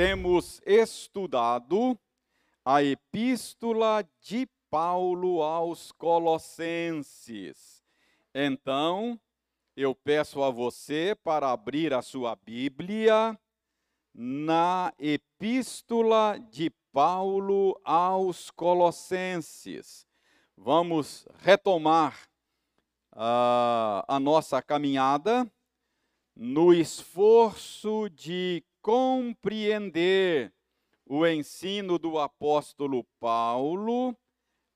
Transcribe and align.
temos 0.00 0.62
estudado 0.64 1.94
a 2.64 2.82
epístola 2.82 4.02
de 4.22 4.48
Paulo 4.70 5.42
aos 5.42 5.92
Colossenses. 5.92 7.84
Então, 8.34 9.20
eu 9.76 9.94
peço 9.94 10.42
a 10.42 10.48
você 10.48 11.14
para 11.22 11.52
abrir 11.52 11.92
a 11.92 12.00
sua 12.00 12.34
Bíblia 12.34 13.38
na 14.14 14.90
epístola 14.98 16.38
de 16.50 16.70
Paulo 16.90 17.78
aos 17.84 18.50
Colossenses. 18.50 20.06
Vamos 20.56 21.26
retomar 21.40 22.18
uh, 23.12 24.00
a 24.08 24.18
nossa 24.18 24.62
caminhada 24.62 25.46
no 26.34 26.72
esforço 26.72 28.08
de 28.08 28.64
compreender 28.82 30.52
o 31.06 31.26
ensino 31.26 31.98
do 31.98 32.18
apóstolo 32.18 33.04
Paulo 33.18 34.16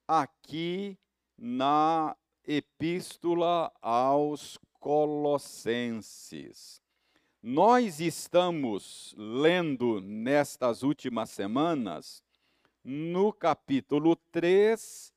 aqui 0.07 0.99
na 1.39 2.17
Epístola 2.47 3.73
aos 3.81 4.59
Colossenses. 4.79 6.83
Nós 7.43 8.01
estamos 8.01 9.15
lendo 9.17 10.01
nestas 10.01 10.83
últimas 10.83 11.31
semanas, 11.31 12.23
no 12.83 13.33
capítulo 13.33 14.17
3, 14.31 15.13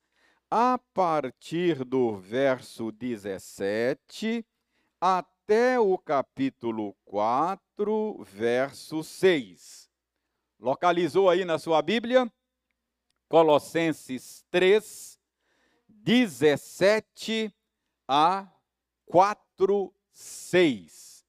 a 0.49 0.79
partir 0.93 1.83
do 1.83 2.15
verso 2.15 2.91
17 2.91 4.45
até 4.99 5.36
o 5.79 5.97
capítulo 5.97 6.93
4, 7.05 8.21
verso 8.25 9.01
6. 9.01 9.89
Localizou 10.59 11.29
aí 11.29 11.45
na 11.45 11.57
sua 11.57 11.81
Bíblia? 11.81 12.29
Colossenses 13.29 14.43
3, 14.51 15.17
17 15.87 17.53
a 18.05 18.45
4, 19.05 19.93
6. 20.11 21.25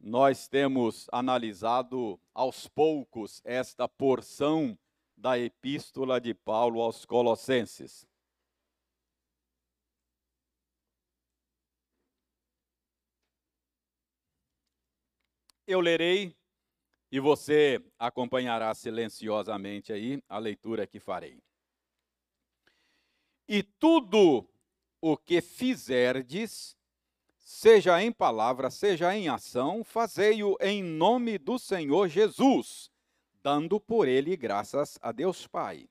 Nós 0.00 0.48
temos 0.48 1.06
analisado 1.12 2.18
aos 2.32 2.66
poucos 2.66 3.42
esta 3.44 3.86
porção 3.86 4.78
da 5.14 5.38
epístola 5.38 6.18
de 6.18 6.32
Paulo 6.32 6.80
aos 6.80 7.04
Colossenses. 7.04 8.07
Eu 15.70 15.80
lerei 15.80 16.34
e 17.12 17.20
você 17.20 17.78
acompanhará 17.98 18.74
silenciosamente 18.74 19.92
aí 19.92 20.18
a 20.26 20.38
leitura 20.38 20.86
que 20.86 20.98
farei. 20.98 21.42
E 23.46 23.62
tudo 23.62 24.48
o 24.98 25.14
que 25.14 25.42
fizerdes, 25.42 26.74
seja 27.36 28.02
em 28.02 28.10
palavra, 28.10 28.70
seja 28.70 29.14
em 29.14 29.28
ação, 29.28 29.84
fazei-o 29.84 30.56
em 30.58 30.82
nome 30.82 31.36
do 31.36 31.58
Senhor 31.58 32.08
Jesus, 32.08 32.90
dando 33.42 33.78
por 33.78 34.08
ele 34.08 34.38
graças 34.38 34.98
a 35.02 35.12
Deus 35.12 35.46
Pai. 35.46 35.86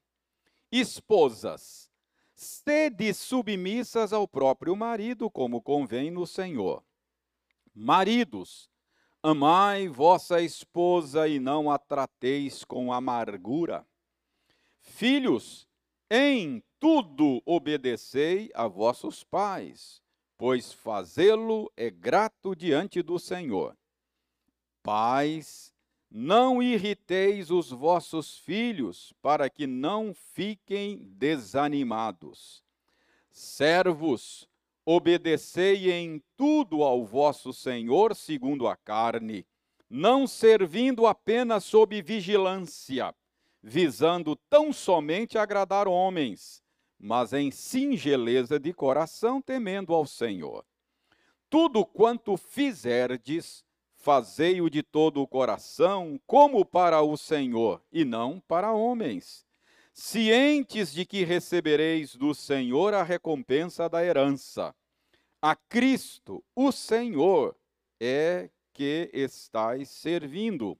Esposas, 0.72 1.88
sede 2.33 3.14
submissas 3.14 4.11
ao 4.11 4.28
próprio 4.28 4.75
marido, 4.75 5.30
como 5.30 5.61
convém 5.61 6.09
no 6.09 6.25
Senhor. 6.25 6.83
Maridos, 7.75 8.72
Amai 9.30 9.89
vossa 9.89 10.42
esposa 10.42 11.28
e 11.28 11.38
não 11.38 11.70
a 11.70 11.78
trateis 11.78 12.64
com 12.64 12.94
amargura. 12.94 13.86
Filhos, 14.80 15.67
em 16.09 16.64
tudo 16.80 17.42
obedecei 17.45 18.49
a 18.54 18.70
vossos 18.70 19.26
pais, 19.26 20.02
pois 20.37 20.71
fazê-lo 20.71 21.70
é 21.76 21.89
grato 21.89 22.55
diante 22.55 23.02
do 23.02 23.20
Senhor. 23.20 23.77
Pais, 24.82 25.73
não 26.10 26.64
irriteis 26.64 27.52
os 27.52 27.70
vossos 27.70 28.37
filhos, 28.37 29.11
para 29.21 29.49
que 29.49 29.67
não 29.67 30.14
fiquem 30.14 30.99
desanimados. 31.04 32.64
Servos, 33.30 34.48
Obedecei 34.89 35.92
em 35.92 36.23
tudo 36.37 36.81
ao 36.81 37.05
vosso 37.05 37.52
Senhor 37.52 38.15
segundo 38.15 38.70
a 38.70 38.75
carne, 38.77 39.45
não 39.89 40.25
servindo 40.25 41.05
apenas 41.05 41.65
sob 41.65 42.02
vigilância, 42.02 43.14
visando 43.61 44.33
tão 44.49 44.71
somente 44.71 45.37
agradar 45.37 45.89
homens, 45.89 46.64
mas 46.98 47.33
em 47.33 47.52
singeleza 47.52 48.58
de 48.58 48.71
coração, 48.71 49.42
temendo 49.42 49.93
ao 49.93 50.05
Senhor. 50.05 50.65
Tudo 51.49 51.86
quanto 51.86 52.37
fizerdes, 52.37 53.65
fazei-o 53.98 54.69
de 54.69 54.81
todo 54.81 55.21
o 55.21 55.27
coração, 55.27 56.17
como 56.25 56.64
para 56.64 57.02
o 57.02 57.17
Senhor, 57.17 57.83
e 57.92 58.05
não 58.05 58.39
para 58.39 58.71
homens 58.71 59.46
cientes 59.99 60.93
de 60.93 61.08
que 61.08 61.23
recebereis 61.23 62.15
do 62.15 62.31
Senhor 62.31 62.93
a 62.93 63.02
recompensa 63.02 63.89
da 63.89 64.05
herança. 64.05 64.73
A 65.41 65.55
Cristo, 65.55 66.43
o 66.55 66.71
Senhor, 66.71 67.58
é 67.99 68.47
que 68.73 69.09
estáis 69.11 69.89
servindo. 69.89 70.77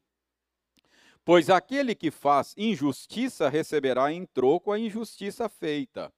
Pois 1.26 1.50
aquele 1.50 1.96
que 1.96 2.12
faz 2.12 2.54
injustiça 2.56 3.50
receberá 3.50 4.14
em 4.14 4.24
troco 4.24 4.72
a 4.72 4.78
injustiça 4.78 5.50
feita. 5.50 6.14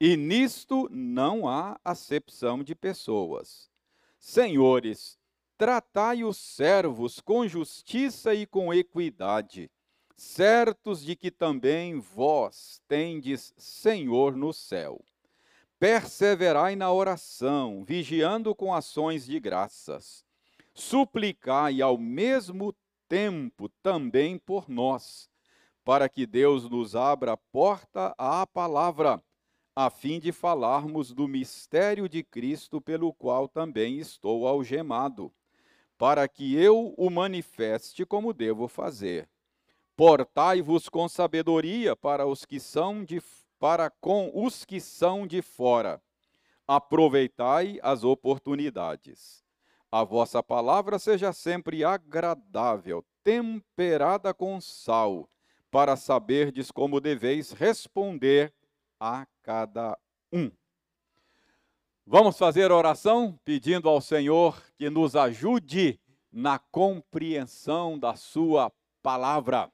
E 0.00 0.16
nisto 0.16 0.88
não 0.90 1.48
há 1.48 1.78
acepção 1.84 2.64
de 2.64 2.74
pessoas. 2.74 3.70
Senhores, 4.18 5.16
tratai 5.56 6.24
os 6.24 6.38
servos 6.38 7.20
com 7.20 7.46
justiça 7.46 8.34
e 8.34 8.46
com 8.46 8.74
equidade 8.74 9.70
certos 10.22 11.04
de 11.04 11.16
que 11.16 11.32
também 11.32 11.98
vós 11.98 12.80
tendes 12.86 13.52
Senhor 13.58 14.36
no 14.36 14.52
céu. 14.52 15.04
Perseverai 15.80 16.76
na 16.76 16.92
oração, 16.92 17.84
vigiando 17.84 18.54
com 18.54 18.72
ações 18.72 19.26
de 19.26 19.40
graças. 19.40 20.24
Suplicai 20.72 21.82
ao 21.82 21.98
mesmo 21.98 22.72
tempo 23.08 23.68
também 23.82 24.38
por 24.38 24.70
nós, 24.70 25.28
para 25.84 26.08
que 26.08 26.24
Deus 26.24 26.70
nos 26.70 26.94
abra 26.94 27.32
a 27.32 27.36
porta 27.36 28.14
à 28.16 28.46
palavra, 28.46 29.20
a 29.74 29.90
fim 29.90 30.20
de 30.20 30.30
falarmos 30.30 31.12
do 31.12 31.26
mistério 31.26 32.08
de 32.08 32.22
Cristo, 32.22 32.80
pelo 32.80 33.12
qual 33.12 33.48
também 33.48 33.98
estou 33.98 34.46
algemado, 34.46 35.32
para 35.98 36.26
que 36.28 36.54
eu 36.54 36.94
o 36.96 37.10
manifeste 37.10 38.06
como 38.06 38.32
devo 38.32 38.68
fazer 38.68 39.31
Portai-vos 40.04 40.88
com 40.88 41.08
sabedoria 41.08 41.94
para 41.94 42.26
os 42.26 42.44
que 42.44 42.58
são 42.58 43.04
de 43.04 43.22
para 43.56 43.88
com 43.88 44.32
os 44.34 44.64
que 44.64 44.80
são 44.80 45.28
de 45.28 45.40
fora. 45.40 46.02
Aproveitai 46.66 47.78
as 47.80 48.02
oportunidades. 48.02 49.44
A 49.92 50.02
vossa 50.02 50.42
palavra 50.42 50.98
seja 50.98 51.32
sempre 51.32 51.84
agradável, 51.84 53.04
temperada 53.22 54.34
com 54.34 54.60
sal, 54.60 55.30
para 55.70 55.94
saberdes 55.94 56.72
como 56.72 57.00
deveis 57.00 57.52
responder 57.52 58.52
a 58.98 59.24
cada 59.40 59.96
um. 60.32 60.50
Vamos 62.04 62.36
fazer 62.36 62.72
oração 62.72 63.38
pedindo 63.44 63.88
ao 63.88 64.00
Senhor 64.00 64.60
que 64.76 64.90
nos 64.90 65.14
ajude 65.14 66.00
na 66.32 66.58
compreensão 66.58 67.96
da 67.96 68.16
Sua 68.16 68.72
palavra. 69.00 69.70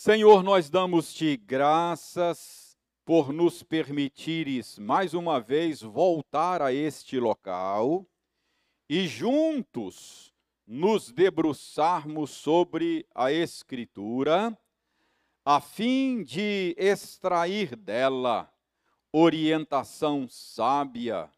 Senhor, 0.00 0.44
nós 0.44 0.70
damos-te 0.70 1.36
graças 1.36 2.78
por 3.04 3.32
nos 3.32 3.64
permitires 3.64 4.78
mais 4.78 5.12
uma 5.12 5.40
vez 5.40 5.82
voltar 5.82 6.62
a 6.62 6.72
este 6.72 7.18
local 7.18 8.06
e 8.88 9.08
juntos 9.08 10.32
nos 10.64 11.10
debruçarmos 11.10 12.30
sobre 12.30 13.08
a 13.12 13.32
Escritura, 13.32 14.56
a 15.44 15.60
fim 15.60 16.22
de 16.22 16.76
extrair 16.78 17.74
dela 17.74 18.48
orientação 19.12 20.28
sábia, 20.28 21.28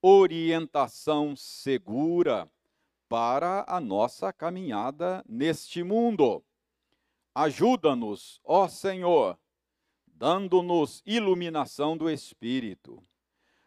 orientação 0.00 1.34
segura 1.34 2.48
para 3.08 3.64
a 3.66 3.80
nossa 3.80 4.32
caminhada 4.32 5.24
neste 5.28 5.82
mundo. 5.82 6.44
Ajuda-nos, 7.34 8.40
ó 8.44 8.68
Senhor, 8.68 9.36
dando-nos 10.06 11.02
iluminação 11.04 11.96
do 11.96 12.08
Espírito. 12.08 13.02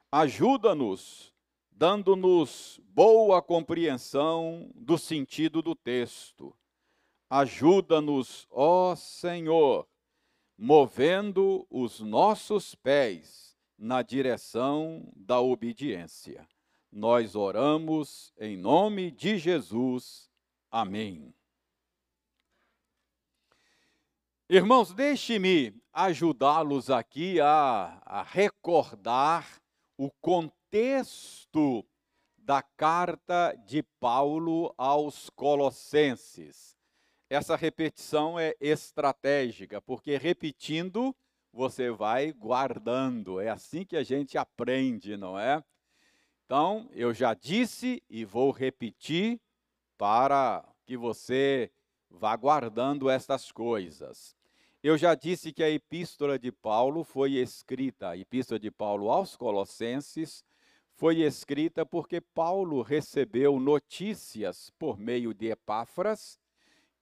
Ajuda-nos, 0.10 1.34
dando-nos 1.70 2.80
boa 2.86 3.42
compreensão 3.42 4.72
do 4.74 4.98
sentido 4.98 5.62
do 5.62 5.76
texto. 5.76 6.56
Ajuda-nos, 7.30 8.48
ó 8.50 8.96
Senhor, 8.96 9.86
movendo 10.58 11.68
os 11.70 12.00
nossos 12.00 12.74
pés 12.74 13.58
na 13.78 14.02
direção 14.02 15.12
da 15.14 15.42
obediência. 15.42 16.48
Nós 16.90 17.36
oramos 17.36 18.34
em 18.40 18.56
nome 18.56 19.12
de 19.12 19.38
Jesus. 19.38 20.32
Amém. 20.72 21.37
Irmãos, 24.50 24.94
deixe-me 24.94 25.76
ajudá-los 25.92 26.90
aqui 26.90 27.38
a, 27.42 28.02
a, 28.06 28.24
recordar 28.24 29.62
o 29.98 30.10
contexto 30.22 31.86
da 32.38 32.62
carta 32.62 33.54
de 33.66 33.84
Paulo 34.00 34.74
aos 34.78 35.30
Colossenses. 35.32 36.78
Essa 37.30 37.58
repetição 37.58 38.40
é 38.40 38.56
estratégica, 38.62 39.82
porque 39.82 40.16
repetindo 40.16 41.14
você 41.52 41.92
vai 41.92 42.32
guardando. 42.32 43.42
É 43.42 43.50
assim 43.50 43.84
que 43.84 43.98
a 43.98 44.04
gente 44.04 44.38
aprende, 44.38 45.18
não 45.18 45.38
é? 45.38 45.62
Então, 46.46 46.90
eu 46.94 47.14
já 47.14 47.34
disse 47.34 48.02
e 48.10 48.24
vou 48.24 48.52
repetir 48.52 49.42
para 49.98 50.64
que 50.86 50.96
você 50.96 51.70
vá 52.10 52.36
guardando 52.36 53.10
estas 53.10 53.52
coisas. 53.52 54.36
Eu 54.84 54.98
já 54.98 55.16
disse 55.16 55.52
que 55.52 55.64
a 55.64 55.70
epístola 55.70 56.38
de 56.38 56.52
Paulo 56.52 57.04
foi 57.04 57.34
escrita, 57.34 58.10
a 58.10 58.18
epístola 58.18 58.60
de 58.60 58.72
Paulo 58.72 59.10
aos 59.10 59.36
Colossenses, 59.36 60.44
foi 60.96 61.22
escrita 61.22 61.86
porque 61.86 62.20
Paulo 62.20 62.82
recebeu 62.82 63.60
notícias 63.60 64.72
por 64.80 64.98
meio 64.98 65.34
de 65.34 65.48
Epáfras 65.48 66.40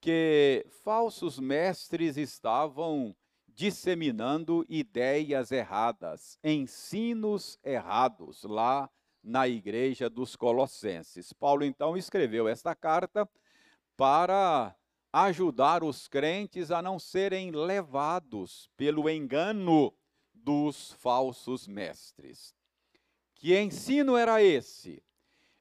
que 0.02 0.66
falsos 0.84 1.40
mestres 1.40 2.18
estavam 2.18 3.16
disseminando 3.48 4.66
ideias 4.68 5.52
erradas, 5.52 6.38
ensinos 6.44 7.58
errados 7.64 8.44
lá 8.44 8.90
na 9.24 9.48
igreja 9.48 10.10
dos 10.10 10.36
Colossenses. 10.36 11.32
Paulo 11.34 11.64
então 11.64 11.96
escreveu 11.96 12.48
esta 12.48 12.76
carta 12.76 13.28
para 13.96 14.76
ajudar 15.24 15.82
os 15.82 16.10
crentes 16.10 16.72
a 16.72 16.82
não 16.82 17.00
serem 17.00 17.50
levados 17.50 18.70
pelo 18.76 19.10
engano 19.10 19.94
dos 20.34 20.92
falsos 20.92 21.70
mestres. 21.70 22.54
Que 23.34 23.58
ensino 23.58 24.18
era 24.18 24.44
esse? 24.44 25.02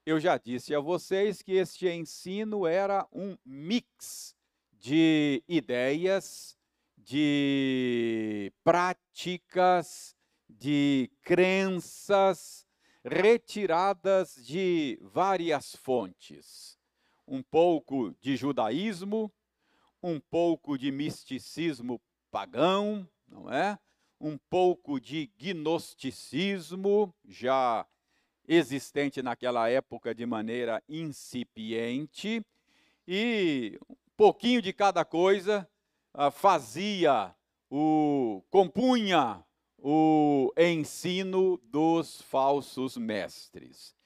Eu 0.05 0.19
já 0.19 0.37
disse 0.39 0.75
a 0.75 0.81
vocês 0.81 1.41
que 1.41 1.53
este 1.53 1.89
ensino 1.89 2.67
era 2.67 3.07
um 3.13 3.39
mix 3.47 4.35
de 4.73 5.41
ideias, 5.47 6.59
de 6.99 8.53
práticas, 8.65 10.17
de 10.49 11.09
crenças 11.23 12.67
retiradas 13.05 14.35
de 14.45 14.99
várias 15.01 15.77
fontes. 15.77 16.77
Um 17.27 17.41
pouco 17.41 18.13
de 18.21 18.37
judaísmo, 18.37 19.33
um 20.05 20.21
pouco 20.21 20.77
de 20.77 20.93
misticismo 20.93 21.99
pagão, 22.31 23.09
não 23.27 23.51
é? 23.51 23.79
Um 24.21 24.37
pouco 24.37 25.01
de 25.01 25.31
gnosticismo, 25.39 27.15
já 27.27 27.87
existente 28.47 29.23
naquela 29.23 29.71
época 29.71 30.15
de 30.15 30.27
maneira 30.27 30.83
incipiente, 30.87 32.45
e 33.09 33.79
um 33.89 33.97
pouquinho 34.15 34.61
de 34.61 34.75
cada 34.75 35.07
coisa 35.07 35.67
uh, 36.13 36.31
fazia 36.31 37.35
o 37.71 38.43
compunha 38.51 39.43
o 39.79 40.53
ensino 40.59 41.59
dos 41.65 42.21
falsos 42.21 42.99
mestres. 42.99 43.97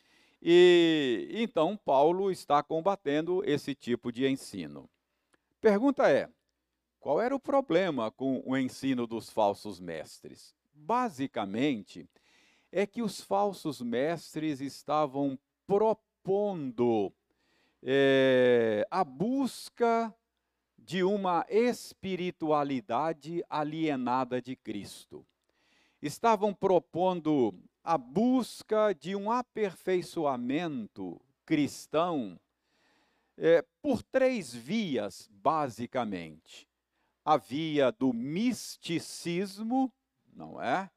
E 0.40 1.28
então 1.32 1.76
Paulo 1.76 2.30
está 2.30 2.62
combatendo 2.62 3.42
esse 3.44 3.74
tipo 3.74 4.12
de 4.12 4.28
ensino. 4.28 4.88
Pergunta 5.60 6.08
é: 6.10 6.28
qual 7.00 7.20
era 7.20 7.34
o 7.34 7.40
problema 7.40 8.10
com 8.10 8.42
o 8.46 8.56
ensino 8.56 9.06
dos 9.06 9.30
falsos 9.30 9.80
mestres? 9.80 10.54
Basicamente, 10.72 12.08
é 12.70 12.86
que 12.86 13.02
os 13.02 13.20
falsos 13.20 13.80
mestres 13.80 14.60
estavam 14.60 15.38
propondo 15.66 17.12
é, 17.82 18.86
a 18.90 19.02
busca 19.02 20.14
de 20.76 21.02
uma 21.02 21.44
espiritualidade 21.48 23.44
alienada 23.50 24.40
de 24.40 24.54
Cristo. 24.54 25.26
Estavam 26.00 26.54
propondo 26.54 27.52
a 27.82 27.98
busca 27.98 28.94
de 28.94 29.16
um 29.16 29.30
aperfeiçoamento 29.30 31.20
cristão 31.44 32.38
é, 33.38 33.64
por 33.80 34.02
três 34.02 34.52
vias, 34.52 35.28
basicamente. 35.30 36.68
A 37.24 37.36
via 37.36 37.92
do 37.92 38.12
misticismo, 38.12 39.92
não 40.34 40.60
é? 40.60 40.90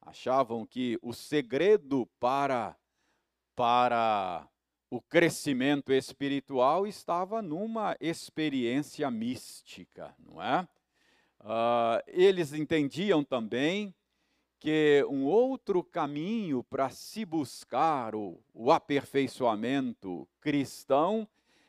Achavam 0.00 0.64
que 0.64 0.98
o 1.02 1.12
segredo 1.12 2.06
para, 2.20 2.76
para 3.54 4.48
o 4.90 5.00
crescimento 5.00 5.92
espiritual 5.92 6.86
estava 6.86 7.42
numa 7.42 7.96
experiência 8.00 9.10
mística, 9.10 10.14
não 10.18 10.40
é? 10.42 10.66
Uh, 11.40 12.02
eles 12.06 12.52
entendiam 12.52 13.22
também 13.22 13.94
que 14.58 15.04
um 15.08 15.24
outro 15.24 15.84
caminho 15.84 16.64
para 16.64 16.90
se 16.90 17.24
buscar 17.24 18.14
o, 18.14 18.42
o 18.52 18.72
aperfeiçoamento 18.72 20.28
cristão 20.40 21.28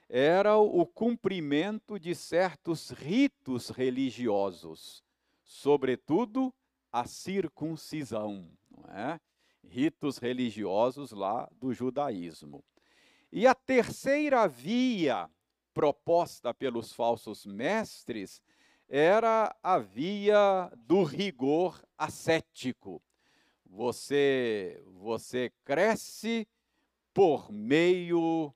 era 0.09 0.57
o 0.57 0.85
cumprimento 0.87 1.99
de 1.99 2.15
certos 2.15 2.89
ritos 2.89 3.69
religiosos, 3.69 5.03
sobretudo 5.43 6.51
a 6.91 7.05
circuncisão, 7.05 8.49
é? 8.89 9.19
ritos 9.63 10.17
religiosos 10.17 11.11
lá 11.11 11.47
do 11.51 11.71
judaísmo. 11.71 12.63
E 13.31 13.45
a 13.45 13.53
terceira 13.53 14.47
via 14.47 15.29
proposta 15.75 16.51
pelos 16.55 16.91
falsos 16.91 17.45
mestres 17.45 18.41
era 18.87 19.55
a 19.61 19.77
via 19.77 20.71
do 20.75 21.03
rigor 21.03 21.79
ascético. 21.95 22.99
Você 23.63 24.81
você 24.87 25.53
cresce 25.63 26.47
por 27.13 27.51
meio 27.51 28.51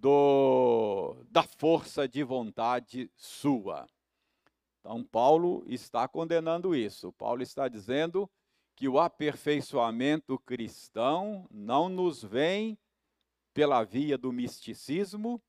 do, 0.00 1.14
da 1.30 1.42
força 1.42 2.08
de 2.08 2.22
vontade 2.24 3.10
sua. 3.14 3.86
Então, 4.80 5.04
Paulo 5.04 5.62
está 5.66 6.08
condenando 6.08 6.74
isso. 6.74 7.12
Paulo 7.12 7.42
está 7.42 7.68
dizendo 7.68 8.28
que 8.74 8.88
o 8.88 8.98
aperfeiçoamento 8.98 10.38
cristão 10.38 11.46
não 11.50 11.90
nos 11.90 12.22
vem 12.22 12.78
pela 13.52 13.84
via 13.84 14.16
do 14.16 14.32
misticismo, 14.32 15.40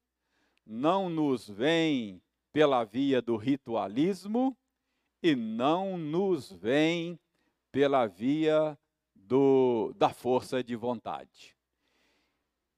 não 0.65 1.09
nos 1.09 1.47
vem 1.47 2.21
pela 2.51 2.83
via 2.83 3.21
do 3.21 3.37
ritualismo 3.37 4.57
e 5.23 5.33
não 5.33 5.97
nos 5.97 6.51
vem 6.51 7.17
pela 7.71 8.05
via 8.05 8.77
do, 9.15 9.93
da 9.95 10.09
força 10.09 10.61
de 10.61 10.75
vontade. 10.75 11.55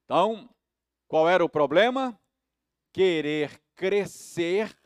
Então, 0.04 0.48
qual 1.14 1.28
era 1.28 1.44
o 1.44 1.48
problema? 1.48 2.20
Querer 2.92 3.62
crescer 3.76 4.76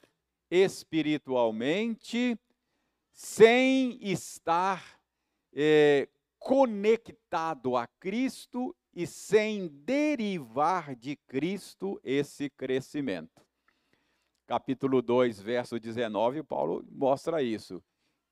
espiritualmente 0.50 2.38
sem 3.11 3.99
estar 4.02 5.00
é, 5.54 6.06
conectado 6.38 7.78
a 7.78 7.87
Cristo 7.99 8.76
e 8.92 9.06
sem 9.06 9.68
derivar 9.68 10.94
de 10.94 11.16
Cristo 11.16 11.99
esse 12.04 12.50
crescimento. 12.50 13.42
Capítulo 14.47 15.00
2, 15.00 15.40
verso 15.40 15.80
19, 15.80 16.42
Paulo 16.42 16.85
mostra 16.90 17.42
isso, 17.42 17.82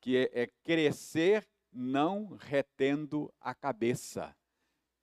que 0.02 0.18
é, 0.18 0.42
é 0.42 0.50
crescer 0.62 1.48
não 1.72 2.36
retendo 2.38 3.32
a 3.40 3.54
cabeça, 3.54 4.36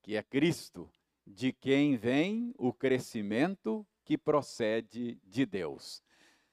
que 0.03 0.15
é 0.15 0.21
Cristo 0.21 0.87
de 1.25 1.53
quem 1.53 1.95
vem 1.95 2.53
o 2.57 2.73
crescimento 2.73 3.85
que 4.03 4.17
procede 4.17 5.19
de 5.23 5.45
Deus. 5.45 6.03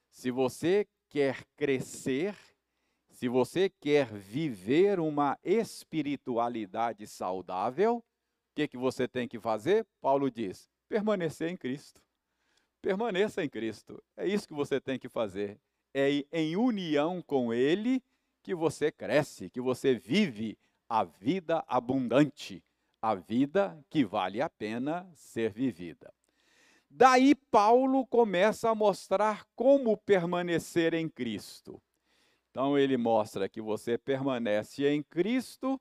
Se 0.09 0.31
você 0.31 0.87
quer 1.09 1.45
crescer, 1.55 2.35
se 3.09 3.27
você 3.27 3.69
quer 3.69 4.11
viver 4.13 4.99
uma 4.99 5.37
espiritualidade 5.43 7.05
saudável, 7.07 7.97
o 7.97 8.03
que, 8.55 8.67
que 8.67 8.77
você 8.77 9.07
tem 9.07 9.27
que 9.27 9.39
fazer? 9.39 9.85
Paulo 10.01 10.29
diz: 10.31 10.69
permanecer 10.87 11.49
em 11.49 11.57
Cristo. 11.57 12.01
permaneça 12.81 13.43
em 13.43 13.49
Cristo. 13.49 14.03
É 14.17 14.27
isso 14.27 14.47
que 14.47 14.53
você 14.53 14.81
tem 14.81 14.97
que 14.97 15.07
fazer. 15.07 15.59
É 15.93 16.09
em 16.31 16.55
união 16.55 17.21
com 17.21 17.53
Ele 17.53 18.03
que 18.41 18.55
você 18.55 18.91
cresce, 18.91 19.49
que 19.49 19.61
você 19.61 19.93
vive 19.93 20.57
a 20.89 21.03
vida 21.03 21.63
abundante, 21.67 22.63
a 23.01 23.15
vida 23.15 23.83
que 23.89 24.05
vale 24.05 24.41
a 24.41 24.49
pena 24.49 25.09
ser 25.15 25.51
vivida. 25.51 26.13
Daí 26.89 27.33
Paulo 27.33 28.05
começa 28.05 28.69
a 28.69 28.75
mostrar 28.75 29.45
como 29.55 29.97
permanecer 29.97 30.93
em 30.93 31.07
Cristo. 31.07 31.81
Então 32.51 32.77
ele 32.77 32.97
mostra 32.97 33.47
que 33.47 33.61
você 33.61 33.97
permanece 33.97 34.85
em 34.85 35.01
Cristo, 35.01 35.79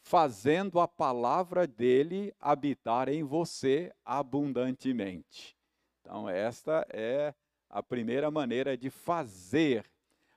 fazendo 0.00 0.80
a 0.80 0.88
palavra 0.88 1.66
dele 1.66 2.34
habitar 2.40 3.08
em 3.08 3.22
você 3.22 3.92
abundantemente. 4.04 5.56
Então 6.00 6.28
esta 6.28 6.84
é 6.90 7.32
a 7.70 7.82
primeira 7.82 8.30
maneira 8.30 8.76
de 8.76 8.90
fazer, 8.90 9.84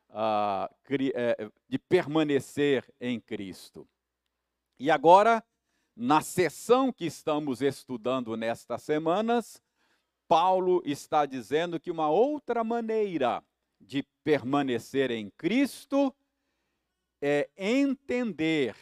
uh, 0.09 0.69
de 1.67 1.79
permanecer 1.79 2.85
em 2.99 3.19
Cristo. 3.19 3.87
E 4.77 4.91
agora, 4.91 5.43
na 5.95 6.21
sessão 6.21 6.91
que 6.91 7.05
estamos 7.05 7.61
estudando 7.61 8.35
nestas 8.35 8.81
semanas, 8.83 9.61
Paulo 10.27 10.81
está 10.85 11.25
dizendo 11.25 11.79
que 11.79 11.91
uma 11.91 12.09
outra 12.09 12.63
maneira 12.63 13.43
de 13.79 14.03
permanecer 14.23 15.11
em 15.11 15.29
Cristo 15.31 16.15
é 17.21 17.49
entender 17.57 18.75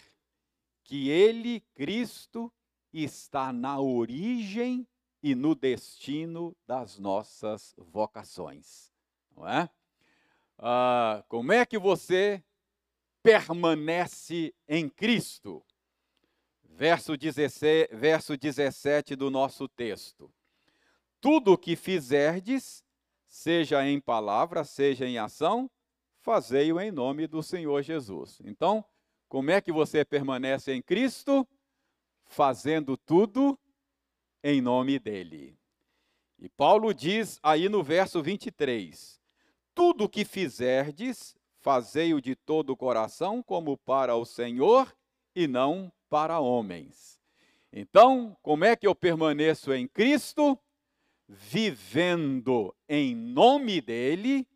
que 0.83 1.09
Ele, 1.09 1.61
Cristo, 1.73 2.51
está 2.93 3.51
na 3.51 3.79
origem 3.79 4.87
e 5.21 5.35
no 5.35 5.53
destino 5.53 6.55
das 6.65 6.97
nossas 6.97 7.73
vocações. 7.77 8.91
Não 9.35 9.47
é? 9.47 9.69
Ah, 10.57 11.23
como 11.27 11.51
é 11.51 11.65
que 11.65 11.77
você 11.77 12.43
permanece 13.21 14.53
em 14.67 14.89
Cristo? 14.89 15.63
Verso 16.79 17.17
17, 17.17 17.93
verso 17.93 18.37
17 18.37 19.15
do 19.15 19.29
nosso 19.29 19.67
texto 19.67 20.31
tudo 21.21 21.53
o 21.53 21.57
que 21.57 21.75
fizerdes, 21.75 22.83
seja 23.27 23.85
em 23.85 23.99
palavra, 23.99 24.63
seja 24.63 25.05
em 25.05 25.17
ação, 25.17 25.69
fazei-o 26.19 26.79
em 26.79 26.91
nome 26.91 27.27
do 27.27 27.43
Senhor 27.43 27.81
Jesus. 27.81 28.39
Então, 28.43 28.83
como 29.27 29.51
é 29.51 29.61
que 29.61 29.71
você 29.71 30.03
permanece 30.03 30.73
em 30.73 30.81
Cristo? 30.81 31.47
Fazendo 32.25 32.95
tudo 32.95 33.59
em 34.43 34.61
nome 34.61 34.99
dele. 34.99 35.57
E 36.37 36.47
Paulo 36.47 36.93
diz 36.93 37.39
aí 37.43 37.67
no 37.67 37.83
verso 37.83 38.23
23: 38.23 39.19
Tudo 39.73 40.05
o 40.05 40.09
que 40.09 40.23
fizerdes, 40.23 41.35
fazei-o 41.59 42.21
de 42.21 42.35
todo 42.35 42.71
o 42.71 42.77
coração, 42.77 43.43
como 43.43 43.77
para 43.77 44.15
o 44.15 44.25
Senhor 44.25 44.95
e 45.35 45.47
não 45.47 45.91
para 46.09 46.39
homens. 46.39 47.19
Então, 47.71 48.35
como 48.41 48.65
é 48.65 48.75
que 48.75 48.87
eu 48.87 48.95
permaneço 48.95 49.71
em 49.73 49.87
Cristo? 49.87 50.59
vivendo 51.29 52.75
em 52.87 53.15
nome 53.15 53.79
dele 53.79 54.47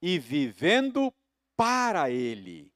e 0.00 0.18
vivendo 0.18 1.12
para 1.54 2.10
ele. 2.10 2.72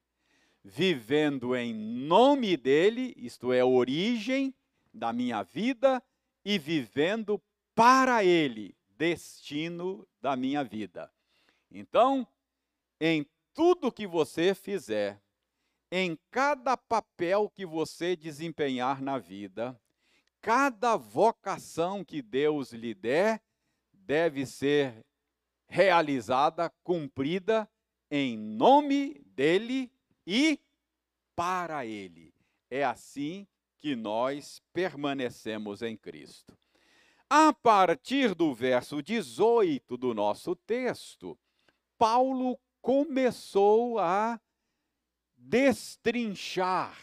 Vivendo 0.62 1.56
em 1.56 1.72
nome 1.72 2.56
dele, 2.56 3.14
isto 3.16 3.52
é, 3.52 3.60
a 3.60 3.66
origem 3.66 4.54
da 4.92 5.12
minha 5.12 5.42
vida, 5.42 6.02
e 6.44 6.58
vivendo 6.58 7.42
para 7.74 8.22
ele, 8.24 8.76
destino 8.90 10.06
da 10.20 10.36
minha 10.36 10.62
vida. 10.62 11.10
Então, 11.70 12.26
em 13.00 13.26
tudo 13.52 13.92
que 13.92 14.06
você 14.06 14.54
fizer, 14.54 15.20
em 15.90 16.18
cada 16.30 16.76
papel 16.76 17.50
que 17.50 17.64
você 17.64 18.16
desempenhar 18.16 19.00
na 19.00 19.18
vida, 19.18 19.78
cada 20.40 20.96
vocação 20.96 22.04
que 22.04 22.20
Deus 22.20 22.72
lhe 22.72 22.94
der, 22.94 23.42
deve 23.92 24.46
ser 24.46 25.04
realizada, 25.66 26.72
cumprida 26.82 27.68
em 28.10 28.36
nome 28.36 29.20
dele 29.26 29.92
e 30.26 30.60
para 31.34 31.84
ele. 31.84 32.32
É 32.70 32.84
assim 32.84 33.46
que 33.78 33.94
nós 33.94 34.60
permanecemos 34.72 35.82
em 35.82 35.96
Cristo. 35.96 36.56
A 37.28 37.52
partir 37.52 38.34
do 38.34 38.54
verso 38.54 39.02
18 39.02 39.96
do 39.96 40.14
nosso 40.14 40.54
texto, 40.54 41.36
Paulo 41.98 42.58
começou 42.80 43.98
a 43.98 44.40
destrinchar 45.48 46.98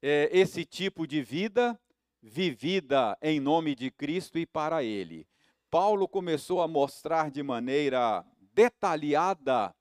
é, 0.00 0.28
esse 0.32 0.64
tipo 0.64 1.06
de 1.08 1.20
vida 1.20 1.78
vivida 2.22 3.18
em 3.20 3.40
nome 3.40 3.74
de 3.74 3.90
Cristo 3.90 4.38
e 4.38 4.46
para 4.46 4.84
Ele. 4.84 5.26
Paulo 5.68 6.06
começou 6.06 6.62
a 6.62 6.68
mostrar 6.68 7.30
de 7.32 7.42
maneira 7.42 8.24
detalhada 8.54 9.74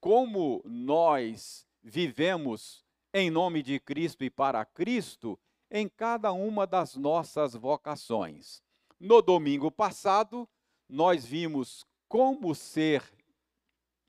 como 0.00 0.62
nós 0.64 1.66
vivemos 1.82 2.84
em 3.12 3.28
nome 3.28 3.60
de 3.60 3.80
Cristo 3.80 4.22
e 4.22 4.30
para 4.30 4.64
Cristo 4.64 5.38
em 5.68 5.88
cada 5.88 6.32
uma 6.32 6.64
das 6.64 6.94
nossas 6.94 7.54
vocações. 7.54 8.62
No 9.00 9.20
domingo 9.20 9.70
passado, 9.70 10.48
nós 10.88 11.24
vimos 11.24 11.84
como 12.08 12.54
ser 12.54 13.02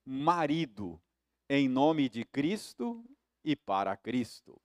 marido 0.06 1.02
em 1.50 1.68
nome 1.68 2.10
de 2.10 2.24
Cristo 2.26 3.04
e 3.44 3.56
para 3.56 3.96
Cristo. 3.96 4.60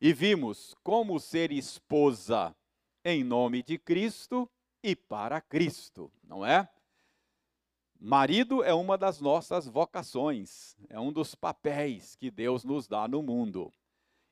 E 0.00 0.12
vimos 0.12 0.74
como 0.82 1.18
ser 1.18 1.50
esposa 1.50 2.54
em 3.04 3.24
nome 3.24 3.62
de 3.62 3.78
Cristo 3.78 4.50
e 4.82 4.94
para 4.94 5.40
Cristo, 5.40 6.12
não 6.22 6.44
é? 6.44 6.68
Marido 7.98 8.62
é 8.62 8.74
uma 8.74 8.98
das 8.98 9.20
nossas 9.20 9.66
vocações, 9.66 10.76
é 10.90 11.00
um 11.00 11.10
dos 11.10 11.34
papéis 11.34 12.14
que 12.14 12.30
Deus 12.30 12.62
nos 12.62 12.86
dá 12.86 13.08
no 13.08 13.22
mundo. 13.22 13.72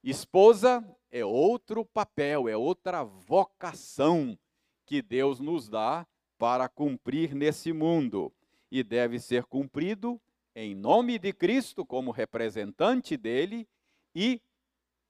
Esposa 0.02 0.84
é 1.10 1.24
outro 1.24 1.82
papel, 1.82 2.46
é 2.46 2.56
outra 2.56 3.02
vocação 3.02 4.38
que 4.84 5.00
Deus 5.00 5.40
nos 5.40 5.66
dá 5.66 6.06
para 6.36 6.68
cumprir 6.68 7.34
nesse 7.34 7.72
mundo 7.72 8.30
e 8.70 8.82
deve 8.82 9.18
ser 9.18 9.44
cumprido 9.44 10.20
em 10.54 10.74
nome 10.74 11.18
de 11.18 11.32
Cristo 11.32 11.84
como 11.84 12.10
representante 12.10 13.16
dele 13.16 13.68
e 14.14 14.40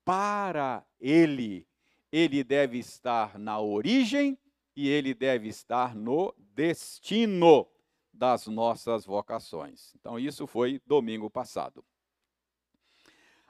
para 0.04 0.84
ele. 1.00 1.66
Ele 2.10 2.42
deve 2.42 2.78
estar 2.78 3.38
na 3.38 3.60
origem 3.60 4.38
e 4.76 4.88
ele 4.88 5.14
deve 5.14 5.48
estar 5.48 5.94
no 5.94 6.34
destino 6.38 7.68
das 8.12 8.46
nossas 8.46 9.04
vocações. 9.04 9.94
Então, 9.96 10.18
isso 10.18 10.46
foi 10.46 10.80
domingo 10.86 11.28
passado. 11.28 11.84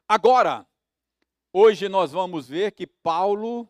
Agora, 0.09 0.67
hoje 1.53 1.89
nós 1.89 2.13
vamos 2.13 2.49
ver 2.49 2.73
que 2.73 2.87
Paulo 2.87 3.69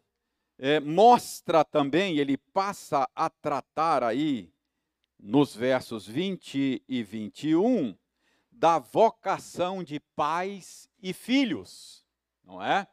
é, 0.58 0.78
mostra 0.80 1.64
também, 1.64 2.18
ele 2.18 2.36
passa 2.36 3.08
a 3.14 3.28
tratar 3.28 4.02
aí, 4.02 4.52
nos 5.18 5.54
versos 5.54 6.06
20 6.06 6.84
e 6.86 7.02
21, 7.02 7.96
da 8.54 8.78
vocação 8.78 9.82
de 9.82 10.00
pais 10.16 10.88
e 11.02 11.12
filhos, 11.12 12.06
não 12.42 12.62
é? 12.62 12.86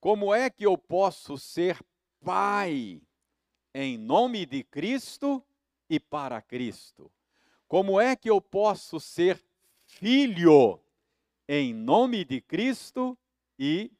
Como 0.00 0.32
é 0.32 0.48
que 0.48 0.64
eu 0.64 0.78
posso 0.78 1.36
ser 1.36 1.78
pai 2.24 3.02
em 3.74 3.98
nome 3.98 4.46
de 4.46 4.64
Cristo 4.64 5.44
e 5.88 6.00
para 6.00 6.40
Cristo. 6.40 7.12
Como 7.68 8.00
é 8.00 8.16
que 8.16 8.30
eu 8.30 8.40
posso 8.40 8.98
ser 8.98 9.38
filho 9.84 10.80
em 11.48 11.74
nome 11.74 12.24
de 12.24 12.40
Cristo 12.40 13.18
e 13.58 13.92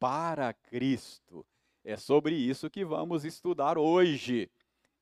para 0.00 0.52
Cristo? 0.54 1.46
É 1.84 1.96
sobre 1.96 2.34
isso 2.34 2.70
que 2.70 2.84
vamos 2.84 3.24
estudar 3.24 3.76
hoje. 3.76 4.50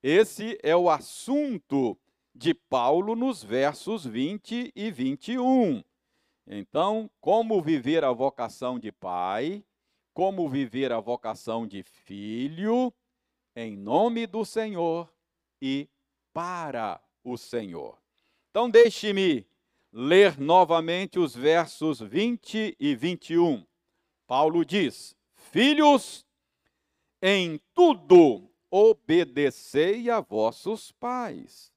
Esse 0.03 0.59
é 0.63 0.75
o 0.75 0.91
assunto 0.91 1.97
de 2.35 2.55
Paulo 2.55 3.15
nos 3.15 3.43
versos 3.43 4.05
20 4.05 4.73
e 4.75 4.91
21. 4.91 5.83
Então, 6.47 7.11
como 7.21 7.61
viver 7.63 8.05
a 8.05 8.13
vocação 8.13 8.79
de 8.79 8.91
pai, 8.91 9.65
como 10.13 10.49
viver 10.49 10.93
a 10.93 11.01
vocação 11.01 11.67
de 11.67 11.83
filho, 11.83 12.93
em 13.55 13.77
nome 13.77 14.27
do 14.27 14.45
Senhor 14.45 15.13
e 15.61 15.89
para 16.33 17.01
o 17.23 17.37
Senhor. 17.37 17.99
Então, 18.51 18.69
deixe-me 18.69 19.47
ler 19.93 20.39
novamente 20.39 21.19
os 21.19 21.35
versos 21.35 22.01
20 22.01 22.77
e 22.79 22.95
21. 22.95 23.65
Paulo 24.27 24.65
diz: 24.65 25.17
Filhos, 25.35 26.27
em 27.23 27.61
tudo 27.75 28.51
obedecei 28.71 30.09
a 30.09 30.21
vossos 30.21 30.93
pais, 30.93 31.73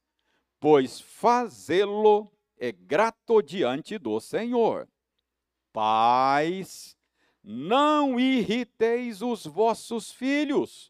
pois 0.64 1.02
fazê-lo 1.02 2.32
é 2.58 2.72
grato 2.72 3.42
diante 3.42 3.98
do 3.98 4.18
Senhor. 4.22 4.88
Pais, 5.74 6.96
não 7.44 8.18
irriteis 8.18 9.22
os 9.22 9.46
vossos 9.46 10.10
filhos, 10.10 10.90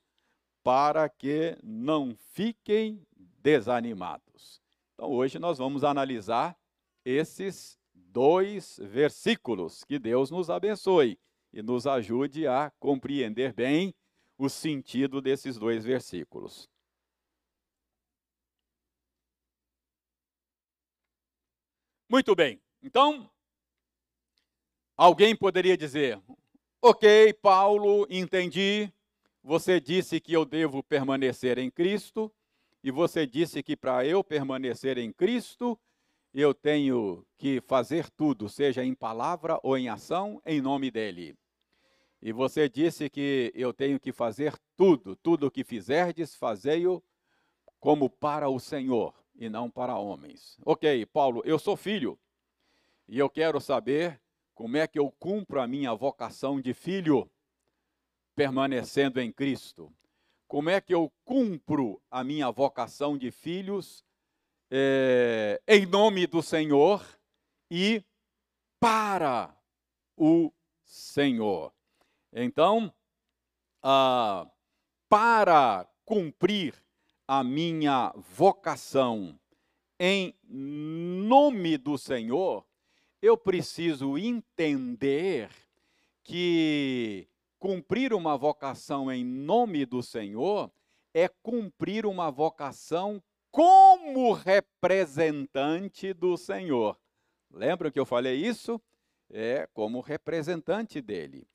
para 0.62 1.10
que 1.10 1.58
não 1.64 2.16
fiquem 2.34 3.04
desanimados. 3.42 4.62
Então, 4.94 5.10
hoje 5.10 5.40
nós 5.40 5.58
vamos 5.58 5.84
analisar 5.84 6.56
esses 7.04 7.76
dois 7.96 8.80
versículos. 8.80 9.84
Que 9.84 9.98
Deus 9.98 10.30
nos 10.30 10.52
abençoe 10.52 11.18
e 11.52 11.64
nos 11.64 11.88
ajude 11.88 12.46
a 12.46 12.72
compreender 12.80 13.54
bem 13.54 13.92
o 14.38 14.50
sentido 14.50 15.20
desses 15.20 15.58
dois 15.58 15.84
versículos. 15.84 16.70
Muito 22.14 22.36
bem, 22.36 22.62
então, 22.84 23.28
alguém 24.96 25.36
poderia 25.36 25.76
dizer: 25.76 26.22
Ok, 26.80 27.34
Paulo, 27.42 28.06
entendi. 28.08 28.94
Você 29.44 29.80
disse 29.80 30.22
que 30.22 30.32
eu 30.32 30.46
devo 30.46 30.84
permanecer 30.84 31.58
em 31.58 31.72
Cristo, 31.72 32.32
e 32.84 32.92
você 32.92 33.26
disse 33.26 33.64
que 33.64 33.76
para 33.76 34.06
eu 34.06 34.24
permanecer 34.24 35.00
em 35.00 35.12
Cristo, 35.12 35.76
eu 36.36 36.54
tenho 36.54 37.26
que 37.36 37.60
fazer 37.62 38.08
tudo, 38.12 38.48
seja 38.48 38.86
em 38.86 38.94
palavra 38.94 39.60
ou 39.64 39.76
em 39.76 39.90
ação, 39.90 40.40
em 40.46 40.62
nome 40.62 40.92
dele. 40.92 41.36
E 42.22 42.32
você 42.32 42.70
disse 42.70 43.10
que 43.10 43.52
eu 43.56 43.74
tenho 43.74 44.00
que 44.00 44.12
fazer 44.12 44.54
tudo, 44.78 45.16
tudo 45.16 45.48
o 45.48 45.52
que 45.52 45.64
fizerdes, 45.64 46.36
fazei-o 46.36 47.04
como 47.80 48.08
para 48.08 48.50
o 48.50 48.60
Senhor 48.60 49.23
e 49.36 49.50
não 49.50 49.70
para 49.70 49.98
homens. 49.98 50.58
Ok, 50.66 51.06
Paulo, 51.08 51.42
eu 51.46 51.58
sou 51.58 51.76
filho 51.76 52.20
e 53.08 53.18
eu 53.20 53.30
quero 53.30 53.60
saber 53.60 54.22
como 54.54 54.78
é 54.78 54.88
que 54.88 55.00
eu 55.00 55.12
cumpro 55.12 55.60
a 55.60 55.68
minha 55.68 55.94
vocação 55.94 56.62
de 56.62 56.74
filho, 56.74 57.30
permanecendo 58.36 59.20
em 59.20 59.32
Cristo. 59.32 59.92
Como 60.48 60.70
é 60.70 60.80
que 60.80 60.94
eu 60.94 61.12
cumpro 61.26 62.02
a 62.12 62.24
minha 62.24 62.52
vocação 62.52 63.18
de 63.18 63.32
filhos 63.32 64.06
é, 64.70 65.62
em 65.68 65.86
nome 65.86 66.26
do 66.26 66.42
Senhor 66.42 67.04
e 67.70 68.04
para 68.80 69.56
o 70.18 70.52
Senhor. 70.84 71.72
Então, 72.32 72.94
ah, 73.82 74.48
para 75.08 75.88
cumprir 76.04 76.83
a 77.28 77.44
minha 77.44 78.14
vocação 78.16 79.40
em 80.00 80.36
nome 80.50 81.78
do 81.78 81.98
Senhor, 81.98 82.66
eu 83.22 83.38
preciso 83.38 84.18
entender 84.18 85.50
que 86.24 87.28
cumprir 87.58 88.14
uma 88.14 88.38
vocação 88.38 89.10
em 89.10 89.24
nome 89.24 89.86
do 89.86 90.04
Senhor 90.04 90.70
é 91.14 91.30
cumprir 91.30 92.06
uma 92.06 92.30
vocação 92.30 93.24
como 93.50 94.34
representante 94.34 96.12
do 96.14 96.36
Senhor. 96.36 97.00
Lembra 97.50 97.92
que 97.92 98.00
eu 98.00 98.06
falei 98.06 98.36
isso? 98.36 98.82
É 99.30 99.70
como 99.74 100.02
representante 100.02 101.02
dele. 101.02 101.48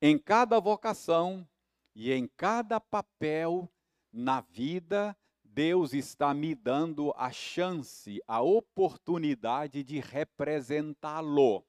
Em 0.00 0.18
cada 0.18 0.58
vocação 0.58 1.46
e 1.94 2.10
em 2.10 2.26
cada 2.36 2.80
papel 2.80 3.68
na 4.12 4.40
vida, 4.40 5.16
Deus 5.42 5.92
está 5.92 6.34
me 6.34 6.54
dando 6.54 7.12
a 7.16 7.30
chance, 7.30 8.20
a 8.26 8.40
oportunidade 8.40 9.82
de 9.82 10.00
representá-lo. 10.00 11.64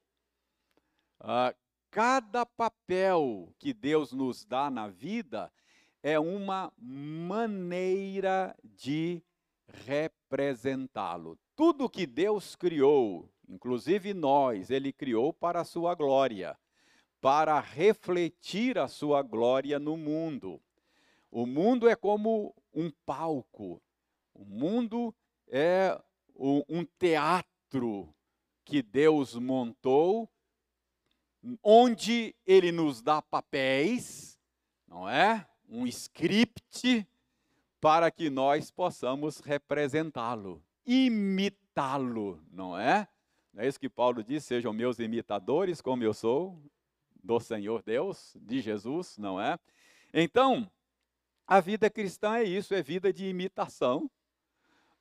Ah, 1.20 1.54
cada 1.90 2.46
papel 2.46 3.54
que 3.58 3.74
Deus 3.74 4.12
nos 4.12 4.44
dá 4.44 4.70
na 4.70 4.88
vida 4.88 5.52
é 6.02 6.20
uma 6.20 6.72
maneira 6.78 8.56
de 8.64 9.24
representá-lo. 9.68 11.38
Tudo 11.56 11.90
que 11.90 12.06
Deus 12.06 12.56
criou, 12.56 13.30
inclusive 13.48 14.14
nós, 14.14 14.70
Ele 14.70 14.92
criou 14.92 15.32
para 15.32 15.62
a 15.62 15.66
sua 15.66 15.96
glória 15.96 16.58
para 17.24 17.58
refletir 17.62 18.78
a 18.78 18.90
sua 18.90 19.22
glória 19.22 19.80
no 19.80 19.96
mundo. 19.96 20.60
O 21.36 21.48
mundo 21.48 21.90
é 21.90 21.96
como 21.96 22.54
um 22.72 22.92
palco, 23.08 23.82
o 24.36 24.46
mundo 24.46 25.12
é 25.48 26.00
um 26.38 26.86
teatro 27.00 28.14
que 28.64 28.84
Deus 28.84 29.34
montou, 29.34 30.30
onde 31.64 32.36
Ele 32.46 32.72
nos 32.72 33.02
dá 33.02 33.20
papéis, 33.20 34.40
não 34.88 35.10
é? 35.10 35.48
Um 35.68 35.88
script 35.88 37.08
para 37.82 38.12
que 38.12 38.30
nós 38.30 38.70
possamos 38.70 39.40
representá-lo, 39.40 40.64
imitá-lo, 40.86 42.46
não 42.52 42.78
é? 42.78 43.08
Não 43.52 43.64
é 43.64 43.68
isso 43.68 43.80
que 43.80 43.90
Paulo 43.90 44.24
diz: 44.24 44.46
sejam 44.46 44.72
meus 44.72 45.00
imitadores, 45.00 45.82
como 45.82 46.04
eu 46.04 46.14
sou 46.14 46.62
do 47.24 47.40
Senhor 47.40 47.82
Deus, 47.82 48.38
de 48.40 48.62
Jesus, 48.62 49.18
não 49.18 49.42
é? 49.42 49.58
Então, 50.14 50.70
a 51.48 51.60
vida 51.60 51.90
cristã 51.90 52.38
é 52.38 52.44
isso, 52.44 52.74
é 52.74 52.82
vida 52.82 53.12
de 53.12 53.28
imitação. 53.28 54.10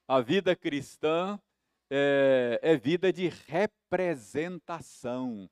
A 0.06 0.20
vida 0.20 0.56
cristã 0.56 1.40
é, 1.88 2.58
é 2.62 2.76
vida 2.76 3.12
de 3.12 3.28
representação. 3.46 5.48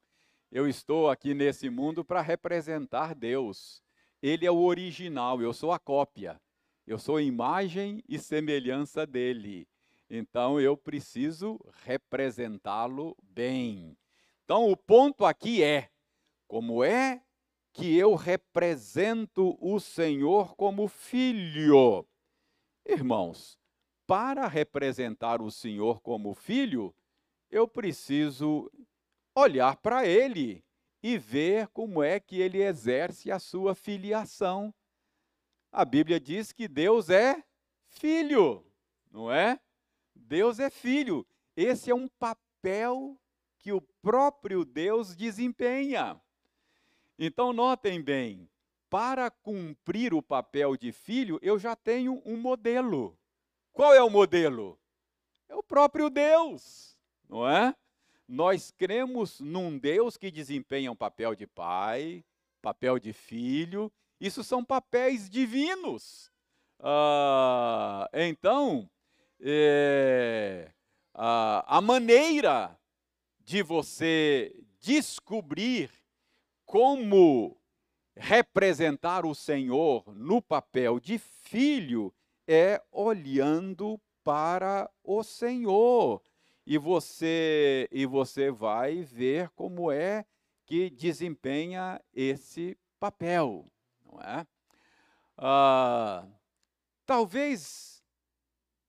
Eu 0.51 0.69
estou 0.69 1.09
aqui 1.09 1.33
nesse 1.33 1.71
mundo 1.71 2.05
para 2.05 2.21
representar 2.21 3.15
Deus. 3.15 3.83
Ele 4.21 4.45
é 4.45 4.51
o 4.51 4.59
original, 4.59 5.41
eu 5.41 5.53
sou 5.53 5.73
a 5.73 5.79
cópia. 5.79 6.41
Eu 6.87 6.99
sou 6.99 7.21
imagem 7.21 8.03
e 8.09 8.19
semelhança 8.19 9.07
dele. 9.07 9.69
Então 10.11 10.61
eu 10.61 10.77
preciso 10.77 11.61
representá-lo 11.85 13.17
bem. 13.23 13.97
Então 14.45 14.69
o 14.69 14.77
ponto 14.77 15.25
aqui 15.25 15.63
é: 15.63 15.89
como 16.49 16.83
é 16.83 17.23
que 17.73 17.97
eu 17.97 18.15
represento 18.15 19.57
o 19.61 19.79
Senhor 19.79 20.55
como 20.57 20.89
filho? 20.89 22.07
Irmãos, 22.87 23.59
para 24.07 24.47
representar 24.47 25.41
o 25.41 25.51
Senhor 25.51 26.01
como 26.01 26.35
filho, 26.35 26.95
eu 27.51 27.69
preciso 27.69 28.71
olhar 29.35 29.77
para 29.77 30.07
ele 30.07 30.65
e 31.03 31.17
ver 31.17 31.69
como 31.69 32.03
é 32.03 32.21
que 32.21 32.41
ele 32.41 32.63
exerce 32.63 33.31
a 33.31 33.39
sua 33.39 33.75
filiação. 33.75 34.75
A 35.73 35.85
Bíblia 35.85 36.19
diz 36.19 36.53
que 36.53 36.67
Deus 36.67 37.09
é 37.09 37.43
filho, 37.87 38.65
não 39.11 39.33
é? 39.33 39.61
Deus 40.15 40.59
é 40.59 40.69
filho. 40.69 41.27
Esse 41.57 41.91
é 41.91 41.95
um 41.95 42.09
papel 42.09 43.17
que 43.59 43.73
o 43.73 43.81
próprio 43.81 44.65
Deus 44.65 45.17
desempenha. 45.17 46.21
Então, 47.23 47.53
notem 47.53 48.01
bem, 48.01 48.49
para 48.89 49.31
cumprir 49.31 50.15
o 50.15 50.23
papel 50.23 50.75
de 50.75 50.91
filho, 50.91 51.39
eu 51.43 51.59
já 51.59 51.77
tenho 51.77 52.23
um 52.25 52.35
modelo. 52.35 53.15
Qual 53.75 53.93
é 53.93 54.03
o 54.03 54.09
modelo? 54.09 54.81
É 55.47 55.55
o 55.55 55.63
próprio 55.63 56.09
Deus, 56.09 56.97
não 57.29 57.47
é? 57.47 57.77
Nós 58.27 58.71
cremos 58.71 59.39
num 59.39 59.79
Deus 59.79 60.17
que 60.17 60.31
desempenha 60.31 60.91
um 60.91 60.97
papel 60.97 61.35
de 61.35 61.47
pai, 61.47 62.25
papel 62.63 62.99
de 62.99 63.13
filho, 63.13 63.93
isso 64.19 64.43
são 64.43 64.65
papéis 64.65 65.29
divinos. 65.29 66.33
Ah, 66.79 68.09
então, 68.15 68.89
é, 69.39 70.73
a, 71.13 71.77
a 71.77 71.81
maneira 71.83 72.81
de 73.41 73.63
você 73.63 74.57
descobrir 74.81 76.00
como 76.71 77.61
representar 78.15 79.27
o 79.27 79.35
Senhor 79.35 80.05
no 80.15 80.41
papel 80.41 81.01
de 81.01 81.19
filho 81.19 82.15
é 82.47 82.81
olhando 82.93 84.01
para 84.23 84.89
o 85.03 85.25
Senhor. 85.25 86.23
E 86.65 86.79
você 86.79 87.89
e 87.91 88.07
você 88.07 88.53
vai 88.53 89.03
ver 89.03 89.51
como 89.57 89.91
é 89.91 90.25
que 90.65 90.89
desempenha 90.91 92.01
esse 92.15 92.79
papel, 93.01 93.67
não 94.05 94.21
é? 94.21 94.47
Ah, 95.37 96.25
talvez 97.05 98.01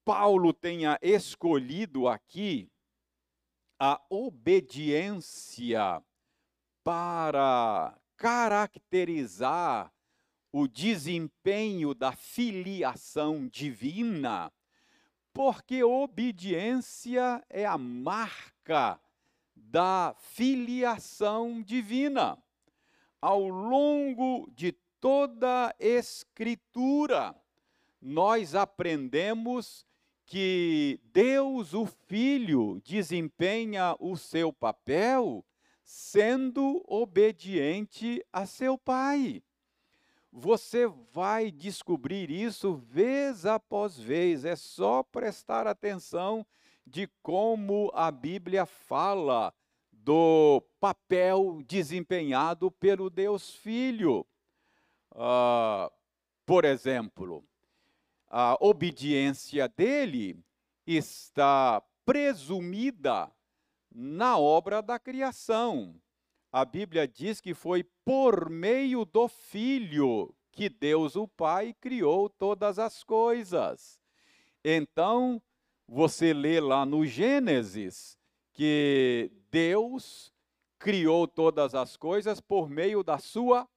Paulo 0.06 0.54
tenha 0.54 1.00
escolhido 1.02 2.08
aqui 2.08 2.70
a 3.80 4.00
obediência 4.08 6.00
para 6.84 7.98
caracterizar 8.18 9.92
o 10.52 10.68
desempenho 10.68 11.94
da 11.94 12.12
filiação 12.12 13.48
divina, 13.48 14.52
Porque 15.34 15.82
obediência 15.82 17.42
é 17.50 17.66
a 17.66 17.78
marca 17.78 19.00
da 19.56 20.14
filiação 20.18 21.62
divina. 21.62 22.38
Ao 23.22 23.48
longo 23.48 24.50
de 24.54 24.74
toda 25.00 25.70
a 25.70 25.76
Escritura, 25.80 27.34
nós 28.02 28.56
aprendemos 28.56 29.86
que 30.26 31.00
Deus, 31.14 31.74
o 31.74 31.86
Filho, 31.86 32.82
desempenha 32.84 33.96
o 34.00 34.18
seu 34.18 34.52
papel 34.52 35.46
sendo 35.92 36.82
obediente 36.88 38.26
a 38.32 38.46
seu 38.46 38.78
Pai. 38.78 39.44
Você 40.32 40.88
vai 41.12 41.52
descobrir 41.52 42.32
isso 42.32 42.76
vez 42.76 43.46
após 43.46 44.00
vez, 44.00 44.46
é 44.46 44.56
só 44.56 45.04
prestar 45.04 45.68
atenção 45.68 46.46
de 46.88 47.10
como 47.22 47.92
a 47.94 48.10
Bíblia 48.10 48.66
fala 48.66 49.54
do 49.92 50.64
papel 50.80 51.62
desempenhado 51.68 52.72
pelo 52.72 53.10
Deus 53.10 53.54
Filho. 53.56 54.26
Uh, 55.12 55.92
por 56.46 56.64
exemplo, 56.64 57.44
a 58.30 58.56
obediência 58.62 59.68
dele 59.68 60.42
está 60.88 61.84
presumida 62.06 63.30
na 63.94 64.38
obra 64.38 64.82
da 64.82 64.98
criação. 64.98 65.96
A 66.52 66.66
Bíblia 66.66 67.08
diz 67.08 67.40
que 67.40 67.54
foi 67.54 67.84
por 68.06 68.50
meio 68.50 69.06
do 69.06 69.28
Filho 69.28 70.34
que 70.52 70.70
Deus, 70.70 71.16
o 71.16 71.28
Pai, 71.28 71.74
criou 71.80 72.30
todas 72.30 72.78
as 72.78 73.04
coisas. 73.04 74.00
Então, 74.64 75.42
você 75.88 76.34
lê 76.34 76.60
lá 76.60 76.86
no 76.86 77.06
Gênesis 77.06 78.18
que 78.54 79.32
Deus 79.50 80.32
criou 80.78 81.28
todas 81.28 81.74
as 81.74 81.96
coisas 81.96 82.42
por 82.42 82.70
meio 82.70 83.04
da 83.04 83.18
sua 83.18 83.68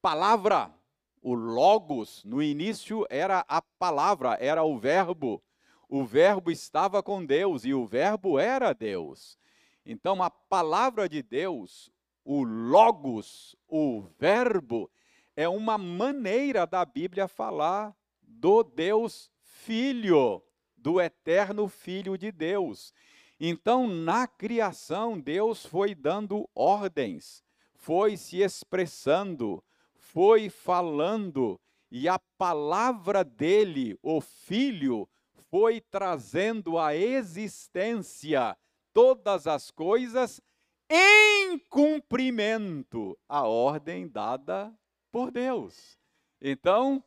palavra. 0.00 0.74
O 1.20 1.34
Logos, 1.34 2.24
no 2.24 2.42
início, 2.42 3.06
era 3.10 3.44
a 3.46 3.62
palavra, 3.78 4.36
era 4.40 4.64
o 4.64 4.78
Verbo. 4.78 5.42
O 5.88 6.04
Verbo 6.04 6.50
estava 6.50 7.02
com 7.02 7.24
Deus 7.24 7.64
e 7.64 7.74
o 7.74 7.86
Verbo 7.86 8.38
era 8.38 8.72
Deus. 8.72 9.38
Então, 9.84 10.22
a 10.22 10.30
palavra 10.30 11.08
de 11.08 11.22
Deus, 11.22 11.90
o 12.24 12.42
Logos, 12.44 13.56
o 13.68 14.02
Verbo, 14.18 14.90
é 15.34 15.48
uma 15.48 15.76
maneira 15.76 16.66
da 16.66 16.84
Bíblia 16.84 17.26
falar 17.26 17.94
do 18.22 18.62
Deus 18.62 19.30
Filho, 19.40 20.42
do 20.76 21.00
eterno 21.00 21.68
Filho 21.68 22.16
de 22.16 22.30
Deus. 22.30 22.92
Então, 23.40 23.88
na 23.88 24.28
criação, 24.28 25.18
Deus 25.18 25.66
foi 25.66 25.94
dando 25.94 26.48
ordens, 26.54 27.42
foi 27.74 28.16
se 28.16 28.40
expressando, 28.40 29.62
foi 29.96 30.48
falando, 30.48 31.60
e 31.90 32.08
a 32.08 32.18
palavra 32.38 33.24
dele, 33.24 33.98
o 34.00 34.20
Filho, 34.20 35.08
foi 35.50 35.80
trazendo 35.80 36.78
à 36.78 36.94
existência 36.94 38.56
todas 38.92 39.46
as 39.46 39.70
coisas 39.70 40.40
em 40.88 41.58
cumprimento 41.70 43.18
à 43.28 43.46
ordem 43.46 44.08
dada 44.08 44.72
por 45.10 45.30
Deus. 45.30 45.98
Então, 46.40 47.02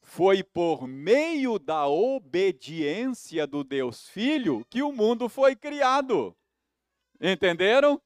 foi 0.00 0.42
por 0.42 0.88
meio 0.88 1.58
da 1.58 1.86
obediência 1.86 3.46
do 3.46 3.62
Deus 3.62 4.08
Filho 4.08 4.64
que 4.70 4.82
o 4.82 4.90
mundo 4.90 5.28
foi 5.28 5.54
criado. 5.54 6.34
Entenderam? 7.20 8.00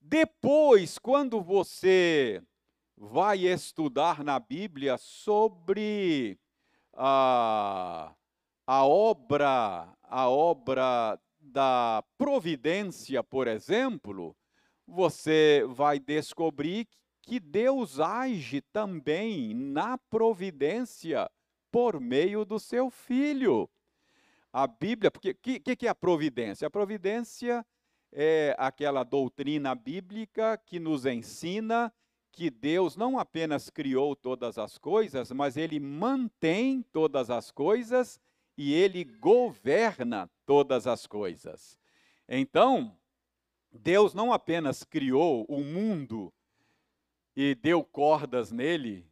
Depois, 0.00 0.96
quando 0.98 1.40
você 1.42 2.42
vai 2.96 3.40
estudar 3.40 4.24
na 4.24 4.38
Bíblia 4.38 4.96
sobre 4.96 6.38
a, 6.94 8.14
a 8.66 8.86
obra, 8.86 9.88
a 10.02 10.28
obra 10.28 11.20
da 11.48 12.04
providência, 12.16 13.24
por 13.24 13.48
exemplo, 13.48 14.36
você 14.86 15.64
vai 15.68 15.98
descobrir 15.98 16.86
que 17.22 17.40
Deus 17.40 17.98
age 18.00 18.60
também 18.60 19.54
na 19.54 19.98
providência 19.98 21.30
por 21.70 22.00
meio 22.00 22.44
do 22.44 22.58
seu 22.58 22.90
filho. 22.90 23.68
A 24.52 24.66
Bíblia, 24.66 25.10
porque 25.10 25.30
o 25.30 25.34
que, 25.34 25.76
que 25.76 25.86
é 25.86 25.90
a 25.90 25.94
providência? 25.94 26.66
A 26.66 26.70
providência 26.70 27.64
é 28.12 28.54
aquela 28.58 29.04
doutrina 29.04 29.74
bíblica 29.74 30.56
que 30.56 30.78
nos 30.78 31.04
ensina 31.04 31.92
que 32.32 32.50
Deus 32.50 32.96
não 32.96 33.18
apenas 33.18 33.68
criou 33.68 34.14
todas 34.14 34.58
as 34.58 34.78
coisas, 34.78 35.30
mas 35.32 35.56
ele 35.56 35.80
mantém 35.80 36.82
todas 36.92 37.30
as 37.30 37.50
coisas 37.50 38.18
e 38.58 38.74
ele 38.74 39.04
governa 39.04 40.28
todas 40.44 40.88
as 40.88 41.06
coisas. 41.06 41.78
Então, 42.28 42.98
Deus 43.70 44.12
não 44.12 44.32
apenas 44.32 44.82
criou 44.82 45.46
o 45.48 45.62
mundo 45.62 46.34
e 47.36 47.54
deu 47.54 47.84
cordas 47.84 48.50
nele 48.50 49.08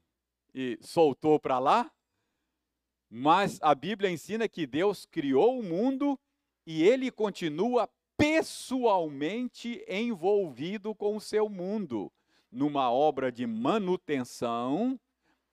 e 0.53 0.77
soltou 0.83 1.39
para 1.39 1.61
lá, 1.61 1.93
mas 3.09 3.61
a 3.63 3.73
Bíblia 3.73 4.11
ensina 4.11 4.49
que 4.49 4.67
Deus 4.67 5.07
criou 5.07 5.61
o 5.61 5.63
mundo 5.63 6.19
e 6.67 6.83
ele 6.83 7.09
continua 7.13 7.89
pessoalmente 8.17 9.85
envolvido 9.87 10.93
com 10.93 11.15
o 11.15 11.21
seu 11.21 11.49
mundo, 11.49 12.13
numa 12.51 12.91
obra 12.91 13.31
de 13.31 13.47
manutenção, 13.47 14.99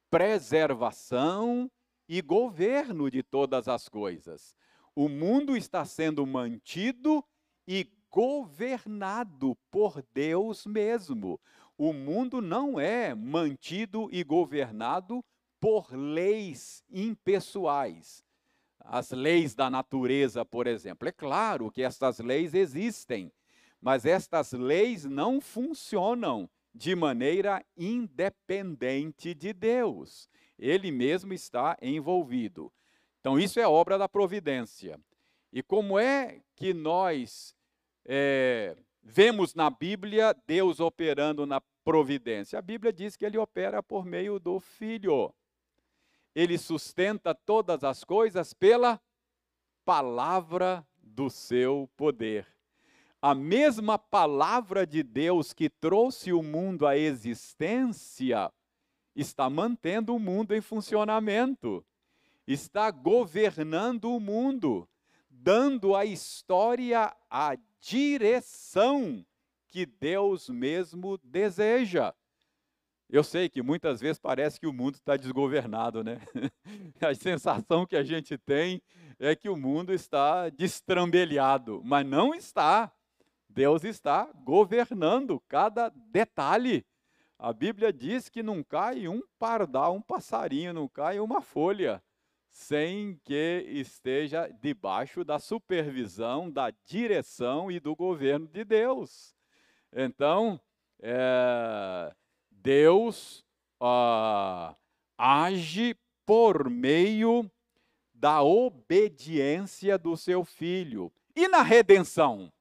preservação 0.10 1.70
e 2.08 2.22
governo 2.22 3.10
de 3.10 3.24
todas 3.24 3.68
as 3.68 3.88
coisas. 3.88 4.56
O 4.96 5.10
mundo 5.10 5.58
está 5.58 5.86
sendo 5.86 6.26
mantido 6.26 7.24
e 7.68 7.88
governado 8.12 9.58
por 9.72 10.04
Deus 10.14 10.66
mesmo. 10.66 11.40
O 11.78 11.92
mundo 11.92 12.42
não 12.42 12.80
é 12.80 13.16
mantido 13.16 14.08
e 14.12 14.24
governado 14.24 15.26
por 15.60 15.92
leis 15.94 16.84
impessoais. 16.92 18.24
As 18.80 19.12
leis 19.12 19.56
da 19.56 19.70
natureza, 19.70 20.46
por 20.46 20.68
exemplo. 20.68 21.08
É 21.08 21.12
claro 21.12 21.72
que 21.72 21.82
estas 21.82 22.20
leis 22.20 22.54
existem, 22.54 23.32
mas 23.82 24.06
estas 24.06 24.52
leis 24.52 25.06
não 25.06 25.42
funcionam 25.42 26.50
de 26.76 26.96
maneira 26.96 27.66
independente 27.78 29.34
de 29.34 29.54
Deus. 29.54 30.30
Ele 30.58 30.92
mesmo 30.92 31.34
está 31.34 31.78
envolvido. 31.82 32.72
Então, 33.20 33.40
isso 33.40 33.60
é 33.60 33.68
obra 33.68 33.98
da 33.98 34.10
providência. 34.10 35.00
E 35.52 35.62
como 35.62 36.00
é 36.00 36.42
que 36.56 36.74
nós 36.74 37.56
é, 38.06 38.76
vemos 39.02 39.54
na 39.54 39.70
Bíblia 39.70 40.36
Deus 40.46 40.80
operando 40.80 41.46
na 41.46 41.62
providência? 41.84 42.60
A 42.60 42.62
Bíblia 42.62 42.92
diz 42.92 43.16
que 43.16 43.26
ele 43.26 43.38
opera 43.38 43.82
por 43.82 44.06
meio 44.06 44.40
do 44.40 44.60
Filho. 44.60 45.34
Ele 46.36 46.58
sustenta 46.58 47.36
todas 47.36 47.84
as 47.84 48.04
coisas 48.04 48.54
pela 48.54 49.00
palavra 49.86 50.86
do 50.98 51.30
seu 51.30 51.90
poder. 51.96 52.48
A 53.22 53.34
mesma 53.34 53.98
palavra 53.98 54.86
de 54.86 55.02
Deus 55.04 55.54
que 55.54 55.70
trouxe 55.70 56.34
o 56.34 56.44
mundo 56.44 56.86
à 56.86 56.98
existência 56.98 58.52
está 59.16 59.50
mantendo 59.50 60.16
o 60.16 60.20
mundo 60.20 60.54
em 60.54 60.62
funcionamento, 60.62 61.86
está 62.48 62.90
governando 62.92 64.06
o 64.12 64.20
mundo, 64.20 64.88
dando 65.30 65.96
à 65.96 66.06
história 66.06 67.16
a 67.30 67.58
direção 67.80 69.26
que 69.70 69.86
Deus 69.86 70.50
mesmo 70.50 71.18
deseja. 71.24 72.14
Eu 73.10 73.24
sei 73.24 73.48
que 73.48 73.62
muitas 73.62 74.02
vezes 74.02 74.18
parece 74.18 74.60
que 74.60 74.66
o 74.66 74.74
mundo 74.74 74.96
está 74.96 75.16
desgovernado, 75.16 76.04
né? 76.04 76.20
A 77.00 77.14
sensação 77.14 77.86
que 77.86 77.96
a 77.96 78.04
gente 78.04 78.38
tem 78.40 78.82
é 79.20 79.36
que 79.36 79.50
o 79.50 79.56
mundo 79.56 79.94
está 79.94 80.50
destrambelhado, 80.50 81.82
mas 81.86 82.06
não 82.06 82.34
está. 82.34 82.92
Deus 83.48 83.84
está 83.84 84.26
governando 84.44 85.40
cada 85.48 85.90
detalhe 85.90 86.84
a 87.38 87.52
Bíblia 87.52 87.92
diz 87.92 88.30
que 88.30 88.42
não 88.42 88.64
cai 88.64 89.08
um 89.08 89.22
pardal, 89.38 89.96
um 89.96 90.02
passarinho, 90.02 90.74
não 90.74 90.88
cai 90.88 91.20
uma 91.20 91.42
folha, 91.42 92.02
sem 92.50 93.20
que 93.24 93.66
esteja 93.68 94.48
debaixo 94.62 95.24
da 95.24 95.40
supervisão, 95.40 96.50
da 96.50 96.72
direção 96.86 97.72
e 97.72 97.80
do 97.80 97.96
governo 97.96 98.48
de 98.48 98.64
Deus. 98.64 99.36
Então, 99.92 100.60
é, 101.02 102.14
Deus 102.50 103.44
age 105.18 105.96
por 106.26 106.70
meio 106.70 107.50
da 108.14 108.42
obediência 108.42 109.98
do 109.98 110.16
seu 110.16 110.46
filho. 110.46 111.12
E 111.36 111.48
na 111.48 111.62
redenção? 111.62 112.52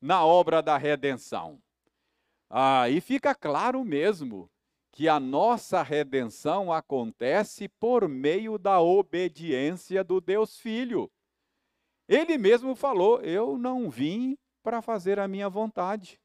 Na 0.00 0.24
obra 0.24 0.62
da 0.62 0.76
redenção. 0.76 1.62
Aí 2.52 2.98
ah, 2.98 3.00
fica 3.00 3.32
claro 3.32 3.84
mesmo 3.84 4.50
que 4.90 5.08
a 5.08 5.20
nossa 5.20 5.82
redenção 5.82 6.72
acontece 6.72 7.68
por 7.68 8.08
meio 8.08 8.58
da 8.58 8.80
obediência 8.80 10.02
do 10.02 10.20
Deus 10.20 10.58
Filho. 10.58 11.08
Ele 12.08 12.36
mesmo 12.36 12.74
falou: 12.74 13.20
Eu 13.22 13.56
não 13.56 13.88
vim 13.88 14.36
para 14.64 14.82
fazer 14.82 15.20
a 15.20 15.28
minha 15.28 15.48
vontade. 15.48 16.20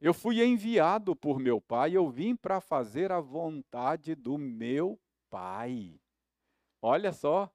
Eu 0.00 0.12
fui 0.12 0.44
enviado 0.44 1.16
por 1.16 1.40
meu 1.40 1.62
pai, 1.62 1.96
eu 1.96 2.08
vim 2.10 2.36
para 2.36 2.60
fazer 2.60 3.10
a 3.10 3.20
vontade 3.20 4.14
do 4.14 4.36
meu 4.36 5.00
pai. 5.30 5.98
Olha 6.82 7.10
só. 7.10 7.50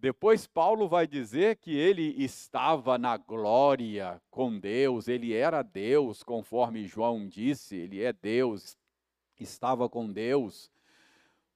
Depois 0.00 0.46
Paulo 0.46 0.88
vai 0.88 1.08
dizer 1.08 1.56
que 1.56 1.76
ele 1.76 2.14
estava 2.22 2.96
na 2.96 3.16
glória 3.16 4.22
com 4.30 4.56
Deus, 4.56 5.08
ele 5.08 5.32
era 5.32 5.60
Deus, 5.60 6.22
conforme 6.22 6.86
João 6.86 7.26
disse, 7.26 7.74
ele 7.74 8.00
é 8.00 8.12
Deus, 8.12 8.78
estava 9.40 9.88
com 9.88 10.12
Deus. 10.12 10.70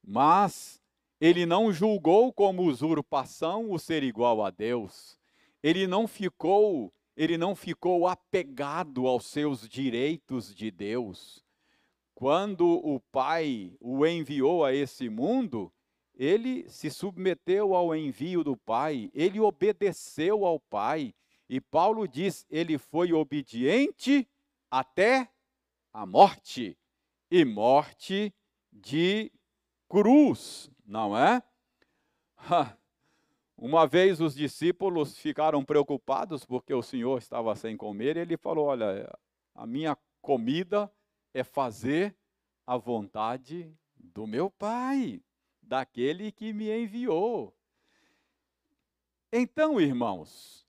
Mas 0.02 0.82
ele 1.20 1.46
não 1.46 1.72
julgou 1.72 2.32
como 2.32 2.64
usurpação 2.64 3.70
o 3.70 3.78
ser 3.78 4.02
igual 4.02 4.44
a 4.44 4.50
Deus. 4.50 5.16
Ele 5.62 5.86
não 5.86 6.08
ficou, 6.08 6.92
ele 7.16 7.38
não 7.38 7.54
ficou 7.54 8.08
apegado 8.08 9.06
aos 9.06 9.26
seus 9.26 9.68
direitos 9.68 10.52
de 10.52 10.68
Deus. 10.68 11.44
Quando 12.12 12.66
o 12.68 12.98
Pai 13.12 13.72
o 13.80 14.04
enviou 14.04 14.64
a 14.64 14.74
esse 14.74 15.08
mundo, 15.08 15.72
ele 16.22 16.68
se 16.68 16.88
submeteu 16.88 17.74
ao 17.74 17.96
envio 17.96 18.44
do 18.44 18.56
Pai, 18.56 19.10
ele 19.12 19.40
obedeceu 19.40 20.46
ao 20.46 20.60
Pai. 20.60 21.12
E 21.48 21.60
Paulo 21.60 22.06
diz: 22.06 22.46
ele 22.48 22.78
foi 22.78 23.12
obediente 23.12 24.28
até 24.70 25.28
a 25.92 26.06
morte 26.06 26.78
e 27.28 27.44
morte 27.44 28.32
de 28.72 29.32
cruz, 29.88 30.70
não 30.86 31.18
é? 31.18 31.42
Uma 33.58 33.84
vez 33.84 34.20
os 34.20 34.34
discípulos 34.36 35.18
ficaram 35.18 35.64
preocupados 35.64 36.44
porque 36.44 36.72
o 36.72 36.82
Senhor 36.82 37.18
estava 37.18 37.56
sem 37.56 37.76
comer, 37.76 38.16
e 38.16 38.20
ele 38.20 38.36
falou: 38.36 38.66
Olha, 38.66 39.12
a 39.56 39.66
minha 39.66 39.98
comida 40.20 40.88
é 41.34 41.42
fazer 41.42 42.16
a 42.64 42.76
vontade 42.76 43.76
do 43.96 44.24
meu 44.24 44.48
Pai 44.48 45.20
daquele 45.72 46.30
que 46.30 46.52
me 46.52 46.70
enviou. 46.70 47.56
Então, 49.32 49.80
irmãos, 49.80 50.68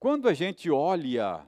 quando 0.00 0.26
a 0.26 0.32
gente 0.32 0.70
olha 0.70 1.46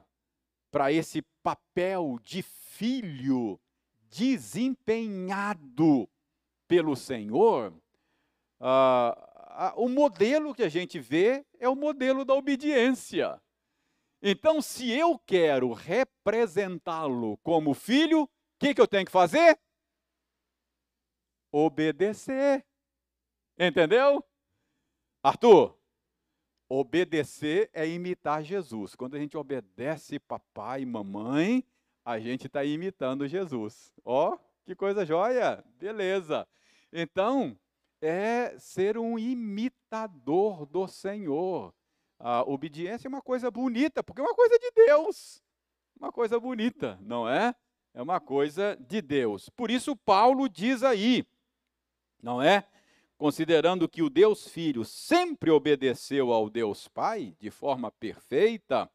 para 0.69 0.91
esse 0.91 1.23
papel 1.41 2.19
de 2.21 2.43
filho 2.43 3.59
desempenhado 4.07 6.07
pelo 6.67 6.95
Senhor, 6.95 7.73
uh, 8.59 9.73
o 9.77 9.89
modelo 9.89 10.53
que 10.53 10.61
a 10.61 10.69
gente 10.69 10.99
vê 10.99 11.43
é 11.57 11.67
o 11.67 11.75
modelo 11.75 12.23
da 12.23 12.35
obediência. 12.35 13.41
Então, 14.21 14.61
se 14.61 14.91
eu 14.91 15.17
quero 15.17 15.73
representá-lo 15.73 17.37
como 17.37 17.73
filho, 17.73 18.25
o 18.25 18.29
que, 18.59 18.75
que 18.75 18.81
eu 18.81 18.87
tenho 18.87 19.07
que 19.07 19.11
fazer? 19.11 19.59
Obedecer. 21.51 22.63
Entendeu? 23.63 24.25
Arthur, 25.21 25.77
obedecer 26.67 27.69
é 27.71 27.87
imitar 27.87 28.43
Jesus. 28.43 28.95
Quando 28.95 29.13
a 29.13 29.19
gente 29.19 29.37
obedece 29.37 30.17
papai 30.17 30.81
e 30.81 30.85
mamãe, 30.87 31.63
a 32.03 32.19
gente 32.19 32.47
está 32.47 32.65
imitando 32.65 33.27
Jesus. 33.27 33.93
Ó, 34.03 34.33
oh, 34.33 34.39
que 34.65 34.73
coisa 34.73 35.05
joia! 35.05 35.63
Beleza. 35.77 36.47
Então, 36.91 37.55
é 38.01 38.57
ser 38.57 38.97
um 38.97 39.19
imitador 39.19 40.65
do 40.65 40.87
Senhor. 40.87 41.71
A 42.17 42.41
obediência 42.41 43.07
é 43.07 43.09
uma 43.09 43.21
coisa 43.21 43.51
bonita, 43.51 44.01
porque 44.01 44.21
é 44.21 44.23
uma 44.23 44.33
coisa 44.33 44.57
de 44.57 44.71
Deus. 44.71 45.39
Uma 45.99 46.11
coisa 46.11 46.39
bonita, 46.39 46.97
não 46.99 47.29
é? 47.29 47.53
É 47.93 48.01
uma 48.01 48.19
coisa 48.19 48.75
de 48.75 49.03
Deus. 49.03 49.49
Por 49.49 49.69
isso, 49.69 49.95
Paulo 49.95 50.49
diz 50.49 50.81
aí, 50.81 51.23
não 52.23 52.41
é? 52.41 52.65
Considerando 53.21 53.87
que 53.87 54.01
o 54.01 54.09
Deus 54.09 54.47
Filho 54.47 54.83
sempre 54.83 55.51
obedeceu 55.51 56.33
ao 56.33 56.49
Deus 56.49 56.87
Pai 56.87 57.35
de 57.39 57.51
forma 57.51 57.91
perfeita, 57.91 58.89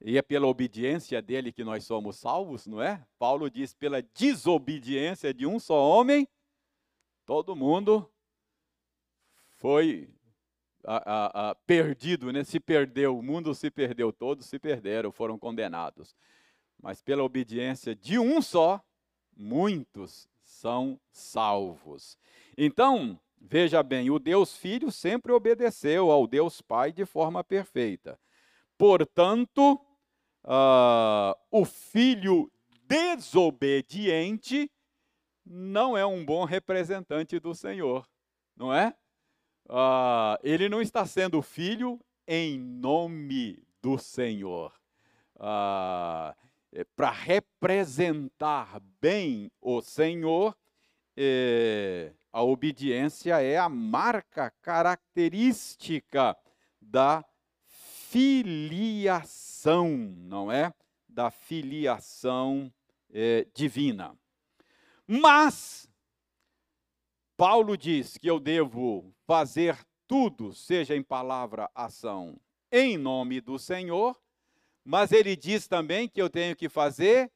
e 0.00 0.16
é 0.16 0.22
pela 0.22 0.46
obediência 0.46 1.20
dele 1.20 1.52
que 1.52 1.62
nós 1.62 1.84
somos 1.84 2.16
salvos, 2.16 2.66
não 2.66 2.80
é? 2.80 3.06
Paulo 3.18 3.50
diz: 3.50 3.74
pela 3.74 4.00
desobediência 4.00 5.34
de 5.34 5.46
um 5.46 5.60
só 5.60 5.74
homem, 5.74 6.26
todo 7.26 7.54
mundo 7.54 8.10
foi 9.56 10.08
a, 10.82 10.96
a, 10.96 11.50
a, 11.50 11.54
perdido, 11.54 12.32
né? 12.32 12.44
se 12.44 12.58
perdeu, 12.58 13.18
o 13.18 13.22
mundo 13.22 13.54
se 13.54 13.70
perdeu, 13.70 14.10
todos 14.10 14.46
se 14.46 14.58
perderam, 14.58 15.12
foram 15.12 15.38
condenados. 15.38 16.16
Mas 16.80 17.02
pela 17.02 17.22
obediência 17.22 17.94
de 17.94 18.18
um 18.18 18.40
só, 18.40 18.82
muitos 19.36 20.26
são 20.42 20.98
salvos. 21.10 22.16
Então, 22.56 23.20
Veja 23.46 23.82
bem, 23.82 24.10
o 24.10 24.18
Deus 24.18 24.56
Filho 24.56 24.90
sempre 24.90 25.30
obedeceu 25.30 26.10
ao 26.10 26.26
Deus 26.26 26.62
Pai 26.62 26.90
de 26.90 27.04
forma 27.04 27.44
perfeita. 27.44 28.18
Portanto, 28.78 29.78
uh, 30.44 31.34
o 31.50 31.66
filho 31.66 32.50
desobediente 32.88 34.70
não 35.44 35.94
é 35.94 36.06
um 36.06 36.24
bom 36.24 36.44
representante 36.44 37.38
do 37.38 37.54
Senhor, 37.54 38.08
não 38.56 38.72
é? 38.72 38.94
Uh, 39.66 40.40
ele 40.42 40.70
não 40.70 40.80
está 40.80 41.04
sendo 41.04 41.42
filho 41.42 42.00
em 42.26 42.58
nome 42.58 43.62
do 43.82 43.98
Senhor. 43.98 44.72
Uh, 45.36 46.34
Para 46.96 47.10
representar 47.10 48.80
bem 49.00 49.52
o 49.60 49.82
Senhor, 49.82 50.56
eh, 51.16 52.12
a 52.34 52.42
obediência 52.42 53.40
é 53.40 53.56
a 53.56 53.68
marca 53.68 54.50
característica 54.60 56.36
da 56.80 57.24
filiação, 58.10 59.88
não 59.96 60.50
é? 60.50 60.74
Da 61.08 61.30
filiação 61.30 62.74
é, 63.12 63.46
divina. 63.54 64.18
Mas, 65.06 65.88
Paulo 67.36 67.76
diz 67.76 68.18
que 68.18 68.28
eu 68.28 68.40
devo 68.40 69.14
fazer 69.24 69.78
tudo, 70.04 70.52
seja 70.52 70.96
em 70.96 71.04
palavra, 71.04 71.70
ação, 71.72 72.36
em 72.72 72.98
nome 72.98 73.40
do 73.40 73.60
Senhor, 73.60 74.20
mas 74.82 75.12
ele 75.12 75.36
diz 75.36 75.68
também 75.68 76.08
que 76.08 76.20
eu 76.20 76.28
tenho 76.28 76.56
que 76.56 76.68
fazer 76.68 77.30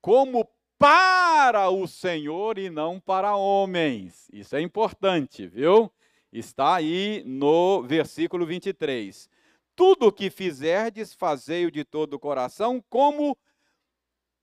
como 0.00 0.44
para 0.78 1.70
o 1.70 1.86
Senhor 1.86 2.58
e 2.58 2.68
não 2.70 3.00
para 3.00 3.36
homens. 3.36 4.28
Isso 4.32 4.56
é 4.56 4.60
importante, 4.60 5.46
viu? 5.46 5.92
Está 6.32 6.74
aí 6.76 7.22
no 7.24 7.82
versículo 7.82 8.44
23. 8.44 9.28
Tudo 9.76 10.06
o 10.06 10.12
que 10.12 10.30
fizerdes, 10.30 11.14
fazei-o 11.14 11.70
de 11.70 11.84
todo 11.84 12.14
o 12.14 12.18
coração, 12.18 12.82
como 12.88 13.36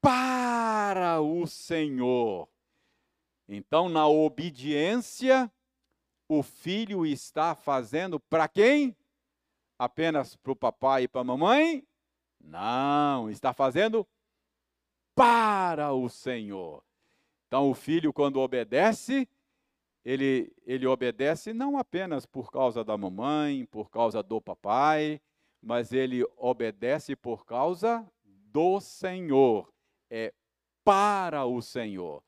para 0.02 1.22
o 1.22 1.46
Senhor. 1.46 2.50
Então, 3.48 3.90
na 3.90 4.08
obediência, 4.08 5.52
o 6.28 6.42
filho 6.42 7.06
está 7.06 7.54
fazendo 7.54 8.20
para 8.20 8.48
quem? 8.48 8.96
Apenas 9.78 10.36
para 10.36 10.52
o 10.52 10.56
papai 10.56 11.04
e 11.04 11.08
para 11.08 11.22
a 11.22 11.26
mamãe? 11.26 11.86
Não, 12.40 13.30
está 13.30 13.54
fazendo 13.54 14.06
para 14.06 14.21
o 15.94 16.10
Senhor. 16.10 16.84
Então, 17.48 17.70
o 17.70 17.74
filho, 17.74 18.14
quando 18.14 18.40
obedece, 18.40 19.28
ele, 20.04 20.52
ele 20.66 20.88
obedece 20.88 21.54
não 21.54 21.78
apenas 21.78 22.26
por 22.26 22.52
causa 22.52 22.84
da 22.84 22.98
mamãe, 22.98 23.66
por 23.66 23.90
causa 23.90 24.24
do 24.24 24.42
papai, 24.42 25.22
mas 25.62 25.92
ele 25.92 26.26
obedece 26.38 27.16
por 27.16 27.46
causa 27.46 28.10
do 28.24 28.80
Senhor. 28.80 29.72
É 30.10 30.34
para 30.84 31.46
o 31.46 31.62
Senhor. 31.62 32.24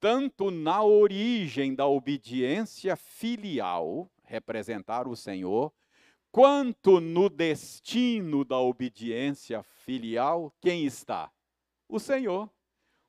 Tanto 0.00 0.50
na 0.50 0.82
origem 0.82 1.74
da 1.74 1.86
obediência 1.86 2.96
filial, 2.96 4.10
representar 4.22 5.08
o 5.08 5.16
Senhor, 5.16 5.72
quanto 6.30 7.00
no 7.00 7.28
destino 7.28 8.44
da 8.44 8.58
obediência 8.58 9.62
filial, 9.62 10.52
quem 10.60 10.84
está? 10.84 11.30
O 11.88 11.98
Senhor. 11.98 12.50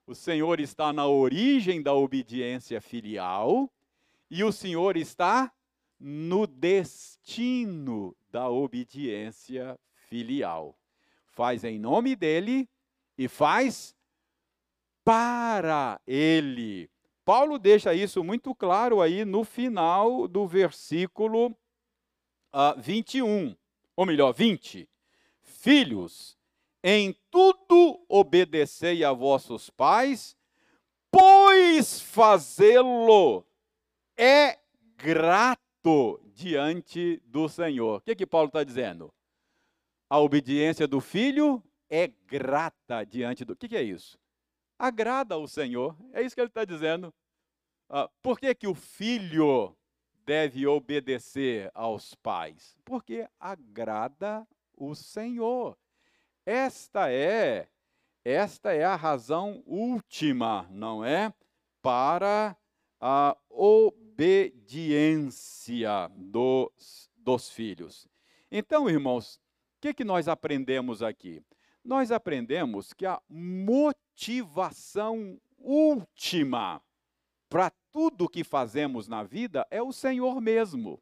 O 0.08 0.14
Senhor 0.14 0.60
está 0.60 0.94
na 0.94 1.08
origem 1.08 1.82
da 1.82 1.94
obediência 1.94 2.80
filial 2.80 3.72
e 4.30 4.44
o 4.44 4.52
Senhor 4.52 4.98
está 4.98 5.52
no 6.00 6.46
destino 6.46 8.16
da 8.30 8.50
obediência 8.50 9.80
filial. 10.08 10.78
Faz 11.32 11.64
em 11.64 11.80
nome 11.80 12.16
dele 12.16 12.70
e 13.18 13.28
faz 13.28 13.96
para 15.04 16.00
ele. 16.06 16.90
Paulo 17.24 17.58
deixa 17.58 17.94
isso 17.94 18.24
muito 18.24 18.54
claro 18.54 19.02
aí 19.02 19.26
no 19.26 19.44
final 19.44 20.28
do 20.28 20.48
versículo 20.48 21.48
uh, 21.48 21.56
ah, 22.54 22.76
21, 22.78 23.56
ou 23.96 24.06
melhor, 24.06 24.32
20. 24.32 24.88
Filhos, 25.42 26.35
em 26.88 27.14
tudo 27.32 28.06
obedecei 28.08 29.04
a 29.04 29.12
vossos 29.12 29.72
pais, 29.72 30.38
pois 31.10 32.00
fazê-lo 32.00 33.44
é 34.16 34.60
grato 34.96 36.22
diante 36.34 37.20
do 37.26 37.50
Senhor. 37.50 37.98
O 37.98 38.02
que, 38.02 38.16
que 38.16 38.26
Paulo 38.26 38.50
está 38.50 38.64
dizendo? 38.64 39.12
A 40.08 40.20
obediência 40.20 40.88
do 40.88 41.02
filho 41.02 41.64
é 41.90 42.08
grata 42.08 43.04
diante 43.04 43.44
do. 43.44 43.54
O 43.54 43.56
que, 43.56 43.68
que 43.68 43.78
é 43.78 43.82
isso? 43.82 44.20
agrada 44.78 45.36
ao 45.36 45.48
Senhor. 45.48 45.96
É 46.14 46.22
isso 46.22 46.36
que 46.36 46.42
ele 46.42 46.50
está 46.50 46.66
dizendo. 46.66 47.14
Ah, 47.90 48.10
por 48.22 48.40
que, 48.40 48.54
que 48.54 48.68
o 48.68 48.76
filho 48.76 49.76
deve 50.26 50.66
obedecer 50.68 51.72
aos 51.74 52.14
pais? 52.16 52.78
Porque 52.84 53.28
agrada 53.40 54.48
o 54.76 54.96
Senhor. 54.96 55.78
Esta 56.46 57.12
é, 57.12 57.68
esta 58.24 58.72
é 58.72 58.84
a 58.84 58.96
razão 58.96 59.64
última, 59.66 60.68
não 60.70 61.04
é? 61.04 61.34
Para 61.82 62.56
a 63.02 63.36
obediência 63.50 64.52
dos, 66.16 67.10
dos 67.18 67.50
filhos. 67.50 68.08
Então, 68.52 68.88
irmãos, 68.88 69.38
o 69.38 69.40
que, 69.82 69.92
que 69.94 70.04
nós 70.04 70.28
aprendemos 70.28 71.02
aqui? 71.02 71.44
Nós 71.84 72.12
aprendemos 72.12 72.94
que 72.94 73.08
a 73.08 73.20
motivação 73.28 73.92
última 75.58 76.80
para 77.50 77.72
tudo 77.92 78.30
que 78.30 78.44
fazemos 78.44 79.08
na 79.08 79.24
vida 79.24 79.66
é 79.72 79.82
o 79.82 79.92
Senhor 79.92 80.40
mesmo. 80.40 81.02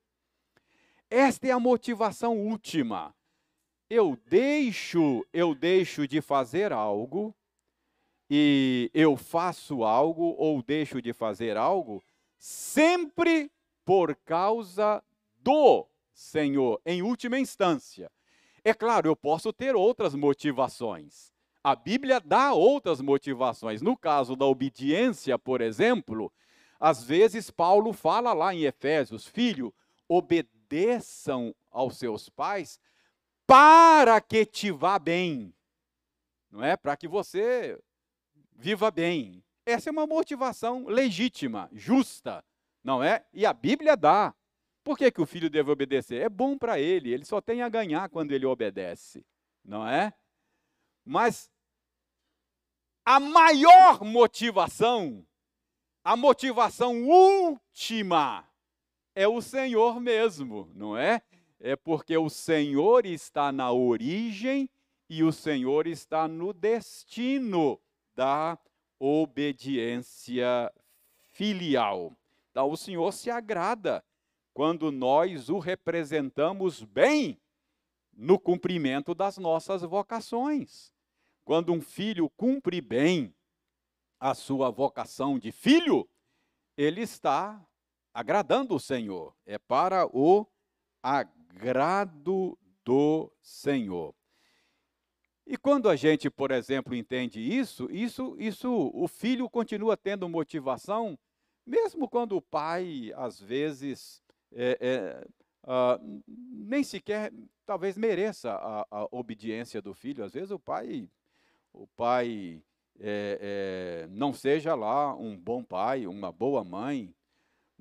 Esta 1.10 1.47
é 1.47 1.51
a 1.51 1.60
motivação 1.60 2.38
última. 2.38 3.13
Eu 3.89 4.17
deixo, 4.28 5.26
eu 5.32 5.54
deixo 5.54 6.08
de 6.08 6.22
fazer 6.22 6.72
algo 6.72 7.36
e 8.30 8.89
eu 8.93 9.15
faço 9.15 9.84
algo 9.84 10.36
ou 10.38 10.63
deixo 10.63 11.02
de 11.02 11.13
fazer 11.13 11.58
algo 11.58 12.04
sempre 12.39 13.52
por 13.86 14.15
causa 14.15 15.04
do 15.38 15.86
Senhor, 16.13 16.82
em 16.86 17.02
última 17.02 17.38
instância. 17.38 18.12
É 18.63 18.74
claro, 18.74 19.10
eu 19.10 19.15
posso 19.15 19.52
ter 19.52 19.76
outras 19.76 20.15
motivações. 20.15 21.34
A 21.63 21.76
Bíblia 21.76 22.19
dá 22.19 22.54
outras 22.54 23.02
motivações. 23.02 23.82
No 23.82 23.98
caso 23.98 24.36
da 24.36 24.46
obediência, 24.46 25.38
por 25.38 25.62
exemplo, 25.62 26.32
às 26.80 27.04
vezes 27.04 27.50
Paulo 27.52 27.93
fala 27.93 28.34
lá 28.34 28.54
em 28.54 28.63
Efésios: 28.63 29.28
Filho, 29.28 29.74
obedeçam 30.08 31.54
aos 31.72 31.98
seus 31.98 32.30
pais 32.30 32.80
para 33.45 34.19
que 34.21 34.45
te 34.45 34.71
vá 34.71 34.97
bem. 34.97 35.53
Não 36.51 36.63
é? 36.63 36.77
Para 36.77 36.95
que 36.95 37.08
você 37.08 37.79
viva 38.56 38.91
bem. 38.91 39.43
Essa 39.65 39.89
é 39.89 39.91
uma 39.91 40.06
motivação 40.06 40.86
legítima, 40.88 41.69
justa, 41.71 42.43
não 42.84 43.01
é? 43.01 43.25
E 43.34 43.45
a 43.45 43.53
Bíblia 43.53 43.95
dá. 43.95 44.34
Por 44.84 44.97
que, 44.97 45.10
que 45.10 45.21
o 45.21 45.25
filho 45.25 45.49
deve 45.49 45.71
obedecer? 45.71 46.21
É 46.21 46.29
bom 46.29 46.58
para 46.58 46.79
ele, 46.79 47.13
ele 47.13 47.23
só 47.23 47.39
tem 47.39 47.62
a 47.62 47.69
ganhar 47.69 48.10
quando 48.10 48.34
ele 48.34 48.45
obedece, 48.45 49.25
não 49.63 49.88
é? 49.88 50.13
Mas 51.06 51.49
a 53.06 53.19
maior 53.19 54.03
motivação, 54.03 55.25
a 56.03 56.17
motivação 56.17 57.03
última, 57.06 58.45
é 59.15 59.27
o 59.27 59.41
Senhor 59.41 59.99
mesmo, 59.99 60.69
não 60.73 60.97
é? 60.97 61.21
É 61.65 61.78
porque 61.78 62.17
o 62.17 62.30
Senhor 62.30 63.06
está 63.06 63.49
na 63.49 63.71
origem 63.71 64.69
e 65.10 65.23
o 65.23 65.32
Senhor 65.32 65.88
está 65.88 66.28
no 66.28 66.52
destino 66.52 67.80
da 68.13 68.60
obediência 68.99 70.69
filial. 71.32 72.12
Então, 72.52 72.69
o 72.69 72.76
Senhor 72.76 73.13
se 73.13 73.32
agrada 73.32 74.04
quando 74.54 74.91
nós 74.91 75.47
o 75.47 75.58
representamos 75.58 76.84
bem 76.84 77.39
no 78.12 78.38
cumprimento 78.38 79.15
das 79.15 79.38
nossas 79.38 79.84
vocações. 79.84 80.91
Quando 81.45 81.71
um 81.71 81.80
filho 81.80 82.30
cumpre 82.32 82.82
bem 82.82 83.34
a 84.19 84.34
sua 84.34 84.69
vocação 84.69 85.39
de 85.39 85.54
filho, 85.54 86.10
ele 86.76 86.99
está 86.99 87.65
agradando 88.13 88.76
o 88.76 88.82
Senhor. 88.82 89.34
É 89.45 89.58
para 89.58 90.06
o 90.08 90.45
agrado 91.55 92.57
do 92.83 93.31
Senhor. 93.41 94.13
E 95.45 95.57
quando 95.57 95.89
a 95.89 95.95
gente, 95.95 96.29
por 96.29 96.51
exemplo, 96.51 96.95
entende 96.95 97.39
isso, 97.39 97.89
isso, 97.91 98.35
isso, 98.39 98.91
o 98.93 99.07
filho 99.07 99.49
continua 99.49 99.97
tendo 99.97 100.29
motivação, 100.29 101.19
mesmo 101.65 102.07
quando 102.07 102.37
o 102.37 102.41
pai, 102.41 103.11
às 103.15 103.39
vezes, 103.39 104.21
é, 104.53 104.77
é, 104.79 105.27
uh, 105.63 106.23
nem 106.27 106.83
sequer, 106.83 107.31
talvez 107.65 107.97
mereça 107.97 108.51
a, 108.53 108.87
a 108.89 109.07
obediência 109.11 109.81
do 109.81 109.93
filho. 109.93 110.23
Às 110.23 110.33
vezes 110.33 110.51
o 110.51 110.59
pai 110.59 111.09
o 111.73 111.87
pai 111.87 112.61
é, 112.99 114.05
é, 114.05 114.07
não 114.11 114.31
seja 114.31 114.75
lá 114.75 115.15
um 115.15 115.35
bom 115.35 115.63
pai, 115.63 116.05
uma 116.05 116.31
boa 116.31 116.63
mãe, 116.63 117.13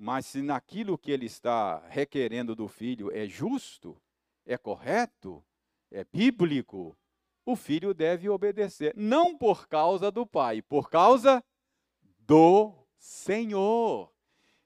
mas 0.02 0.26
se 0.26 0.42
naquilo 0.42 0.98
que 0.98 1.12
ele 1.12 1.26
está 1.26 1.78
requerendo 1.86 2.56
do 2.56 2.66
filho 2.66 3.08
é 3.12 3.24
justo, 3.24 3.96
é 4.44 4.58
correto, 4.58 5.44
é 5.92 6.02
bíblico, 6.02 6.98
o 7.46 7.54
filho 7.54 7.94
deve 7.94 8.28
obedecer, 8.28 8.92
não 8.96 9.38
por 9.38 9.68
causa 9.68 10.10
do 10.10 10.26
pai, 10.26 10.60
por 10.60 10.90
causa 10.90 11.40
do 12.18 12.74
Senhor. 12.98 14.12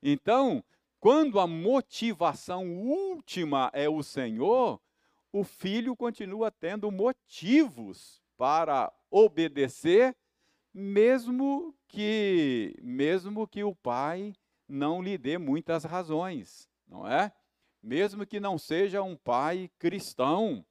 Então, 0.02 0.64
quando 0.98 1.38
a 1.38 1.46
motivação 1.46 2.74
última 2.74 3.70
é 3.74 3.90
o 3.90 4.02
Senhor, 4.02 4.80
o 5.30 5.44
filho 5.44 5.94
continua 5.94 6.50
tendo 6.50 6.90
motivos 6.90 8.22
para 8.38 8.90
obedecer, 9.10 10.16
mesmo 10.72 11.76
que 11.86 12.74
mesmo 12.82 13.46
que 13.46 13.62
o 13.62 13.74
pai 13.74 14.32
não 14.68 15.02
lhe 15.02 15.16
dê 15.16 15.38
muitas 15.38 15.84
razões, 15.84 16.68
não 16.86 17.06
é? 17.06 17.32
Mesmo 17.82 18.26
que 18.26 18.40
não 18.40 18.58
seja 18.58 19.02
um 19.02 19.16
pai 19.16 19.70
cristão, 19.78 20.64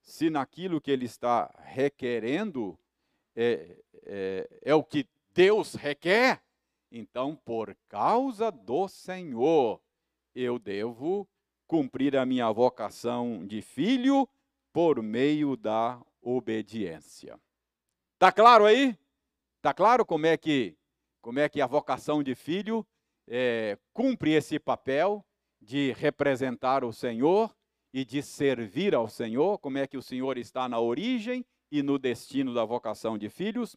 se 0.00 0.30
naquilo 0.30 0.80
que 0.80 0.90
ele 0.90 1.04
está 1.04 1.52
requerendo 1.58 2.78
é, 3.36 3.76
é, 4.04 4.48
é 4.62 4.74
o 4.74 4.82
que 4.82 5.06
Deus 5.34 5.74
requer, 5.74 6.42
então, 6.90 7.34
por 7.34 7.74
causa 7.88 8.50
do 8.50 8.86
Senhor, 8.86 9.80
eu 10.34 10.58
devo 10.58 11.26
cumprir 11.66 12.16
a 12.16 12.26
minha 12.26 12.52
vocação 12.52 13.46
de 13.46 13.62
filho 13.62 14.28
por 14.72 15.02
meio 15.02 15.56
da 15.56 15.98
obediência. 16.20 17.40
Tá 18.18 18.30
claro 18.30 18.66
aí? 18.66 18.96
Tá 19.62 19.72
claro 19.72 20.04
como 20.04 20.26
é 20.26 20.36
que 20.36 20.76
como 21.22 21.38
é 21.38 21.48
que 21.48 21.60
a 21.60 21.66
vocação 21.66 22.22
de 22.22 22.34
filho 22.34 22.84
é, 23.28 23.78
cumpre 23.92 24.32
esse 24.32 24.58
papel 24.58 25.24
de 25.60 25.92
representar 25.92 26.84
o 26.84 26.92
Senhor 26.92 27.54
e 27.92 28.04
de 28.04 28.22
servir 28.22 28.94
ao 28.94 29.08
Senhor? 29.08 29.58
Como 29.58 29.78
é 29.78 29.86
que 29.86 29.96
o 29.96 30.02
Senhor 30.02 30.38
está 30.38 30.68
na 30.68 30.80
origem 30.80 31.44
e 31.70 31.82
no 31.82 31.98
destino 31.98 32.52
da 32.52 32.64
vocação 32.64 33.16
de 33.16 33.28
filhos? 33.28 33.76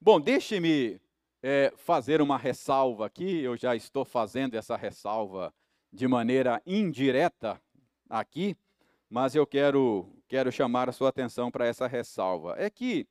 Bom, 0.00 0.20
deixe-me 0.20 1.00
é, 1.42 1.72
fazer 1.76 2.20
uma 2.20 2.38
ressalva 2.38 3.06
aqui. 3.06 3.40
Eu 3.40 3.56
já 3.56 3.74
estou 3.74 4.04
fazendo 4.04 4.54
essa 4.54 4.76
ressalva 4.76 5.52
de 5.92 6.06
maneira 6.06 6.62
indireta 6.66 7.60
aqui, 8.08 8.56
mas 9.08 9.34
eu 9.34 9.46
quero 9.46 10.08
quero 10.28 10.52
chamar 10.52 10.88
a 10.88 10.92
sua 10.92 11.08
atenção 11.08 11.50
para 11.50 11.66
essa 11.66 11.86
ressalva. 11.86 12.54
É 12.58 12.68
que 12.68 13.06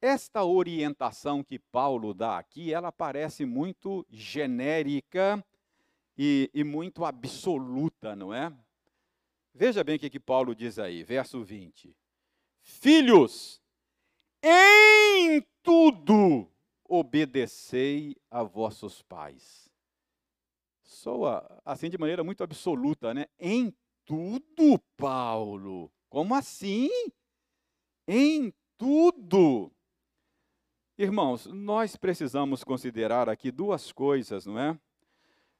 esta 0.00 0.44
orientação 0.44 1.42
que 1.42 1.58
Paulo 1.58 2.14
dá 2.14 2.38
aqui, 2.38 2.72
ela 2.72 2.92
parece 2.92 3.44
muito 3.44 4.06
genérica 4.10 5.44
e, 6.16 6.50
e 6.54 6.64
muito 6.64 7.04
absoluta, 7.04 8.14
não 8.14 8.32
é? 8.32 8.52
Veja 9.54 9.82
bem 9.82 9.96
o 9.96 9.98
que, 9.98 10.10
que 10.10 10.20
Paulo 10.20 10.54
diz 10.54 10.78
aí, 10.78 11.02
verso 11.02 11.42
20. 11.42 11.96
Filhos, 12.62 13.60
em 14.42 15.42
tudo 15.62 16.48
obedecei 16.84 18.16
a 18.30 18.42
vossos 18.42 19.02
pais. 19.02 19.70
soa 20.82 21.60
assim 21.64 21.90
de 21.90 21.98
maneira 21.98 22.24
muito 22.24 22.42
absoluta, 22.42 23.12
né? 23.12 23.26
Em 23.38 23.74
tudo, 24.04 24.78
Paulo. 24.96 25.92
Como 26.08 26.34
assim? 26.34 26.88
Em 28.06 28.52
tudo. 28.78 29.70
Irmãos, 31.00 31.46
nós 31.46 31.94
precisamos 31.94 32.64
considerar 32.64 33.28
aqui 33.28 33.52
duas 33.52 33.92
coisas, 33.92 34.46
não 34.46 34.58
é? 34.58 34.72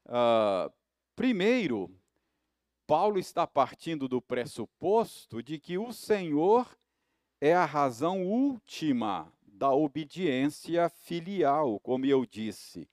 Uh, 0.05 0.69
primeiro, 1.15 1.89
Paulo 2.85 3.17
está 3.17 3.47
partindo 3.47 4.09
do 4.09 4.21
pressuposto 4.21 5.41
de 5.41 5.57
que 5.57 5.77
o 5.77 5.93
Senhor 5.93 6.67
é 7.39 7.53
a 7.53 7.63
razão 7.63 8.27
última 8.27 9.31
da 9.47 9.71
obediência 9.71 10.89
filial, 10.89 11.79
como 11.79 12.05
eu 12.05 12.25
disse. 12.25 12.85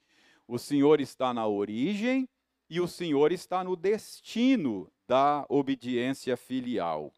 O 0.46 0.56
Senhor 0.56 1.00
está 1.00 1.34
na 1.34 1.48
origem 1.48 2.28
e 2.70 2.80
o 2.80 2.86
Senhor 2.86 3.32
está 3.32 3.64
no 3.64 3.74
destino 3.74 4.88
da 5.08 5.44
obediência 5.48 6.36
filial. 6.36 7.12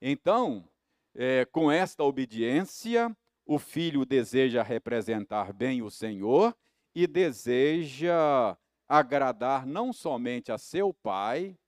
Então, 0.00 0.64
é, 1.12 1.44
com 1.46 1.72
esta 1.72 2.04
obediência, 2.04 3.12
o 3.50 3.58
filho 3.58 4.04
deseja 4.04 4.62
representar 4.62 5.52
bem 5.52 5.82
o 5.82 5.90
Senhor 5.90 6.56
e 6.94 7.04
deseja 7.04 8.56
agradar 8.88 9.66
não 9.66 9.92
somente 9.92 10.52
a 10.52 10.56
seu 10.56 10.94
pai 10.94 11.58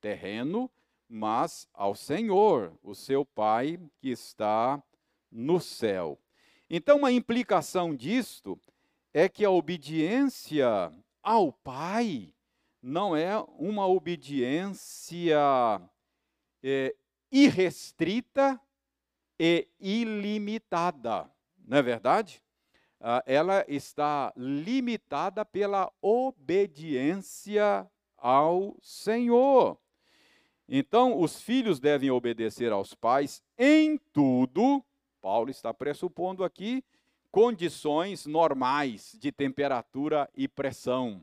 terreno, 0.00 0.70
mas 1.08 1.66
ao 1.74 1.92
Senhor, 1.92 2.78
o 2.84 2.94
seu 2.94 3.24
pai 3.24 3.80
que 3.98 4.10
está 4.10 4.80
no 5.28 5.58
céu. 5.58 6.20
Então, 6.70 7.04
a 7.04 7.10
implicação 7.10 7.96
disto 7.96 8.56
é 9.12 9.28
que 9.28 9.44
a 9.44 9.50
obediência 9.50 10.92
ao 11.20 11.52
pai 11.52 12.32
não 12.80 13.16
é 13.16 13.36
uma 13.58 13.88
obediência 13.88 15.40
é, 16.62 16.94
irrestrita 17.32 18.60
e 19.38 19.68
ilimitada, 19.80 21.30
não 21.66 21.78
é 21.78 21.82
verdade? 21.82 22.42
Ah, 23.00 23.22
ela 23.26 23.64
está 23.68 24.32
limitada 24.36 25.44
pela 25.44 25.92
obediência 26.00 27.86
ao 28.16 28.76
Senhor. 28.80 29.78
Então, 30.66 31.20
os 31.20 31.40
filhos 31.40 31.78
devem 31.78 32.10
obedecer 32.10 32.72
aos 32.72 32.94
pais 32.94 33.42
em 33.58 33.98
tudo. 34.12 34.82
Paulo 35.20 35.50
está 35.50 35.74
pressupondo 35.74 36.42
aqui 36.42 36.82
condições 37.30 38.24
normais 38.26 39.16
de 39.20 39.30
temperatura 39.32 40.30
e 40.34 40.48
pressão. 40.48 41.22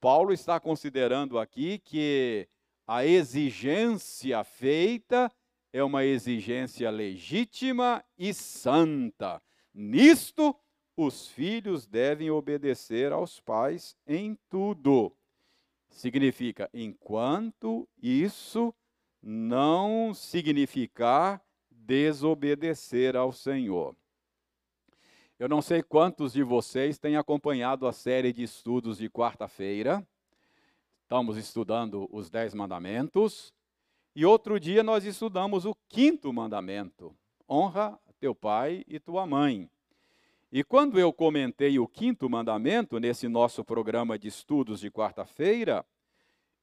Paulo 0.00 0.32
está 0.32 0.58
considerando 0.58 1.38
aqui 1.38 1.78
que 1.78 2.48
a 2.86 3.04
exigência 3.04 4.42
feita 4.42 5.30
é 5.76 5.84
uma 5.84 6.06
exigência 6.06 6.88
legítima 6.88 8.02
e 8.16 8.32
santa. 8.32 9.42
Nisto, 9.74 10.56
os 10.96 11.28
filhos 11.28 11.86
devem 11.86 12.30
obedecer 12.30 13.12
aos 13.12 13.40
pais 13.40 13.94
em 14.06 14.38
tudo. 14.48 15.14
Significa, 15.90 16.70
enquanto 16.72 17.86
isso 18.02 18.74
não 19.22 20.14
significar 20.14 21.44
desobedecer 21.70 23.14
ao 23.14 23.30
Senhor. 23.30 23.94
Eu 25.38 25.46
não 25.46 25.60
sei 25.60 25.82
quantos 25.82 26.32
de 26.32 26.42
vocês 26.42 26.98
têm 26.98 27.18
acompanhado 27.18 27.86
a 27.86 27.92
série 27.92 28.32
de 28.32 28.42
estudos 28.42 28.96
de 28.96 29.10
quarta-feira. 29.10 30.02
Estamos 31.02 31.36
estudando 31.36 32.08
os 32.10 32.30
Dez 32.30 32.54
Mandamentos. 32.54 33.54
E 34.18 34.24
outro 34.24 34.58
dia 34.58 34.82
nós 34.82 35.04
estudamos 35.04 35.66
o 35.66 35.74
quinto 35.90 36.32
mandamento: 36.32 37.14
honra 37.46 38.00
teu 38.18 38.34
pai 38.34 38.82
e 38.88 38.98
tua 38.98 39.26
mãe. 39.26 39.70
E 40.50 40.64
quando 40.64 40.98
eu 40.98 41.12
comentei 41.12 41.78
o 41.78 41.86
quinto 41.86 42.26
mandamento 42.30 42.98
nesse 42.98 43.28
nosso 43.28 43.62
programa 43.62 44.18
de 44.18 44.28
estudos 44.28 44.80
de 44.80 44.90
quarta-feira, 44.90 45.84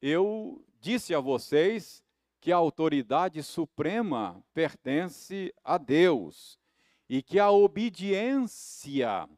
eu 0.01 0.65
disse 0.81 1.13
a 1.13 1.19
vocês 1.19 2.03
que 2.41 2.51
a 2.51 2.55
autoridade 2.55 3.43
suprema 3.43 4.43
pertence 4.51 5.53
a 5.63 5.77
Deus 5.77 6.57
e 7.07 7.21
que 7.21 7.37
a 7.37 7.51
obediência 7.51 9.29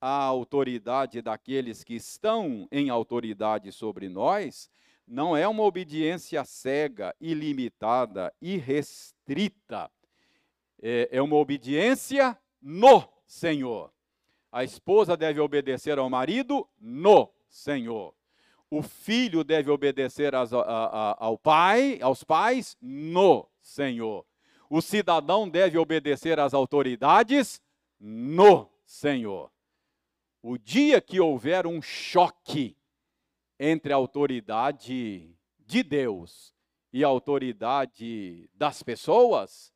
à 0.00 0.24
autoridade 0.24 1.22
daqueles 1.22 1.84
que 1.84 1.94
estão 1.94 2.66
em 2.72 2.90
autoridade 2.90 3.70
sobre 3.70 4.08
nós 4.08 4.68
não 5.06 5.36
é 5.36 5.46
uma 5.46 5.62
obediência 5.62 6.44
cega, 6.44 7.14
ilimitada, 7.20 8.32
irrestrita. 8.40 9.90
É, 10.80 11.08
é 11.12 11.22
uma 11.22 11.36
obediência 11.36 12.36
no 12.60 13.08
Senhor. 13.26 13.92
A 14.50 14.64
esposa 14.64 15.16
deve 15.16 15.40
obedecer 15.40 15.98
ao 15.98 16.10
marido 16.10 16.68
no 16.78 17.32
Senhor. 17.48 18.14
O 18.70 18.82
filho 18.82 19.44
deve 19.44 19.70
obedecer 19.70 20.34
a, 20.34 20.42
a, 20.42 21.16
ao 21.24 21.36
pai, 21.36 21.98
aos 22.00 22.24
pais 22.24 22.76
no 22.80 23.48
Senhor. 23.60 24.24
O 24.68 24.80
cidadão 24.80 25.48
deve 25.48 25.76
obedecer 25.76 26.40
às 26.40 26.54
autoridades 26.54 27.60
no 28.00 28.70
Senhor. 28.84 29.50
O 30.42 30.58
dia 30.58 31.00
que 31.00 31.20
houver 31.20 31.66
um 31.66 31.80
choque 31.80 32.76
entre 33.64 33.92
a 33.92 33.96
autoridade 33.96 35.38
de 35.56 35.82
Deus 35.84 36.52
e 36.92 37.04
a 37.04 37.06
autoridade 37.06 38.50
das 38.52 38.82
pessoas, 38.82 39.72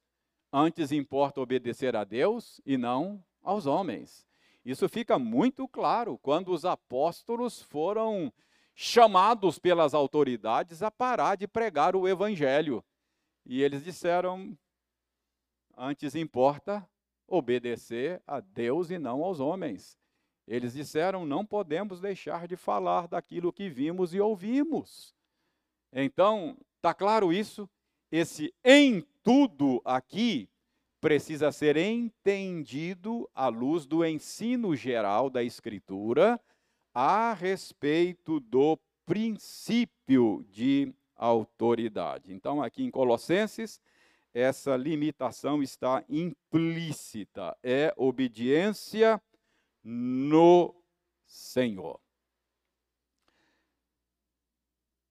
antes 0.52 0.90
importa 0.90 1.40
obedecer 1.40 1.94
a 1.94 2.02
Deus 2.02 2.60
e 2.66 2.76
não 2.76 3.24
aos 3.44 3.64
homens. 3.64 4.26
Isso 4.64 4.88
fica 4.88 5.20
muito 5.20 5.68
claro 5.68 6.18
quando 6.18 6.52
os 6.52 6.64
apóstolos 6.64 7.62
foram 7.62 8.32
chamados 8.74 9.56
pelas 9.56 9.94
autoridades 9.94 10.82
a 10.82 10.90
parar 10.90 11.36
de 11.36 11.46
pregar 11.46 11.94
o 11.94 12.08
evangelho. 12.08 12.84
E 13.44 13.62
eles 13.62 13.84
disseram: 13.84 14.58
antes 15.76 16.16
importa 16.16 16.84
obedecer 17.24 18.20
a 18.26 18.40
Deus 18.40 18.90
e 18.90 18.98
não 18.98 19.22
aos 19.22 19.38
homens. 19.38 19.96
Eles 20.46 20.74
disseram: 20.74 21.26
não 21.26 21.44
podemos 21.44 22.00
deixar 22.00 22.46
de 22.46 22.56
falar 22.56 23.08
daquilo 23.08 23.52
que 23.52 23.68
vimos 23.68 24.14
e 24.14 24.20
ouvimos. 24.20 25.14
Então, 25.92 26.56
está 26.76 26.94
claro 26.94 27.32
isso? 27.32 27.68
Esse 28.10 28.54
em 28.64 29.04
tudo 29.22 29.82
aqui 29.84 30.48
precisa 31.00 31.50
ser 31.52 31.76
entendido 31.76 33.28
à 33.34 33.48
luz 33.48 33.86
do 33.86 34.04
ensino 34.04 34.74
geral 34.76 35.28
da 35.28 35.42
Escritura 35.42 36.40
a 36.94 37.34
respeito 37.34 38.40
do 38.40 38.78
princípio 39.04 40.44
de 40.50 40.92
autoridade. 41.16 42.32
Então, 42.32 42.62
aqui 42.62 42.84
em 42.84 42.90
Colossenses, 42.90 43.80
essa 44.32 44.76
limitação 44.76 45.62
está 45.62 46.04
implícita, 46.08 47.56
é 47.62 47.92
obediência 47.96 49.20
no 49.88 50.74
Senhor. 51.24 52.00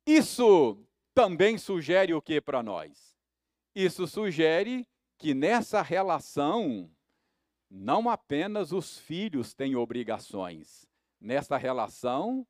Isso 0.06 0.86
também 1.14 1.58
sugere 1.58 2.14
o 2.14 2.22
que 2.22 2.42
para 2.42 2.62
nós? 2.62 3.18
Isso 3.74 4.06
sugere 4.06 4.86
que 5.18 5.34
nessa 5.34 5.82
relação 5.82 6.92
não 7.70 8.10
apenas 8.10 8.74
os 8.74 9.00
filhos 9.00 9.54
têm 9.54 9.78
obrigações, 9.78 10.86
nessa 11.22 11.56
relação 11.56 12.46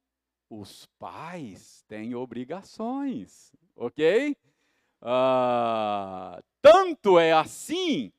os 0.49 0.87
pais 0.97 1.83
têm 1.87 2.15
obrigações, 2.15 3.55
ok? 3.75 4.35
Ah, 4.99 6.41
tanto 6.59 7.19
é 7.19 7.33
assim 7.33 8.11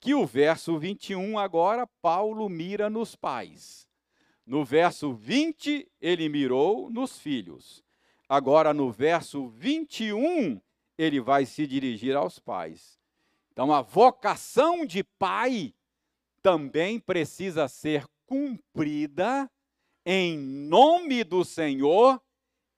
que 0.00 0.14
o 0.14 0.26
verso 0.26 0.78
21 0.78 1.38
agora 1.38 1.86
Paulo 2.00 2.48
mira 2.48 2.88
nos 2.88 3.16
pais. 3.16 3.86
No 4.44 4.64
verso 4.64 5.12
20 5.12 5.90
ele 6.00 6.28
mirou 6.28 6.90
nos 6.90 7.18
filhos. 7.18 7.84
Agora 8.28 8.72
no 8.72 8.90
verso 8.90 9.48
21 9.48 10.60
ele 10.96 11.20
vai 11.20 11.44
se 11.46 11.66
dirigir 11.66 12.16
aos 12.16 12.38
pais. 12.38 12.98
Então 13.52 13.72
a 13.72 13.82
vocação 13.82 14.84
de 14.84 15.02
pai 15.02 15.74
também 16.42 17.00
precisa 17.00 17.66
ser 17.68 18.06
cumprida 18.26 19.50
em 20.04 20.38
nome 20.38 21.24
do 21.24 21.44
Senhor 21.44 22.22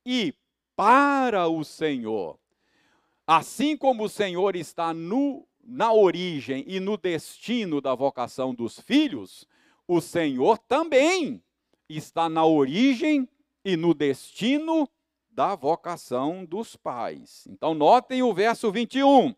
e 0.06 0.34
para 0.74 1.48
o 1.48 1.64
Senhor. 1.64 2.38
Assim 3.26 3.76
como 3.76 4.04
o 4.04 4.08
Senhor 4.08 4.56
está 4.56 4.94
no 4.94 5.46
na 5.70 5.92
origem 5.92 6.64
e 6.66 6.80
no 6.80 6.96
destino 6.96 7.78
da 7.78 7.94
vocação 7.94 8.54
dos 8.54 8.80
filhos, 8.80 9.46
o 9.86 10.00
Senhor 10.00 10.56
também 10.56 11.44
está 11.86 12.26
na 12.26 12.46
origem 12.46 13.28
e 13.62 13.76
no 13.76 13.92
destino 13.92 14.88
da 15.30 15.54
vocação 15.54 16.42
dos 16.42 16.74
pais. 16.74 17.46
Então, 17.50 17.74
notem 17.74 18.22
o 18.22 18.32
verso 18.32 18.72
21. 18.72 19.34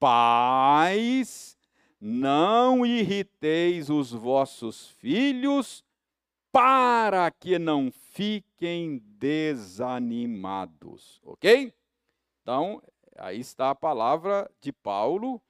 Pais, 0.00 1.56
não 2.00 2.84
irriteis 2.84 3.88
os 3.88 4.10
vossos 4.10 4.88
filhos, 4.98 5.84
para 6.50 7.30
que 7.30 7.56
não 7.56 7.92
fiquem 7.92 9.00
desanimados. 9.16 11.20
Ok? 11.24 11.72
Então, 12.42 12.82
aí 13.20 13.38
está 13.38 13.70
a 13.70 13.74
palavra 13.74 14.50
de 14.60 14.72
Paulo, 14.72 15.40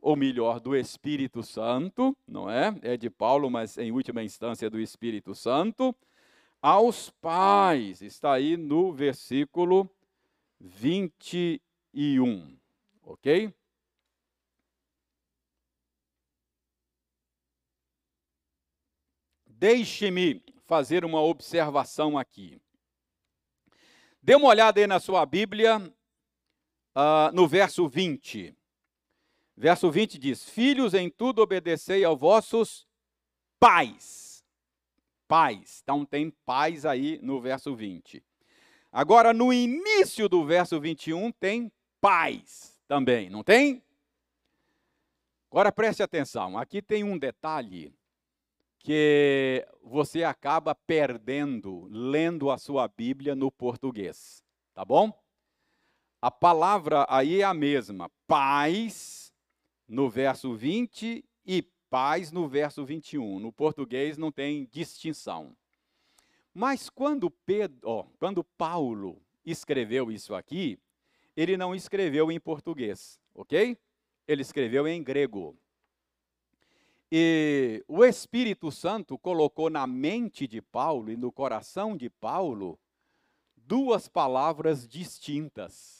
ou 0.00 0.16
melhor, 0.16 0.60
do 0.60 0.76
Espírito 0.76 1.42
Santo, 1.42 2.16
não 2.26 2.48
é? 2.48 2.74
É 2.82 2.96
de 2.96 3.10
Paulo, 3.10 3.50
mas 3.50 3.76
em 3.76 3.90
última 3.90 4.22
instância 4.22 4.70
do 4.70 4.80
Espírito 4.80 5.34
Santo, 5.34 5.94
aos 6.62 7.10
pais. 7.10 8.00
Está 8.00 8.32
aí 8.32 8.56
no 8.56 8.92
versículo 8.92 9.90
21. 10.60 12.56
Ok? 13.02 13.52
Deixe-me 19.46 20.40
fazer 20.64 21.04
uma 21.04 21.20
observação 21.20 22.16
aqui. 22.16 22.60
Dê 24.22 24.36
uma 24.36 24.48
olhada 24.48 24.78
aí 24.78 24.86
na 24.86 25.00
sua 25.00 25.24
Bíblia, 25.26 25.80
uh, 26.96 27.34
no 27.34 27.46
verso 27.46 27.88
20. 27.88 28.54
Verso 29.56 29.90
20 29.90 30.18
diz: 30.18 30.48
Filhos, 30.48 30.94
em 30.94 31.10
tudo 31.10 31.42
obedecei 31.42 32.04
aos 32.04 32.18
vossos 32.18 32.86
pais. 33.58 34.44
Pais. 35.26 35.80
Então 35.82 36.04
tem 36.04 36.30
pais 36.44 36.86
aí 36.86 37.18
no 37.22 37.40
verso 37.40 37.74
20. 37.74 38.22
Agora, 38.90 39.34
no 39.34 39.52
início 39.52 40.28
do 40.28 40.44
verso 40.44 40.80
21, 40.80 41.30
tem 41.32 41.70
pais 42.00 42.80
também, 42.86 43.28
não 43.28 43.42
tem? 43.42 43.82
Agora 45.50 45.72
preste 45.72 46.02
atenção, 46.02 46.58
aqui 46.58 46.80
tem 46.82 47.04
um 47.04 47.18
detalhe 47.18 47.94
que 48.78 49.66
você 49.82 50.22
acaba 50.22 50.74
perdendo 50.74 51.86
lendo 51.90 52.50
a 52.50 52.58
sua 52.58 52.86
Bíblia 52.86 53.34
no 53.34 53.50
português, 53.50 54.42
tá 54.74 54.84
bom? 54.84 55.12
A 56.20 56.32
palavra 56.32 57.06
aí 57.08 57.42
é 57.42 57.44
a 57.44 57.54
mesma, 57.54 58.10
paz 58.26 59.32
no 59.86 60.10
verso 60.10 60.52
20 60.52 61.24
e 61.46 61.62
paz 61.88 62.32
no 62.32 62.48
verso 62.48 62.84
21. 62.84 63.38
No 63.38 63.52
português 63.52 64.18
não 64.18 64.32
tem 64.32 64.68
distinção. 64.72 65.56
Mas 66.52 66.90
quando 66.90 67.30
Pedro, 67.30 67.78
oh, 67.84 68.04
quando 68.18 68.42
Paulo 68.42 69.22
escreveu 69.46 70.10
isso 70.10 70.34
aqui, 70.34 70.76
ele 71.36 71.56
não 71.56 71.72
escreveu 71.72 72.32
em 72.32 72.40
português, 72.40 73.20
ok? 73.32 73.78
Ele 74.26 74.42
escreveu 74.42 74.88
em 74.88 75.00
grego. 75.02 75.56
E 77.12 77.82
o 77.86 78.04
Espírito 78.04 78.72
Santo 78.72 79.16
colocou 79.16 79.70
na 79.70 79.86
mente 79.86 80.48
de 80.48 80.60
Paulo 80.60 81.12
e 81.12 81.16
no 81.16 81.30
coração 81.30 81.96
de 81.96 82.10
Paulo 82.10 82.76
duas 83.56 84.08
palavras 84.08 84.86
distintas. 84.86 85.97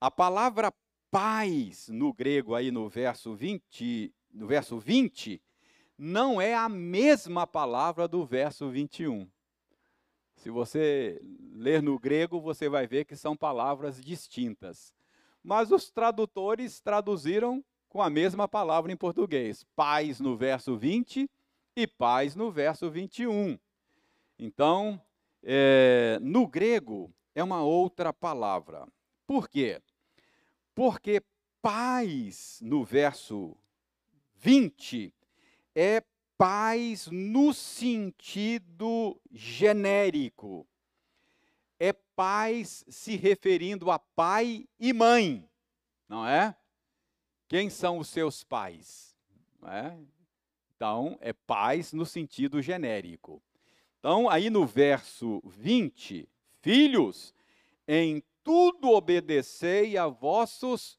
A 0.00 0.12
palavra 0.12 0.72
paz 1.10 1.88
no 1.88 2.12
grego 2.12 2.54
aí 2.54 2.70
no 2.70 2.88
verso 2.88 3.34
20, 3.34 4.14
no 4.32 4.46
verso 4.46 4.78
20, 4.78 5.42
não 5.98 6.40
é 6.40 6.54
a 6.54 6.68
mesma 6.68 7.48
palavra 7.48 8.06
do 8.06 8.24
verso 8.24 8.70
21. 8.70 9.28
Se 10.36 10.50
você 10.50 11.20
ler 11.52 11.82
no 11.82 11.98
grego, 11.98 12.40
você 12.40 12.68
vai 12.68 12.86
ver 12.86 13.06
que 13.06 13.16
são 13.16 13.36
palavras 13.36 14.00
distintas. 14.00 14.94
Mas 15.42 15.72
os 15.72 15.90
tradutores 15.90 16.80
traduziram 16.80 17.64
com 17.88 18.00
a 18.00 18.08
mesma 18.08 18.46
palavra 18.46 18.92
em 18.92 18.96
português. 18.96 19.64
Paz 19.74 20.20
no 20.20 20.36
verso 20.36 20.76
20 20.76 21.28
e 21.74 21.86
paz 21.88 22.36
no 22.36 22.52
verso 22.52 22.88
21. 22.88 23.58
Então, 24.38 25.02
é, 25.42 26.20
no 26.22 26.46
grego 26.46 27.12
é 27.34 27.42
uma 27.42 27.64
outra 27.64 28.12
palavra. 28.12 28.86
Por 29.28 29.46
quê? 29.46 29.82
Porque 30.74 31.22
paz 31.60 32.60
no 32.62 32.82
verso 32.82 33.54
20 34.36 35.12
é 35.74 36.02
paz 36.38 37.08
no 37.08 37.52
sentido 37.52 39.20
genérico. 39.30 40.66
É 41.78 41.92
paz 41.92 42.86
se 42.88 43.16
referindo 43.16 43.90
a 43.90 43.98
pai 43.98 44.66
e 44.80 44.94
mãe, 44.94 45.46
não 46.08 46.26
é? 46.26 46.56
Quem 47.48 47.68
são 47.68 47.98
os 47.98 48.08
seus 48.08 48.42
pais? 48.42 49.14
É? 49.66 49.94
Então, 50.74 51.18
é 51.20 51.34
pais 51.34 51.92
no 51.92 52.06
sentido 52.06 52.62
genérico. 52.62 53.42
Então, 53.98 54.26
aí 54.30 54.48
no 54.48 54.64
verso 54.64 55.42
20, 55.44 56.26
filhos, 56.62 57.34
em 57.86 58.22
tudo 58.48 58.92
obedecei 58.92 59.98
a 59.98 60.06
vossos 60.06 60.98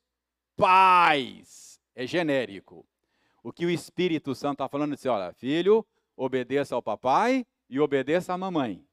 pais. 0.55 1.81
É 1.95 2.05
genérico. 2.05 2.85
O 3.41 3.51
que 3.51 3.65
o 3.65 3.71
Espírito 3.71 4.35
Santo 4.35 4.53
está 4.53 4.69
falando 4.69 4.91
é 4.91 4.93
assim, 4.93 5.07
olha, 5.07 5.33
filho, 5.33 5.83
obedeça 6.15 6.75
ao 6.75 6.83
papai 6.83 7.43
e 7.67 7.79
obedeça 7.79 8.35
à 8.35 8.37
mamãe. 8.37 8.85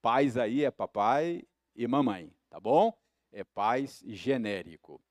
Pais 0.00 0.36
aí 0.36 0.64
é 0.64 0.70
papai 0.70 1.42
e 1.74 1.88
mamãe, 1.88 2.32
tá 2.48 2.60
bom? 2.60 2.96
É 3.32 3.42
pais 3.42 4.00
genérico. 4.06 5.02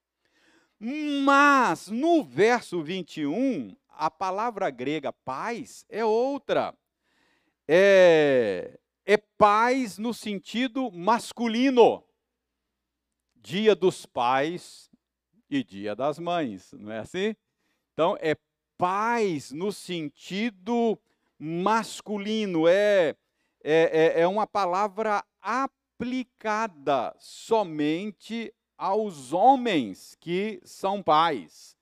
Mas 0.80 1.90
no 1.90 2.24
verso 2.24 2.82
21, 2.82 3.76
a 3.90 4.10
palavra 4.10 4.70
grega 4.70 5.12
paz 5.12 5.86
é 5.90 6.06
outra. 6.06 6.74
É, 7.68 8.80
é 9.06 9.18
paz 9.18 9.98
no 9.98 10.14
sentido 10.14 10.90
masculino. 10.90 12.02
Dia 13.44 13.76
dos 13.76 14.06
pais 14.06 14.90
e 15.50 15.66
dia 15.66 15.94
das 15.94 16.18
mães, 16.18 16.72
não 16.80 16.90
é 16.90 17.00
assim? 17.00 17.36
Então, 17.92 18.18
é 18.22 18.38
paz 18.78 19.52
no 19.52 19.70
sentido 19.70 20.98
masculino, 21.38 22.70
é, 22.70 23.18
é, 23.62 24.16
é, 24.16 24.22
é 24.22 24.28
uma 24.28 24.48
palavra 24.48 25.22
aplicada 25.42 27.14
somente 27.20 28.54
aos 28.78 29.34
homens 29.34 30.16
que 30.22 30.62
são 30.64 31.04
pais. 31.04 31.76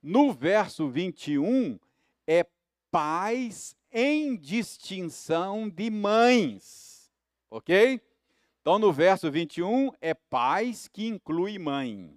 No 0.00 0.32
verso 0.32 0.88
21, 0.88 1.80
é 2.28 2.46
pais 2.92 3.74
em 3.90 4.36
distinção 4.36 5.68
de 5.68 5.90
mães. 5.90 7.10
Ok? 7.50 8.00
Então, 8.68 8.78
no 8.78 8.92
verso 8.92 9.30
21, 9.30 9.92
é 9.98 10.12
pais 10.12 10.88
que 10.88 11.06
inclui 11.06 11.58
mãe. 11.58 12.14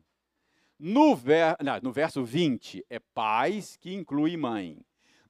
No, 0.78 1.16
ver, 1.16 1.56
não, 1.64 1.80
no 1.82 1.94
verso 1.94 2.26
20, 2.26 2.86
é 2.90 3.00
pais 3.00 3.78
que 3.78 3.94
inclui 3.94 4.36
mãe. 4.36 4.78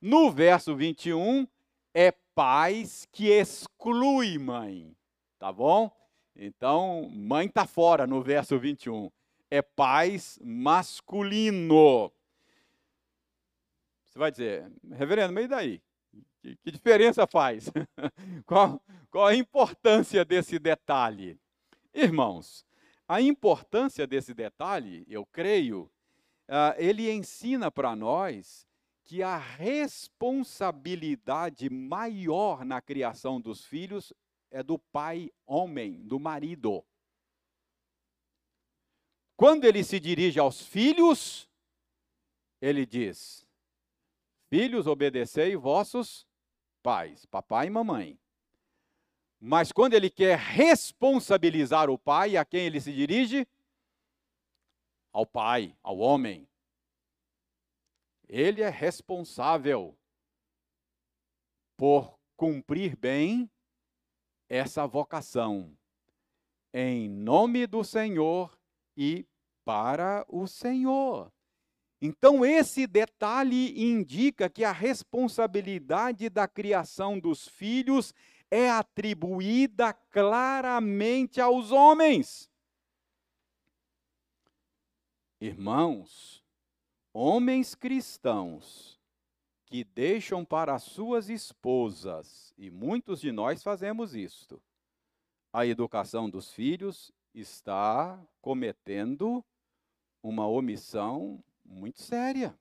No 0.01 0.31
verso 0.31 0.75
21, 0.75 1.47
é 1.93 2.11
pais 2.33 3.07
que 3.11 3.27
exclui 3.27 4.39
mãe. 4.39 4.97
Tá 5.37 5.51
bom? 5.51 5.95
Então, 6.35 7.07
mãe 7.13 7.45
está 7.45 7.67
fora 7.67 8.07
no 8.07 8.23
verso 8.23 8.57
21. 8.57 9.11
É 9.51 9.61
pais 9.61 10.39
masculino. 10.43 12.11
Você 14.05 14.17
vai 14.17 14.31
dizer, 14.31 14.71
reverendo, 14.91 15.35
mas 15.35 15.45
e 15.45 15.47
daí? 15.47 15.81
Que, 16.41 16.57
que 16.57 16.71
diferença 16.71 17.27
faz? 17.27 17.69
qual, 18.45 18.81
qual 19.11 19.27
a 19.27 19.35
importância 19.35 20.25
desse 20.25 20.57
detalhe? 20.57 21.39
Irmãos, 21.93 22.65
a 23.07 23.21
importância 23.21 24.07
desse 24.07 24.33
detalhe, 24.33 25.05
eu 25.07 25.23
creio, 25.25 25.91
uh, 26.49 26.73
ele 26.77 27.11
ensina 27.11 27.69
para 27.69 27.95
nós 27.95 28.67
que 29.03 29.21
a 29.21 29.37
responsabilidade 29.37 31.69
maior 31.69 32.65
na 32.65 32.81
criação 32.81 33.39
dos 33.39 33.63
filhos 33.65 34.11
é 34.49 34.63
do 34.63 34.79
pai 34.79 35.31
homem, 35.45 36.01
do 36.01 36.19
marido. 36.19 36.83
Quando 39.35 39.65
ele 39.65 39.83
se 39.83 39.99
dirige 39.99 40.39
aos 40.39 40.61
filhos, 40.61 41.47
ele 42.61 42.85
diz: 42.85 43.45
Filhos, 44.49 44.87
obedecei 44.87 45.55
vossos 45.55 46.25
pais, 46.81 47.25
papai 47.25 47.67
e 47.67 47.69
mamãe. 47.69 48.19
Mas 49.39 49.71
quando 49.71 49.93
ele 49.93 50.09
quer 50.09 50.37
responsabilizar 50.37 51.89
o 51.89 51.97
pai, 51.97 52.37
a 52.37 52.45
quem 52.45 52.65
ele 52.65 52.79
se 52.79 52.93
dirige? 52.93 53.47
Ao 55.11 55.25
pai, 55.25 55.75
ao 55.81 55.97
homem. 55.97 56.47
Ele 58.29 58.61
é 58.61 58.69
responsável 58.69 59.97
por 61.75 62.19
cumprir 62.37 62.95
bem 62.95 63.49
essa 64.47 64.85
vocação 64.85 65.75
em 66.73 67.09
nome 67.09 67.67
do 67.67 67.83
Senhor 67.83 68.57
e 68.95 69.25
para 69.65 70.25
o 70.27 70.47
Senhor. 70.47 71.31
Então, 72.01 72.43
esse 72.43 72.87
detalhe 72.87 73.79
indica 73.79 74.49
que 74.49 74.63
a 74.63 74.71
responsabilidade 74.71 76.29
da 76.29 76.47
criação 76.47 77.19
dos 77.19 77.47
filhos 77.47 78.11
é 78.49 78.71
atribuída 78.71 79.93
claramente 79.93 81.39
aos 81.39 81.71
homens. 81.71 82.49
Irmãos, 85.39 86.43
homens 87.13 87.75
cristãos 87.75 88.99
que 89.65 89.83
deixam 89.83 90.43
para 90.43 90.77
suas 90.79 91.29
esposas, 91.29 92.53
e 92.57 92.69
muitos 92.69 93.21
de 93.21 93.31
nós 93.31 93.63
fazemos 93.63 94.15
isto, 94.15 94.61
a 95.53 95.65
educação 95.65 96.29
dos 96.29 96.51
filhos 96.51 97.11
está 97.33 98.21
cometendo 98.41 99.45
uma 100.21 100.47
omissão 100.47 101.41
muito 101.71 102.01
séria. 102.01 102.57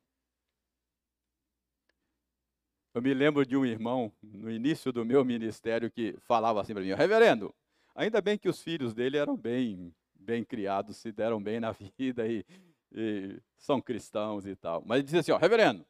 Eu 2.92 3.02
me 3.02 3.14
lembro 3.14 3.46
de 3.46 3.56
um 3.56 3.64
irmão, 3.64 4.12
no 4.22 4.50
início 4.50 4.92
do 4.92 5.04
meu 5.04 5.24
ministério, 5.24 5.90
que 5.90 6.16
falava 6.20 6.60
assim 6.60 6.72
para 6.72 6.82
mim: 6.82 6.92
Reverendo, 6.92 7.54
ainda 7.94 8.20
bem 8.20 8.36
que 8.36 8.48
os 8.48 8.60
filhos 8.60 8.94
dele 8.94 9.16
eram 9.16 9.36
bem, 9.36 9.94
bem 10.14 10.44
criados, 10.44 10.96
se 10.96 11.12
deram 11.12 11.40
bem 11.40 11.60
na 11.60 11.72
vida 11.96 12.26
e, 12.26 12.44
e 12.92 13.40
são 13.56 13.80
cristãos 13.80 14.46
e 14.46 14.56
tal. 14.56 14.82
Mas 14.84 14.98
ele 14.98 15.04
dizia 15.04 15.20
assim: 15.20 15.32
ó, 15.32 15.38
Reverendo, 15.38 15.86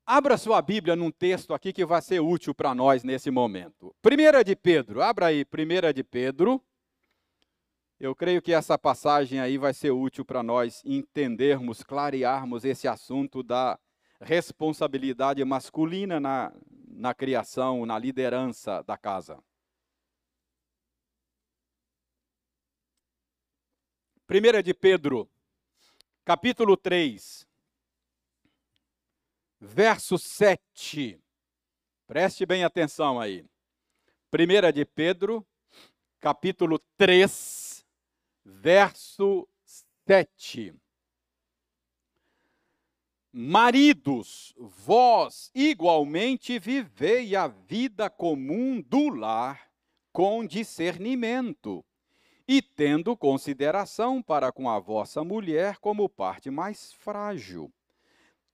Abra 0.10 0.38
sua 0.38 0.62
Bíblia 0.62 0.95
num 0.95 1.12
texto 1.12 1.53
aqui 1.53 1.74
que 1.74 1.86
vai 1.86 2.01
ser 2.01 2.22
útil 2.22 2.55
para 2.55 2.74
nós 2.74 3.03
nesse 3.03 3.30
momento. 3.30 3.93
Primeira 4.01 4.41
de 4.41 4.55
Pedro, 4.55 5.01
abra 5.01 5.26
aí, 5.26 5.43
Primeira 5.43 5.93
de 5.93 6.01
Pedro. 6.01 6.64
Eu 7.99 8.16
creio 8.16 8.41
que 8.41 8.53
essa 8.53 8.78
passagem 8.78 9.41
aí 9.41 9.58
vai 9.58 9.74
ser 9.74 9.91
útil 9.91 10.24
para 10.24 10.41
nós 10.41 10.82
entendermos, 10.86 11.84
clarearmos 11.84 12.64
esse 12.64 12.88
assunto 12.88 13.43
da 13.43 13.78
responsabilidade 14.22 15.43
masculina 15.43 16.22
na, 16.22 16.53
na 16.88 17.14
criação, 17.14 17.86
na 17.86 17.99
liderança 17.99 18.82
da 18.84 18.95
casa. 18.95 19.43
Primeira 24.26 24.64
de 24.64 24.74
Pedro, 24.74 25.30
capítulo 26.24 26.78
3 26.78 27.47
verso 29.60 30.18
7. 30.18 31.20
Preste 32.05 32.45
bem 32.45 32.64
atenção 32.64 33.20
aí. 33.20 33.45
Primeira 34.30 34.72
de 34.72 34.86
Pedro, 34.86 35.45
capítulo 36.20 36.80
3, 36.97 37.86
verso 38.45 39.47
7. 40.05 40.74
Maridos, 43.32 44.53
vós 44.58 45.51
igualmente 45.53 46.58
vivei 46.58 47.36
a 47.36 47.47
vida 47.47 48.10
comum 48.10 48.82
do 48.82 49.10
lar 49.10 49.70
com 50.12 50.45
discernimento, 50.45 51.86
e 52.47 52.62
tendo 52.62 53.16
consideração 53.16 54.24
para 54.24 54.51
com 54.51 54.70
a 54.70 54.80
vossa 54.80 55.24
mulher 55.24 55.78
como 55.78 56.10
parte 56.10 56.49
mais 56.49 56.93
frágil 56.93 57.72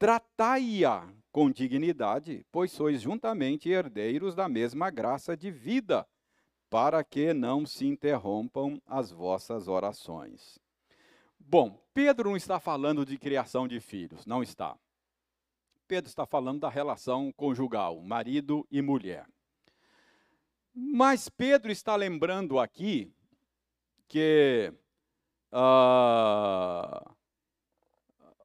tratai-a 0.04 1.08
com 1.32 1.50
dignidade, 1.50 2.46
pois 2.52 2.74
sois 2.74 3.00
juntamente 3.00 3.70
herdeiros 3.70 4.36
da 4.36 4.50
mesma 4.50 4.90
graça 4.90 5.38
de 5.38 5.50
vida, 5.50 6.06
para 6.70 7.06
que 7.06 7.34
não 7.34 7.66
se 7.66 7.88
interrompam 7.88 8.82
as 8.86 9.12
vossas 9.12 9.70
orações. 9.70 10.60
Bom, 11.40 11.82
Pedro 11.94 12.32
não 12.32 12.36
está 12.36 12.60
falando 12.60 13.06
de 13.06 13.18
criação 13.18 13.66
de 13.66 13.80
filhos, 13.80 14.26
não 14.26 14.44
está. 14.44 14.78
Pedro 15.88 16.10
está 16.10 16.26
falando 16.26 16.60
da 16.60 16.70
relação 16.70 17.32
conjugal, 17.32 18.02
marido 18.02 18.68
e 18.70 18.82
mulher. 18.82 19.26
Mas 20.76 21.30
Pedro 21.30 21.72
está 21.72 21.96
lembrando 21.96 22.60
aqui 22.60 23.10
que 24.10 24.70
uh, 25.54 27.13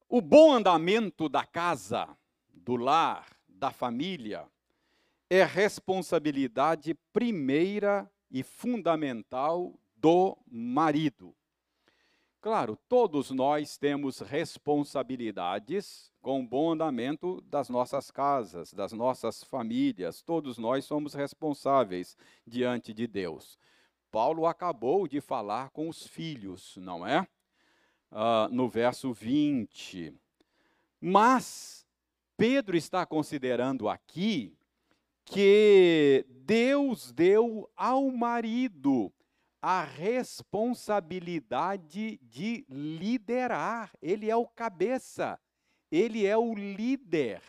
o 0.08 0.22
bom 0.22 0.52
andamento 0.52 1.28
da 1.28 1.44
casa, 1.44 2.08
do 2.52 2.76
lar, 2.76 3.28
da 3.46 3.70
família, 3.70 4.48
é 5.28 5.44
responsabilidade 5.44 6.94
primeira 7.12 8.10
e 8.30 8.42
fundamental 8.42 9.78
do 9.94 10.38
marido. 10.50 11.34
Claro, 12.40 12.78
todos 12.88 13.30
nós 13.30 13.76
temos 13.76 14.20
responsabilidades 14.20 16.10
com 16.22 16.40
o 16.40 16.46
bom 16.46 16.72
andamento 16.72 17.42
das 17.42 17.68
nossas 17.68 18.10
casas, 18.10 18.72
das 18.72 18.92
nossas 18.92 19.42
famílias. 19.42 20.22
Todos 20.22 20.56
nós 20.56 20.84
somos 20.84 21.12
responsáveis 21.12 22.16
diante 22.46 22.94
de 22.94 23.06
Deus. 23.06 23.58
Paulo 24.10 24.46
acabou 24.46 25.06
de 25.06 25.20
falar 25.20 25.68
com 25.70 25.88
os 25.88 26.06
filhos, 26.06 26.76
não 26.78 27.06
é? 27.06 27.26
Uh, 28.10 28.48
no 28.50 28.68
verso 28.68 29.12
20. 29.12 30.12
Mas 31.00 31.86
Pedro 32.36 32.76
está 32.76 33.06
considerando 33.06 33.88
aqui 33.88 34.52
que 35.24 36.26
Deus 36.28 37.12
deu 37.12 37.70
ao 37.76 38.10
marido 38.10 39.12
a 39.60 39.82
responsabilidade 39.82 42.18
de 42.22 42.64
liderar. 42.68 43.92
Ele 44.00 44.30
é 44.30 44.36
o 44.36 44.46
cabeça, 44.46 45.36
ele 45.90 46.24
é 46.24 46.36
o 46.36 46.54
líder. 46.54 47.42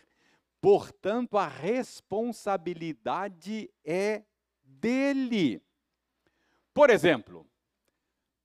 Portanto, 0.62 1.38
a 1.38 1.48
responsabilidade 1.48 3.70
é 3.86 4.24
dele. 4.64 5.62
Por 6.74 6.90
exemplo, 6.90 7.46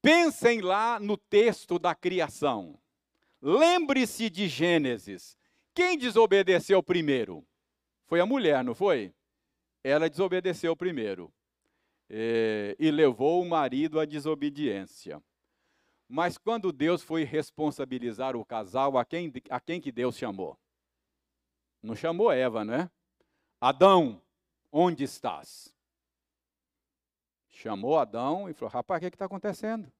Pensem 0.04 0.60
lá 0.60 1.00
no 1.00 1.16
texto 1.16 1.78
da 1.78 1.94
criação. 1.94 2.78
Lembre-se 3.40 4.28
de 4.28 4.48
Gênesis. 4.48 5.34
Quem 5.72 5.96
desobedeceu 5.96 6.82
primeiro? 6.82 7.42
Foi 8.04 8.20
a 8.20 8.26
mulher, 8.26 8.62
não 8.62 8.74
foi? 8.74 9.14
Ela 9.82 10.10
desobedeceu 10.10 10.76
primeiro 10.76 11.32
é, 12.10 12.76
e 12.78 12.90
levou 12.90 13.40
o 13.40 13.48
marido 13.48 13.98
à 13.98 14.04
desobediência. 14.04 15.22
Mas 16.06 16.36
quando 16.36 16.70
Deus 16.70 17.02
foi 17.02 17.24
responsabilizar 17.24 18.36
o 18.36 18.44
casal, 18.44 18.98
a 18.98 19.06
quem, 19.06 19.32
a 19.48 19.58
quem 19.58 19.80
que 19.80 19.90
Deus 19.90 20.18
chamou? 20.18 20.58
Não 21.82 21.96
chamou 21.96 22.30
Eva, 22.30 22.62
não 22.62 22.74
é? 22.74 22.90
Adão, 23.58 24.20
onde 24.70 25.02
estás? 25.02 25.73
Chamou 27.54 27.98
Adão 27.98 28.48
e 28.48 28.54
falou: 28.54 28.72
Rapaz, 28.72 28.98
o 28.98 29.00
que 29.00 29.06
é 29.06 29.08
está 29.08 29.24
acontecendo? 29.24 29.90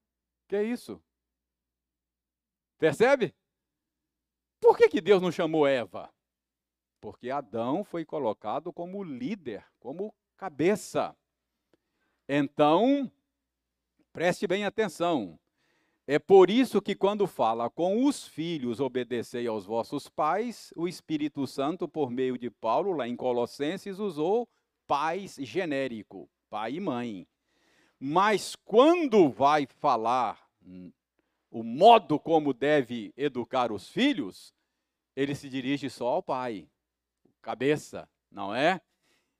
Que 0.47 0.55
é 0.55 0.63
isso? 0.63 1.01
Percebe? 2.77 3.33
Por 4.59 4.77
que, 4.77 4.89
que 4.89 5.01
Deus 5.01 5.21
não 5.21 5.31
chamou 5.31 5.67
Eva? 5.67 6.11
Porque 6.99 7.29
Adão 7.29 7.83
foi 7.83 8.03
colocado 8.03 8.73
como 8.73 9.03
líder, 9.03 9.65
como 9.79 10.13
cabeça. 10.37 11.15
Então, 12.27 13.11
preste 14.11 14.47
bem 14.47 14.65
atenção. 14.65 15.39
É 16.07 16.19
por 16.19 16.51
isso 16.51 16.81
que, 16.81 16.95
quando 16.95 17.25
fala 17.25 17.69
com 17.69 18.05
os 18.05 18.27
filhos, 18.27 18.79
obedecei 18.79 19.47
aos 19.47 19.65
vossos 19.65 20.07
pais, 20.07 20.71
o 20.75 20.87
Espírito 20.87 21.47
Santo, 21.47 21.87
por 21.87 22.11
meio 22.11 22.37
de 22.37 22.51
Paulo, 22.51 22.93
lá 22.93 23.07
em 23.07 23.15
Colossenses, 23.15 23.97
usou 23.97 24.47
pais 24.85 25.35
genérico, 25.39 26.29
pai 26.47 26.75
e 26.75 26.79
mãe. 26.79 27.27
Mas 27.99 28.55
quando 28.55 29.29
vai 29.29 29.67
falar 29.79 30.39
o 31.49 31.63
modo 31.63 32.19
como 32.19 32.53
deve 32.53 33.13
educar 33.15 33.71
os 33.71 33.87
filhos, 33.89 34.53
ele 35.15 35.33
se 35.33 35.47
dirige 35.47 35.89
só 35.89 36.07
ao 36.07 36.23
pai, 36.23 36.67
cabeça, 37.41 38.09
não 38.29 38.53
é? 38.53 38.81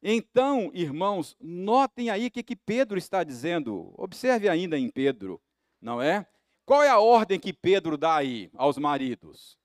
Então, 0.01 0.72
irmãos, 0.74 1.36
notem 1.41 2.10
aí 2.10 2.28
o 2.28 2.32
que, 2.32 2.43
que 2.43 2.56
Pedro 2.56 2.97
está 2.97 3.24
dizendo. 3.24 3.93
Observe 3.97 4.47
ainda 4.47 4.78
em 4.78 4.89
Pedro, 4.89 5.41
não 5.82 6.01
é? 6.01 6.26
Qual 6.66 6.82
é 6.82 6.89
a 6.89 6.99
ordem 6.99 7.39
que 7.39 7.51
Pedro 7.51 7.97
dá 7.97 8.16
aí 8.16 8.49
aos 8.53 8.78
maridos? 8.78 9.58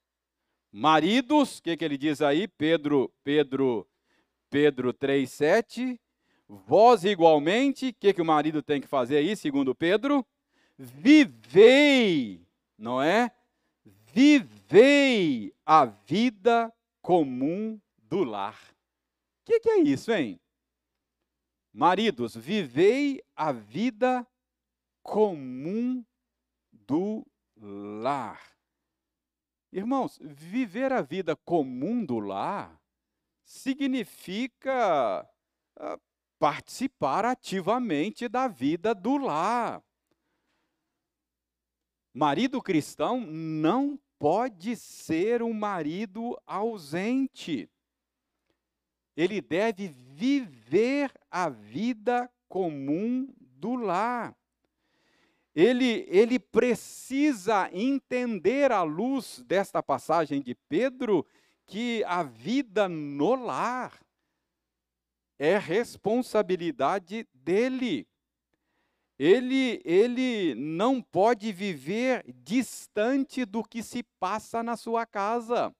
Maridos, 0.72 1.58
o 1.58 1.62
que, 1.62 1.76
que 1.76 1.84
ele 1.84 1.98
diz 1.98 2.20
aí? 2.20 2.48
Pedro, 2.48 3.12
Pedro, 3.22 3.88
Pedro 4.48 4.92
3,7. 4.92 5.98
Vós 6.52 7.04
igualmente, 7.04 7.90
o 7.90 7.94
que, 7.94 8.12
que 8.12 8.20
o 8.20 8.24
marido 8.24 8.60
tem 8.60 8.80
que 8.80 8.88
fazer 8.88 9.18
aí, 9.18 9.36
segundo 9.36 9.72
Pedro? 9.72 10.26
Vivei, 10.76 12.44
não 12.76 13.00
é? 13.00 13.30
Vivei 14.12 15.54
a 15.64 15.84
vida 15.84 16.72
comum 17.00 17.80
do 17.96 18.24
lar. 18.24 18.58
O 19.42 19.44
que, 19.44 19.60
que 19.60 19.70
é 19.70 19.78
isso, 19.78 20.10
hein? 20.12 20.40
Maridos, 21.72 22.34
vivei 22.34 23.22
a 23.36 23.52
vida 23.52 24.26
comum 25.04 26.04
do 26.72 27.24
lar. 27.56 28.42
Irmãos, 29.72 30.18
viver 30.20 30.92
a 30.92 31.00
vida 31.00 31.36
comum 31.36 32.04
do 32.04 32.18
lar 32.18 32.76
significa 33.44 35.24
uh, 35.78 36.09
participar 36.40 37.24
ativamente 37.24 38.28
da 38.28 38.48
vida 38.48 38.92
do 38.92 39.16
lar. 39.16 39.80
Marido 42.12 42.60
cristão 42.60 43.20
não 43.20 43.96
pode 44.18 44.74
ser 44.74 45.40
um 45.40 45.52
marido 45.52 46.36
ausente. 46.44 47.70
Ele 49.16 49.40
deve 49.40 49.86
viver 49.86 51.12
a 51.30 51.48
vida 51.48 52.28
comum 52.48 53.32
do 53.38 53.76
lar 53.76 54.34
ele, 55.54 56.06
ele 56.08 56.38
precisa 56.38 57.68
entender 57.72 58.70
à 58.70 58.82
luz 58.82 59.42
desta 59.46 59.82
passagem 59.82 60.40
de 60.40 60.54
Pedro 60.54 61.26
que 61.66 62.04
a 62.04 62.22
vida 62.22 62.88
no 62.88 63.34
lar 63.34 63.92
é 65.40 65.58
responsabilidade 65.58 67.26
dele. 67.34 68.06
Ele, 69.18 69.82
ele 69.84 70.54
não 70.54 71.02
pode 71.02 71.50
viver 71.50 72.24
distante 72.32 73.44
do 73.44 73.64
que 73.64 73.82
se 73.82 74.04
passa 74.20 74.62
na 74.62 74.76
sua 74.76 75.04
casa. 75.04 75.74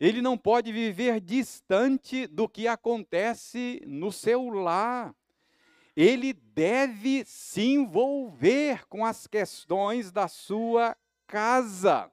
Ele 0.00 0.22
não 0.22 0.38
pode 0.38 0.72
viver 0.72 1.20
distante 1.20 2.26
do 2.26 2.48
que 2.48 2.66
acontece 2.66 3.82
no 3.86 4.10
seu 4.10 4.48
lar 4.48 5.14
ele 5.96 6.32
deve 6.32 7.24
se 7.24 7.62
envolver 7.62 8.86
com 8.88 9.04
as 9.04 9.26
questões 9.26 10.10
da 10.10 10.26
sua 10.26 10.96
casa. 11.26 12.10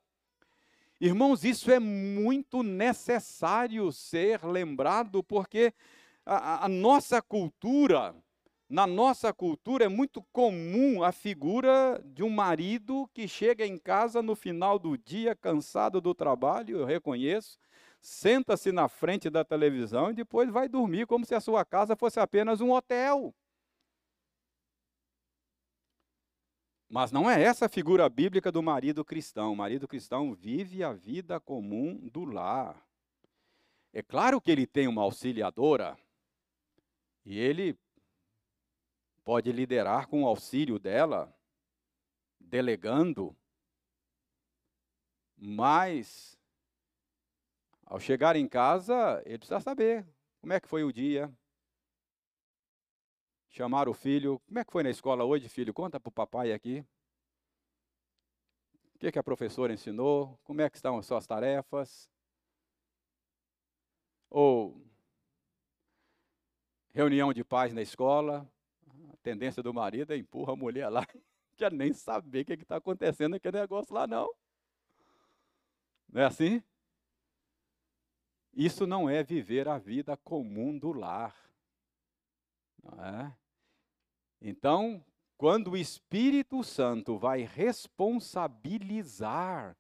Irmãos, 1.00 1.44
isso 1.44 1.72
é 1.72 1.80
muito 1.80 2.62
necessário 2.62 3.92
ser 3.92 4.46
lembrado, 4.46 5.24
porque 5.24 5.74
a, 6.26 6.65
a, 6.65 6.69
nossa 6.69 7.22
cultura, 7.22 8.15
na 8.69 8.86
nossa 8.86 9.34
cultura, 9.34 9.86
é 9.86 9.88
muito 9.88 10.22
comum 10.32 11.03
a 11.03 11.11
figura 11.11 12.01
de 12.05 12.24
um 12.24 12.30
marido 12.30 13.09
que 13.13 13.28
chega 13.28 13.65
em 13.65 13.78
casa 13.78 14.22
no 14.22 14.36
final 14.36 14.78
do 14.78 14.97
dia, 14.97 15.36
cansado 15.36 15.99
do 15.99 16.13
trabalho, 16.13 16.80
eu 16.80 16.86
reconheço, 16.86 17.57
senta-se 17.99 18.72
na 18.72 18.88
frente 18.88 19.30
da 19.30 19.43
televisão 19.43 20.11
e 20.11 20.13
depois 20.13 20.49
vai 20.49 20.67
dormir 20.67 21.05
como 21.05 21.26
se 21.26 21.36
a 21.36 21.41
sua 21.41 21.65
casa 21.65 21.95
fosse 21.95 22.19
apenas 22.19 22.61
um 22.61 22.72
hotel. 22.72 23.34
Mas 26.89 27.09
não 27.09 27.30
é 27.30 27.41
essa 27.41 27.67
a 27.67 27.69
figura 27.69 28.09
bíblica 28.09 28.51
do 28.51 28.61
marido 28.61 29.05
cristão. 29.05 29.53
O 29.53 29.55
marido 29.55 29.88
cristão 29.88 30.34
vive 30.34 30.84
a 30.84 30.91
vida 30.91 31.39
comum 31.39 31.97
do 32.11 32.26
lar. 32.26 32.86
É 33.93 34.03
claro 34.03 34.41
que 34.41 34.51
ele 34.51 34.67
tem 34.67 34.89
uma 34.89 35.01
auxiliadora 35.01 35.97
e 37.26 37.38
ele 37.39 37.78
pode 39.24 39.51
liderar 39.51 40.07
com 40.07 40.24
o 40.24 40.28
auxílio 40.28 40.80
dela, 40.80 41.34
delegando, 42.39 43.36
mas 45.38 46.38
ao 47.86 47.99
chegar 47.99 48.36
em 48.36 48.47
casa, 48.47 49.22
ele 49.26 49.38
precisa 49.38 49.59
saber 49.59 50.07
como 50.39 50.53
é 50.53 50.59
que 50.59 50.67
foi 50.67 50.84
o 50.84 50.91
dia, 50.91 51.32
chamar 53.51 53.88
o 53.88 53.93
filho. 53.93 54.39
Como 54.47 54.59
é 54.59 54.65
que 54.65 54.72
foi 54.72 54.84
na 54.84 54.89
escola 54.89 55.24
hoje, 55.24 55.47
filho? 55.49 55.74
Conta 55.74 55.99
para 55.99 56.09
o 56.09 56.11
papai 56.11 56.51
aqui. 56.53 56.86
O 58.95 58.99
que, 58.99 59.11
que 59.11 59.19
a 59.19 59.24
professora 59.24 59.74
ensinou? 59.74 60.39
Como 60.43 60.61
é 60.61 60.69
que 60.69 60.78
estão 60.78 60.97
as 60.97 61.05
suas 61.05 61.28
tarefas? 61.28 62.09
Ou 64.30 64.82
reunião 66.94 67.34
de 67.34 67.44
pais 67.44 67.74
na 67.74 67.82
escola. 67.82 68.48
A 69.12 69.18
tendência 69.18 69.64
do 69.64 69.74
marido 69.74 70.14
é 70.14 70.18
empurra 70.18 70.54
a 70.54 70.56
mulher 70.56 70.89
lá. 70.89 71.06
Quer 71.56 71.72
nem 71.72 71.94
saber 71.94 72.42
o 72.42 72.46
que 72.46 72.54
está 72.54 72.78
acontecendo 72.78 73.32
naquele 73.32 73.60
negócio 73.60 73.94
lá, 73.94 74.08
não. 74.08 74.30
Não 76.10 76.22
é 76.22 76.26
assim? 76.26 76.64
Isso 78.54 78.86
não 78.86 79.10
é 79.10 79.24
viver 79.24 79.68
a 79.68 79.78
vida 79.78 80.18
comum 80.18 80.78
do 80.78 80.92
lar. 80.92 81.36
Não 82.84 83.04
é? 83.04 83.36
Então, 84.42 85.04
quando 85.38 85.72
o 85.72 85.78
Espírito 85.78 86.64
Santo 86.64 87.18
vai 87.18 87.44
responsabilizar 87.44 89.78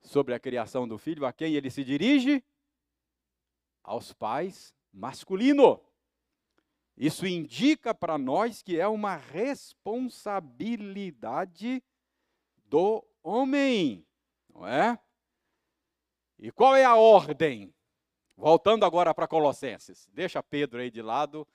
sobre 0.00 0.34
a 0.34 0.40
criação 0.40 0.86
do 0.86 0.96
filho, 0.96 1.26
a 1.26 1.32
quem 1.32 1.54
ele 1.54 1.70
se 1.70 1.82
dirige? 1.84 2.44
Aos 3.82 4.12
pais 4.12 4.75
masculino. 4.96 5.80
Isso 6.96 7.26
indica 7.26 7.94
para 7.94 8.16
nós 8.16 8.62
que 8.62 8.80
é 8.80 8.88
uma 8.88 9.16
responsabilidade 9.16 11.84
do 12.64 13.06
homem, 13.22 14.06
não 14.48 14.66
é? 14.66 14.98
E 16.38 16.50
qual 16.50 16.74
é 16.74 16.84
a 16.84 16.96
ordem? 16.96 17.74
Voltando 18.36 18.84
agora 18.84 19.14
para 19.14 19.28
Colossenses. 19.28 20.08
Deixa 20.12 20.42
Pedro 20.42 20.80
aí 20.80 20.90
de 20.90 21.02
lado 21.02 21.46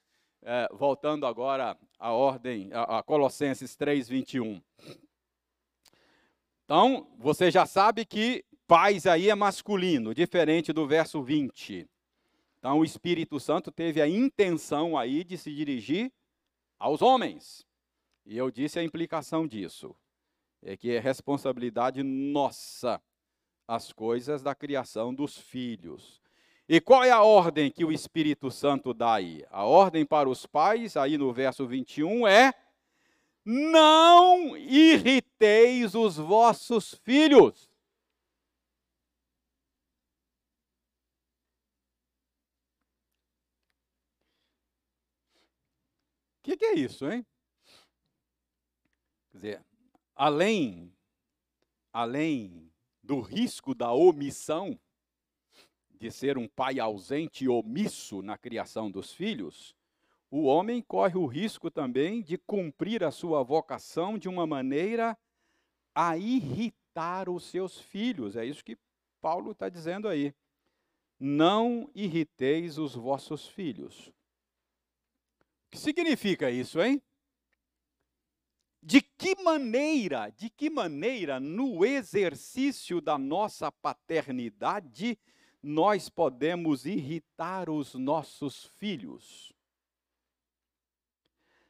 é, 0.43 0.69
voltando 0.71 1.25
agora 1.25 1.75
à 1.99 2.11
ordem, 2.11 2.71
a, 2.73 2.99
a 2.99 3.03
Colossenses 3.03 3.75
3, 3.75 4.07
21. 4.09 4.61
Então, 6.65 7.07
você 7.17 7.51
já 7.51 7.65
sabe 7.65 8.05
que 8.05 8.45
paz 8.65 9.05
aí 9.05 9.29
é 9.29 9.35
masculino, 9.35 10.15
diferente 10.15 10.73
do 10.73 10.87
verso 10.87 11.21
20. 11.21 11.87
Então, 12.61 12.77
o 12.77 12.85
Espírito 12.85 13.39
Santo 13.39 13.71
teve 13.71 13.99
a 14.03 14.07
intenção 14.07 14.95
aí 14.95 15.23
de 15.23 15.35
se 15.35 15.51
dirigir 15.51 16.13
aos 16.77 17.01
homens. 17.01 17.65
E 18.23 18.37
eu 18.37 18.51
disse 18.51 18.77
a 18.77 18.83
implicação 18.83 19.47
disso. 19.47 19.95
É 20.61 20.77
que 20.77 20.91
é 20.91 20.99
responsabilidade 20.99 22.03
nossa 22.03 23.01
as 23.67 23.91
coisas 23.91 24.43
da 24.43 24.53
criação 24.53 25.11
dos 25.11 25.39
filhos. 25.39 26.21
E 26.69 26.79
qual 26.79 27.03
é 27.03 27.09
a 27.09 27.23
ordem 27.23 27.71
que 27.71 27.83
o 27.83 27.91
Espírito 27.91 28.51
Santo 28.51 28.93
dá 28.93 29.15
aí? 29.15 29.43
A 29.49 29.65
ordem 29.65 30.05
para 30.05 30.29
os 30.29 30.45
pais, 30.45 30.95
aí 30.95 31.17
no 31.17 31.33
verso 31.33 31.65
21, 31.65 32.27
é: 32.27 32.53
não 33.43 34.55
irriteis 34.55 35.95
os 35.95 36.17
vossos 36.17 36.93
filhos. 37.03 37.71
O 46.40 46.40
que, 46.51 46.57
que, 46.57 46.65
é 46.65 46.73
isso, 46.75 47.09
hein? 47.09 47.25
Quer 49.31 49.37
dizer, 49.37 49.65
além, 50.15 50.93
além 51.93 52.71
do 53.01 53.21
risco 53.21 53.73
da 53.73 53.91
omissão, 53.91 54.77
de 55.91 56.11
ser 56.11 56.37
um 56.37 56.47
pai 56.47 56.79
ausente 56.79 57.45
e 57.45 57.49
omisso 57.49 58.21
na 58.21 58.37
criação 58.37 58.89
dos 58.89 59.13
filhos, 59.13 59.75
o 60.29 60.43
homem 60.43 60.81
corre 60.81 61.17
o 61.17 61.25
risco 61.25 61.69
também 61.69 62.21
de 62.21 62.37
cumprir 62.37 63.03
a 63.03 63.11
sua 63.11 63.43
vocação 63.43 64.17
de 64.17 64.27
uma 64.27 64.47
maneira 64.47 65.17
a 65.93 66.17
irritar 66.17 67.29
os 67.29 67.43
seus 67.45 67.79
filhos. 67.79 68.35
É 68.35 68.45
isso 68.45 68.63
que 68.63 68.77
Paulo 69.21 69.51
está 69.51 69.69
dizendo 69.69 70.07
aí. 70.07 70.33
Não 71.19 71.89
irriteis 71.93 72.77
os 72.79 72.95
vossos 72.95 73.47
filhos. 73.47 74.11
Que 75.71 75.79
significa 75.79 76.51
isso, 76.51 76.81
hein? 76.81 77.01
De 78.83 79.01
que 79.01 79.35
maneira, 79.41 80.29
de 80.29 80.49
que 80.49 80.69
maneira, 80.69 81.39
no 81.39 81.85
exercício 81.85 82.99
da 82.99 83.17
nossa 83.17 83.71
paternidade, 83.71 85.17
nós 85.63 86.09
podemos 86.09 86.85
irritar 86.85 87.69
os 87.69 87.93
nossos 87.93 88.65
filhos? 88.65 89.53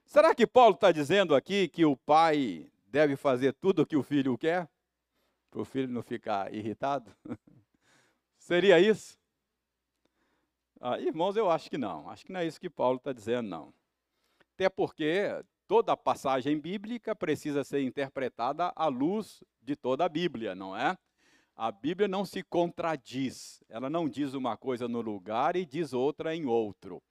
Será 0.05 0.33
que 0.33 0.47
Paulo 0.47 0.75
está 0.75 0.91
dizendo 0.91 1.35
aqui 1.35 1.67
que 1.67 1.85
o 1.85 1.95
pai 1.95 2.71
deve 2.87 3.15
fazer 3.15 3.53
tudo 3.53 3.83
o 3.83 3.85
que 3.85 3.95
o 3.95 4.03
filho 4.03 4.37
quer? 4.37 4.67
Para 5.51 5.61
o 5.61 5.65
filho 5.65 5.87
não 5.87 6.01
ficar 6.01 6.53
irritado? 6.53 7.15
Seria 8.39 8.79
isso? 8.79 9.19
Ah, 10.79 10.99
irmãos, 10.99 11.35
eu 11.37 11.51
acho 11.51 11.69
que 11.69 11.77
não. 11.77 12.09
Acho 12.09 12.25
que 12.25 12.31
não 12.31 12.39
é 12.39 12.47
isso 12.47 12.59
que 12.59 12.69
Paulo 12.69 12.97
está 12.97 13.13
dizendo, 13.13 13.47
não. 13.47 13.80
Até 14.61 14.69
porque 14.69 15.43
toda 15.67 15.97
passagem 15.97 16.59
bíblica 16.59 17.15
precisa 17.15 17.63
ser 17.63 17.81
interpretada 17.81 18.71
à 18.75 18.85
luz 18.85 19.43
de 19.59 19.75
toda 19.75 20.05
a 20.05 20.09
Bíblia, 20.09 20.53
não 20.53 20.77
é? 20.77 20.95
A 21.55 21.71
Bíblia 21.71 22.07
não 22.07 22.23
se 22.23 22.43
contradiz. 22.43 23.63
Ela 23.67 23.89
não 23.89 24.07
diz 24.07 24.35
uma 24.35 24.55
coisa 24.55 24.87
no 24.87 25.01
lugar 25.01 25.55
e 25.55 25.65
diz 25.65 25.93
outra 25.93 26.35
em 26.35 26.45
outro. 26.45 27.01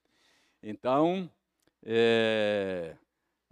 Então, 0.62 1.28
é, 1.82 2.96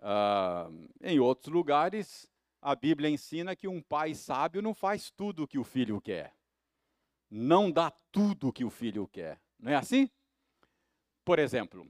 ah, 0.01 0.71
em 1.03 1.19
outros 1.19 1.53
lugares, 1.53 2.31
a 2.63 2.77
Bíblia 2.77 3.11
ensina 3.11 3.57
que 3.57 3.67
um 3.67 3.83
pai 3.83 4.15
sábio 4.15 4.63
não 4.63 4.75
faz 4.75 5.11
tudo 5.11 5.43
o 5.43 5.49
que 5.49 5.59
o 5.59 5.65
filho 5.65 6.01
quer. 6.01 6.33
Não 7.29 7.69
dá 7.69 7.91
tudo 8.13 8.47
o 8.47 8.53
que 8.53 8.65
o 8.65 8.71
filho 8.71 9.09
quer. 9.09 9.41
Não 9.59 9.73
é 9.73 9.75
assim? 9.75 10.09
Por 11.25 11.41
exemplo, 11.41 11.85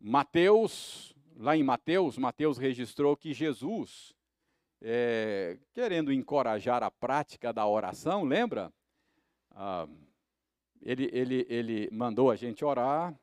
Mateus, 0.00 1.14
lá 1.36 1.56
em 1.56 1.62
Mateus, 1.62 2.16
Mateus 2.16 2.56
registrou 2.56 3.16
que 3.16 3.32
Jesus, 3.32 4.14
é, 4.80 5.58
querendo 5.72 6.12
encorajar 6.12 6.82
a 6.82 6.90
prática 6.90 7.52
da 7.52 7.66
oração, 7.66 8.24
lembra? 8.24 8.72
Ah, 9.50 9.88
ele, 10.80 11.10
ele, 11.12 11.46
ele 11.48 11.88
mandou 11.90 12.30
a 12.30 12.36
gente 12.36 12.64
orar 12.64 13.18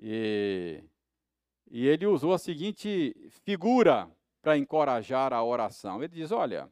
e, 0.00 0.82
e 1.70 1.86
ele 1.86 2.06
usou 2.06 2.32
a 2.32 2.38
seguinte 2.38 3.14
figura 3.44 4.10
para 4.40 4.56
encorajar 4.56 5.32
a 5.32 5.42
oração. 5.42 6.02
Ele 6.02 6.14
diz: 6.14 6.30
Olha, 6.30 6.70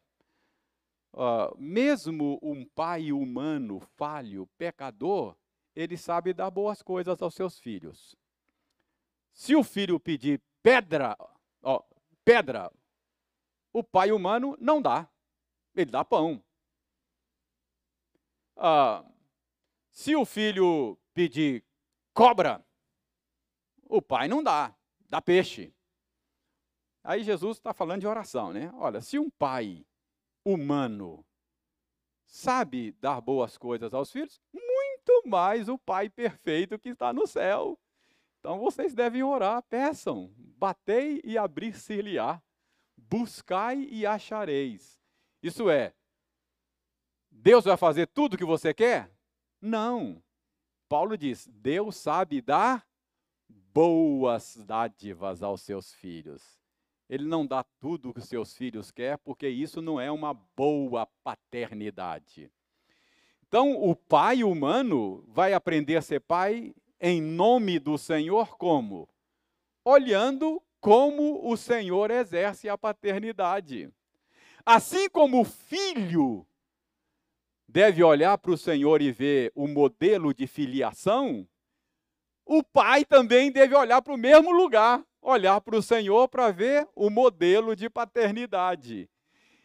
uh, 1.12 1.56
mesmo 1.58 2.38
um 2.42 2.64
pai 2.64 3.12
humano 3.12 3.80
falho, 3.96 4.48
pecador, 4.56 5.36
ele 5.74 5.96
sabe 5.96 6.32
dar 6.32 6.50
boas 6.50 6.82
coisas 6.82 7.20
aos 7.20 7.34
seus 7.34 7.58
filhos. 7.58 8.16
Se 9.32 9.54
o 9.54 9.62
filho 9.62 9.98
pedir 9.98 10.42
pedra, 10.62 11.16
ó, 11.62 11.82
pedra, 12.24 12.70
o 13.72 13.82
pai 13.82 14.12
humano 14.12 14.56
não 14.60 14.82
dá, 14.82 15.08
ele 15.74 15.90
dá 15.90 16.04
pão. 16.04 16.42
Ah, 18.56 19.04
se 19.90 20.14
o 20.14 20.24
filho 20.24 20.98
pedir 21.14 21.64
cobra, 22.12 22.64
o 23.88 24.02
pai 24.02 24.28
não 24.28 24.42
dá, 24.42 24.74
dá 25.08 25.20
peixe. 25.22 25.74
Aí 27.02 27.24
Jesus 27.24 27.56
está 27.56 27.72
falando 27.72 28.00
de 28.00 28.06
oração, 28.06 28.52
né? 28.52 28.70
Olha, 28.74 29.00
se 29.00 29.18
um 29.18 29.30
pai 29.30 29.86
humano 30.44 31.24
sabe 32.26 32.92
dar 32.92 33.20
boas 33.22 33.56
coisas 33.56 33.94
aos 33.94 34.12
filhos, 34.12 34.40
muito 34.52 35.26
mais 35.26 35.68
o 35.68 35.78
Pai 35.78 36.10
perfeito 36.10 36.78
que 36.78 36.90
está 36.90 37.12
no 37.12 37.26
céu. 37.26 37.79
Então 38.40 38.58
vocês 38.58 38.94
devem 38.94 39.22
orar, 39.22 39.62
peçam, 39.62 40.32
batei 40.36 41.20
e 41.22 41.36
abrir-se-lhe-á, 41.36 42.42
buscai 42.96 43.86
e 43.90 44.06
achareis. 44.06 44.98
Isso 45.42 45.70
é, 45.70 45.94
Deus 47.30 47.64
vai 47.64 47.76
fazer 47.76 48.06
tudo 48.08 48.34
o 48.34 48.38
que 48.38 48.44
você 48.44 48.74
quer? 48.74 49.10
Não. 49.60 50.22
Paulo 50.88 51.16
diz: 51.16 51.46
Deus 51.46 51.96
sabe 51.96 52.40
dar 52.40 52.86
boas 53.72 54.56
dádivas 54.56 55.42
aos 55.42 55.62
seus 55.62 55.92
filhos. 55.92 56.60
Ele 57.08 57.24
não 57.24 57.46
dá 57.46 57.64
tudo 57.78 58.10
o 58.10 58.14
que 58.14 58.20
seus 58.20 58.56
filhos 58.56 58.90
querem, 58.90 59.18
porque 59.24 59.48
isso 59.48 59.82
não 59.82 60.00
é 60.00 60.10
uma 60.10 60.32
boa 60.32 61.06
paternidade. 61.24 62.50
Então, 63.48 63.72
o 63.82 63.96
pai 63.96 64.44
humano 64.44 65.24
vai 65.26 65.52
aprender 65.52 65.96
a 65.96 66.02
ser 66.02 66.20
pai 66.20 66.72
em 67.00 67.20
nome 67.22 67.78
do 67.78 67.96
Senhor 67.96 68.56
como? 68.58 69.08
Olhando 69.84 70.62
como 70.80 71.40
o 71.50 71.56
Senhor 71.56 72.10
exerce 72.10 72.68
a 72.68 72.76
paternidade. 72.76 73.90
Assim 74.64 75.08
como 75.08 75.40
o 75.40 75.44
filho 75.44 76.46
deve 77.66 78.02
olhar 78.02 78.36
para 78.36 78.50
o 78.50 78.58
Senhor 78.58 79.00
e 79.00 79.10
ver 79.10 79.50
o 79.54 79.66
modelo 79.66 80.34
de 80.34 80.46
filiação, 80.46 81.48
o 82.44 82.62
pai 82.62 83.04
também 83.04 83.50
deve 83.50 83.74
olhar 83.74 84.02
para 84.02 84.12
o 84.12 84.18
mesmo 84.18 84.50
lugar, 84.50 85.02
olhar 85.22 85.60
para 85.60 85.76
o 85.76 85.82
Senhor 85.82 86.28
para 86.28 86.50
ver 86.50 86.86
o 86.94 87.08
modelo 87.08 87.76
de 87.76 87.88
paternidade. 87.88 89.08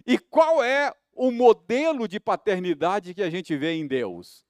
E 0.06 0.18
qual 0.18 0.64
é 0.64 0.94
o 1.12 1.32
modelo 1.32 2.08
de 2.08 2.20
paternidade 2.20 3.14
que 3.14 3.24
a 3.24 3.30
gente 3.30 3.56
vê 3.58 3.74
em 3.74 3.88
Deus? 3.88 4.45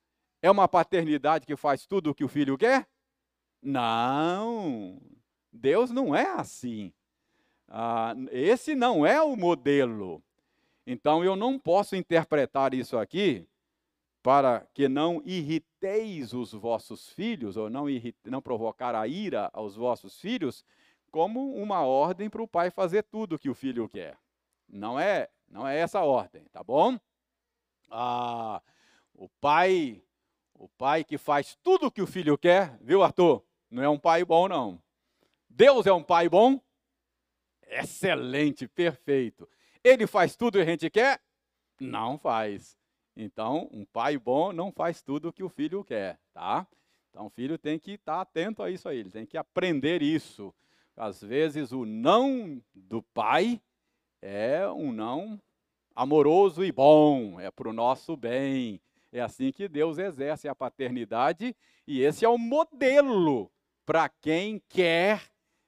É 0.46 0.52
uma 0.52 0.68
paternidade 0.68 1.44
que 1.44 1.56
faz 1.56 1.88
tudo 1.88 2.12
o 2.12 2.14
que 2.14 2.24
o 2.24 2.28
filho 2.28 2.56
quer? 2.56 2.88
Não, 3.64 5.02
Deus 5.52 5.90
não 5.90 6.16
é 6.16 6.34
assim. 6.34 6.94
Ah, 7.68 8.14
esse 8.30 8.76
não 8.76 9.04
é 9.04 9.20
o 9.20 9.36
modelo. 9.36 10.24
Então 10.86 11.24
eu 11.24 11.36
não 11.36 11.58
posso 11.58 11.96
interpretar 11.96 12.76
isso 12.76 12.96
aqui 12.96 13.44
para 14.22 14.68
que 14.72 14.88
não 14.88 15.20
irriteis 15.26 16.32
os 16.32 16.52
vossos 16.52 17.10
filhos, 17.10 17.58
ou 17.58 17.68
não, 17.68 17.86
não 18.24 18.40
provocar 18.40 18.94
a 18.94 19.08
ira 19.08 19.50
aos 19.52 19.76
vossos 19.76 20.22
filhos, 20.22 20.64
como 21.10 21.56
uma 21.56 21.82
ordem 21.82 22.30
para 22.30 22.44
o 22.44 22.48
pai 22.48 22.70
fazer 22.70 23.02
tudo 23.02 23.34
o 23.34 23.40
que 23.40 23.50
o 23.50 23.56
filho 23.56 23.90
quer. 23.90 24.16
Não 24.70 25.00
é 25.00 25.28
não 25.50 25.68
é 25.68 25.80
essa 25.80 26.02
ordem, 26.02 26.44
tá 26.52 26.64
bom? 26.64 27.00
Ah, 27.90 28.62
o 29.12 29.28
pai, 29.42 30.04
o 30.58 30.68
pai 30.70 31.04
que 31.04 31.18
faz 31.18 31.58
tudo 31.62 31.88
o 31.88 31.92
que 31.92 32.02
o 32.02 32.08
filho 32.08 32.38
quer, 32.38 32.78
viu, 32.82 33.04
Arthur? 33.04 33.44
Não 33.70 33.84
é 33.84 33.90
um 33.90 34.00
pai 34.00 34.24
bom, 34.24 34.48
não. 34.48 34.82
Deus 35.50 35.86
é 35.86 35.94
um 35.94 36.04
pai 36.04 36.30
bom? 36.30 36.60
Excelente, 37.68 38.68
perfeito. 38.68 39.48
Ele 39.84 40.08
faz 40.08 40.36
tudo 40.36 40.56
o 40.56 40.58
que 40.58 40.64
a 40.64 40.72
gente 40.72 40.90
quer? 40.90 41.22
Não 41.80 42.18
faz. 42.18 42.78
Então, 43.16 43.70
um 43.72 43.86
pai 43.86 44.18
bom 44.18 44.52
não 44.52 44.72
faz 44.72 45.02
tudo 45.02 45.30
o 45.30 45.34
que 45.34 45.44
o 45.44 45.50
filho 45.50 45.84
quer, 45.84 46.20
tá? 46.34 46.68
Então, 47.10 47.28
o 47.28 47.30
filho 47.30 47.58
tem 47.58 47.80
que 47.80 47.92
estar 47.92 48.22
atento 48.22 48.62
a 48.62 48.70
isso 48.70 48.90
aí, 48.90 49.00
ele 49.00 49.10
tem 49.10 49.26
que 49.26 49.38
aprender 49.38 50.02
isso. 50.02 50.54
Às 50.98 51.22
vezes, 51.22 51.72
o 51.72 51.86
não 51.86 52.62
do 52.74 53.02
pai 53.02 53.62
é 54.22 54.68
um 54.68 54.92
não 54.92 55.40
amoroso 55.96 56.64
e 56.64 56.72
bom, 56.72 57.40
é 57.40 57.50
para 57.50 57.70
o 57.70 57.74
nosso 57.74 58.18
bem. 58.18 58.82
É 59.16 59.22
assim 59.22 59.50
que 59.50 59.70
Deus 59.70 59.98
exerce 59.98 60.46
a 60.46 60.54
paternidade 60.54 61.56
e 61.88 62.02
esse 62.02 62.26
é 62.26 62.28
o 62.28 62.38
modelo 62.38 63.50
para 63.86 64.10
quem 64.10 64.62
quer 64.68 65.24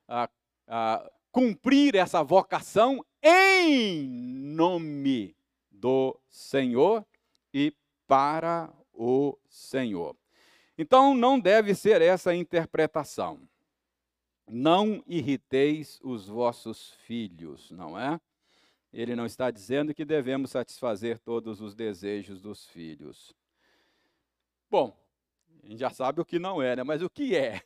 ah, 0.06 0.30
ah, 0.68 1.10
cumprir 1.32 1.96
essa 1.96 2.22
vocação 2.22 3.02
em 3.24 4.06
nome 4.10 5.34
do 5.72 6.20
Senhor 6.28 7.06
e 7.54 7.74
para 8.06 8.70
o 8.94 9.38
Senhor. 9.48 10.14
Então 10.78 11.14
não 11.14 11.40
deve 11.40 11.74
ser 11.74 12.02
essa 12.02 12.32
a 12.32 12.36
interpretação. 12.36 13.40
Não 14.46 15.02
irriteis 15.08 16.02
os 16.04 16.28
vossos 16.28 16.96
filhos, 17.06 17.72
não 17.72 17.98
é? 17.98 18.20
Ele 18.92 19.16
não 19.16 19.26
está 19.26 19.52
dizendo 19.52 19.94
que 19.94 20.06
devemos 20.06 20.52
satisfazer 20.52 21.20
todos 21.20 21.62
os 21.62 21.76
desejos 21.76 22.42
dos 22.42 22.68
filhos. 22.68 23.36
Bom, 24.70 24.98
a 25.64 25.68
gente 25.68 25.80
já 25.80 25.90
sabe 25.90 26.22
o 26.22 26.26
que 26.26 26.40
não 26.40 26.62
é, 26.62 26.76
né? 26.76 26.84
mas 26.84 27.02
o 27.02 27.10
que 27.10 27.36
é? 27.36 27.62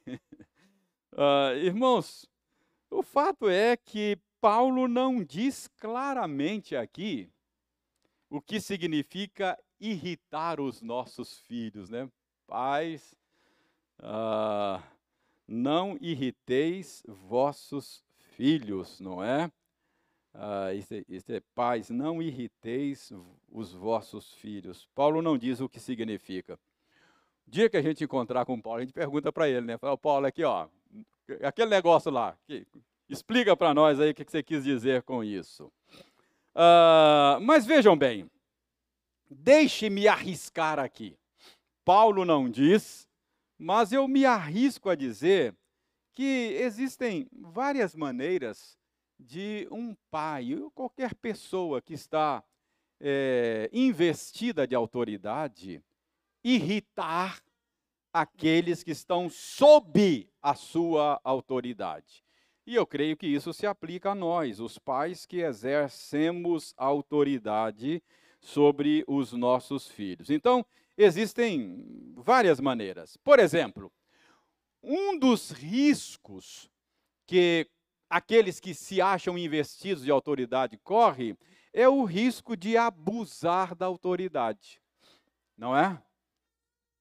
uh, 1.14 1.56
irmãos, 1.62 2.28
o 2.90 3.04
fato 3.04 3.48
é 3.50 3.78
que 3.78 4.18
Paulo 4.40 4.88
não 4.88 5.24
diz 5.24 5.68
claramente 5.78 6.76
aqui 6.76 7.32
o 8.30 8.42
que 8.42 8.60
significa 8.60 9.58
irritar 9.80 10.60
os 10.60 10.82
nossos 10.82 11.40
filhos, 11.40 11.90
né? 11.90 12.10
Pais, 12.48 13.16
uh, 14.00 14.82
não 15.48 15.98
irriteis 16.00 17.04
vossos 17.08 18.04
filhos, 18.36 19.00
não 19.00 19.24
é? 19.24 19.52
Ah, 20.34 20.70
é, 20.74 21.36
é, 21.36 21.42
pais, 21.54 21.90
não 21.90 22.22
irriteis 22.22 23.12
os 23.50 23.74
vossos 23.74 24.34
filhos. 24.34 24.88
Paulo 24.96 25.22
não 25.22 25.38
diz 25.38 25.60
o 25.60 25.70
que 25.70 25.80
significa. 25.80 26.56
O 27.48 27.52
dia 27.52 27.70
que 27.70 27.78
a 27.78 27.82
gente 27.82 28.04
encontrar 28.04 28.46
com 28.46 28.62
Paulo, 28.62 28.80
a 28.80 28.82
gente 28.82 28.94
pergunta 28.94 29.32
para 29.32 29.50
ele, 29.50 29.66
né? 29.66 29.78
Fala, 29.78 29.98
Paulo, 29.98 30.26
aqui, 30.26 30.44
ó, 30.44 30.68
aquele 31.44 31.70
negócio 31.70 32.10
lá, 32.10 32.38
que, 32.46 32.66
Explica 33.12 33.58
para 33.58 33.74
nós 33.74 34.00
aí 34.00 34.12
o 34.12 34.16
que 34.16 34.24
você 34.24 34.42
quis 34.42 34.64
dizer 34.64 35.04
com 35.04 35.22
isso. 35.22 35.66
Uh, 36.56 37.42
mas 37.42 37.66
vejam 37.66 37.98
bem, 37.98 38.32
deixe-me 39.30 40.08
arriscar 40.08 40.80
aqui. 40.80 41.18
Paulo 41.84 42.24
não 42.24 42.50
diz, 42.50 43.06
mas 43.58 43.92
eu 43.92 44.08
me 44.08 44.26
arrisco 44.26 44.90
a 44.90 44.96
dizer 44.96 45.54
que 46.14 46.56
existem 46.58 47.28
várias 47.34 47.98
maneiras 47.98 48.78
de 49.22 49.68
um 49.72 49.96
pai 50.10 50.56
qualquer 50.74 51.14
pessoa 51.16 51.82
que 51.82 51.94
está 51.94 52.44
é, 53.00 53.70
investida 53.72 54.68
de 54.68 54.76
autoridade 54.76 55.82
irritar 56.44 57.42
aqueles 58.12 58.84
que 58.84 58.92
estão 58.92 59.30
sob 59.30 60.30
a 60.42 60.56
sua 60.56 61.20
autoridade. 61.24 62.24
E 62.66 62.76
eu 62.76 62.86
creio 62.86 63.18
que 63.18 63.28
isso 63.28 63.54
se 63.54 63.66
aplica 63.66 64.12
a 64.12 64.16
nós, 64.16 64.60
os 64.60 64.78
pais 64.78 65.26
que 65.26 65.38
exercemos 65.42 66.74
autoridade 66.78 68.04
sobre 68.40 69.04
os 69.08 69.34
nossos 69.34 69.88
filhos. 69.88 70.30
Então, 70.30 70.66
existem 70.98 72.14
várias 72.16 72.60
maneiras. 72.60 73.18
Por 73.18 73.40
exemplo, 73.40 73.92
um 74.84 75.18
dos 75.18 75.52
riscos 75.52 76.70
que 77.26 77.68
aqueles 78.12 78.60
que 78.60 78.74
se 78.74 79.02
acham 79.02 79.38
investidos 79.38 80.04
de 80.04 80.12
autoridade 80.12 80.78
correm 80.78 81.38
é 81.72 81.88
o 81.88 82.04
risco 82.04 82.58
de 82.58 82.76
abusar 82.76 83.74
da 83.74 83.86
autoridade. 83.86 84.82
Não 85.58 85.76
é? 85.76 86.04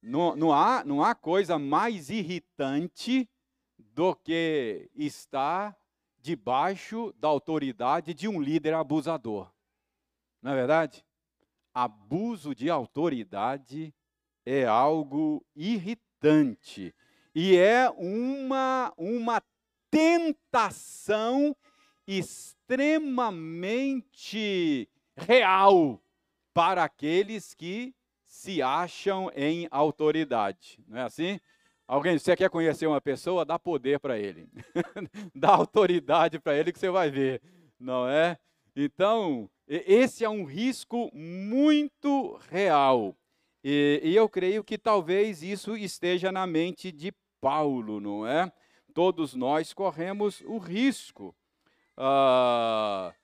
Não, 0.01 0.37
não, 0.37 0.53
há, 0.53 0.85
não 0.85 1.03
há 1.03 1.13
coisa 1.15 1.59
mais 1.59 2.11
irritante 2.11 3.29
do 3.77 4.15
que 4.15 4.89
estar 4.95 5.77
debaixo 6.21 7.13
da 7.19 7.27
autoridade 7.27 8.15
de 8.15 8.29
um 8.29 8.41
líder 8.41 8.75
abusador. 8.75 9.53
Não 10.41 10.53
é 10.53 10.55
verdade? 10.55 11.05
Abuso 11.75 12.55
de 12.55 12.71
autoridade 12.71 13.93
é 14.47 14.65
algo 14.65 15.45
irritante 15.57 16.95
e 17.35 17.57
é 17.57 17.91
uma, 17.91 18.93
uma 18.97 19.41
tentação 19.91 21.57
extremamente 22.07 24.89
real 25.17 26.01
para 26.53 26.85
aqueles 26.85 27.55
que 27.55 27.95
se 28.27 28.61
acham 28.63 29.31
em 29.35 29.67
autoridade. 29.71 30.79
Não 30.87 30.99
é 30.99 31.03
assim? 31.03 31.41
Alguém, 31.87 32.17
você 32.17 32.37
quer 32.37 32.49
conhecer 32.49 32.87
uma 32.87 33.01
pessoa, 33.01 33.45
dá 33.45 33.59
poder 33.59 33.99
para 33.99 34.17
ele. 34.17 34.49
dá 35.35 35.51
autoridade 35.51 36.39
para 36.39 36.57
ele 36.57 36.73
que 36.73 36.79
você 36.79 36.89
vai 36.89 37.11
ver, 37.11 37.43
não 37.79 38.09
é? 38.09 38.39
Então, 38.77 39.51
esse 39.67 40.25
é 40.25 40.29
um 40.29 40.45
risco 40.45 41.11
muito 41.13 42.39
real. 42.49 43.17
E, 43.65 44.01
e 44.05 44.15
eu 44.15 44.29
creio 44.29 44.63
que 44.63 44.79
talvez 44.79 45.43
isso 45.43 45.77
esteja 45.77 46.31
na 46.31 46.47
mente 46.47 46.93
de 46.93 47.13
Paulo, 47.41 48.01
não 48.01 48.27
é? 48.27 48.53
Todos 49.01 49.35
nós 49.35 49.73
corremos 49.73 50.43
o 50.45 50.59
risco. 50.59 51.35
Ah, 51.97 53.15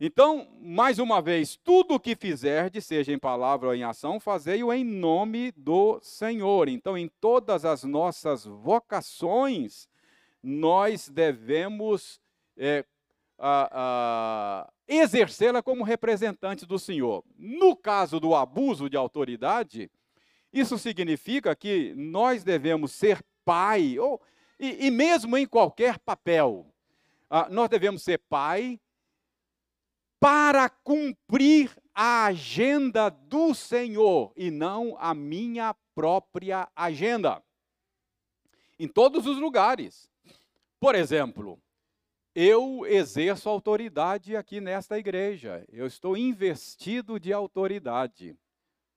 então, 0.00 0.48
mais 0.60 0.98
uma 0.98 1.22
vez, 1.22 1.54
tudo 1.54 1.94
o 1.94 2.00
que 2.00 2.16
fizerdes, 2.16 2.84
seja 2.84 3.12
em 3.12 3.18
palavra 3.18 3.68
ou 3.68 3.74
em 3.76 3.84
ação, 3.84 4.18
fazei-o 4.18 4.72
em 4.72 4.82
nome 4.82 5.52
do 5.52 6.00
Senhor. 6.00 6.68
Então, 6.68 6.98
em 6.98 7.06
todas 7.20 7.64
as 7.64 7.84
nossas 7.84 8.44
vocações, 8.44 9.88
nós 10.42 11.08
devemos 11.08 12.20
é, 12.56 12.84
exercê-la 14.88 15.62
como 15.62 15.84
representante 15.84 16.66
do 16.66 16.76
Senhor. 16.76 17.22
No 17.38 17.76
caso 17.76 18.18
do 18.18 18.34
abuso 18.34 18.90
de 18.90 18.96
autoridade, 18.96 19.88
isso 20.52 20.76
significa 20.76 21.54
que 21.54 21.94
nós 21.94 22.42
devemos 22.42 22.90
ser 22.90 23.24
pai, 23.44 23.96
ou, 23.96 24.20
e, 24.58 24.86
e 24.86 24.90
mesmo 24.90 25.36
em 25.36 25.46
qualquer 25.46 25.98
papel, 25.98 26.66
ah, 27.28 27.48
nós 27.48 27.68
devemos 27.68 28.02
ser 28.02 28.18
pai 28.18 28.80
para 30.20 30.68
cumprir 30.68 31.70
a 31.94 32.26
agenda 32.26 33.10
do 33.10 33.54
Senhor 33.54 34.32
e 34.36 34.50
não 34.50 34.96
a 34.98 35.14
minha 35.14 35.74
própria 35.94 36.68
agenda. 36.76 37.42
Em 38.78 38.88
todos 38.88 39.26
os 39.26 39.38
lugares. 39.38 40.08
Por 40.78 40.94
exemplo, 40.94 41.60
eu 42.34 42.86
exerço 42.86 43.48
autoridade 43.48 44.36
aqui 44.36 44.60
nesta 44.60 44.98
igreja. 44.98 45.64
Eu 45.68 45.86
estou 45.86 46.16
investido 46.16 47.20
de 47.20 47.32
autoridade. 47.32 48.36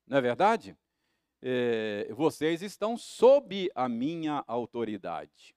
Não 0.07 0.17
é 0.17 0.21
verdade? 0.21 0.77
É, 1.47 2.11
vocês 2.11 2.63
estão 2.63 2.97
sob 2.97 3.69
a 3.75 3.87
minha 3.87 4.43
autoridade. 4.47 5.55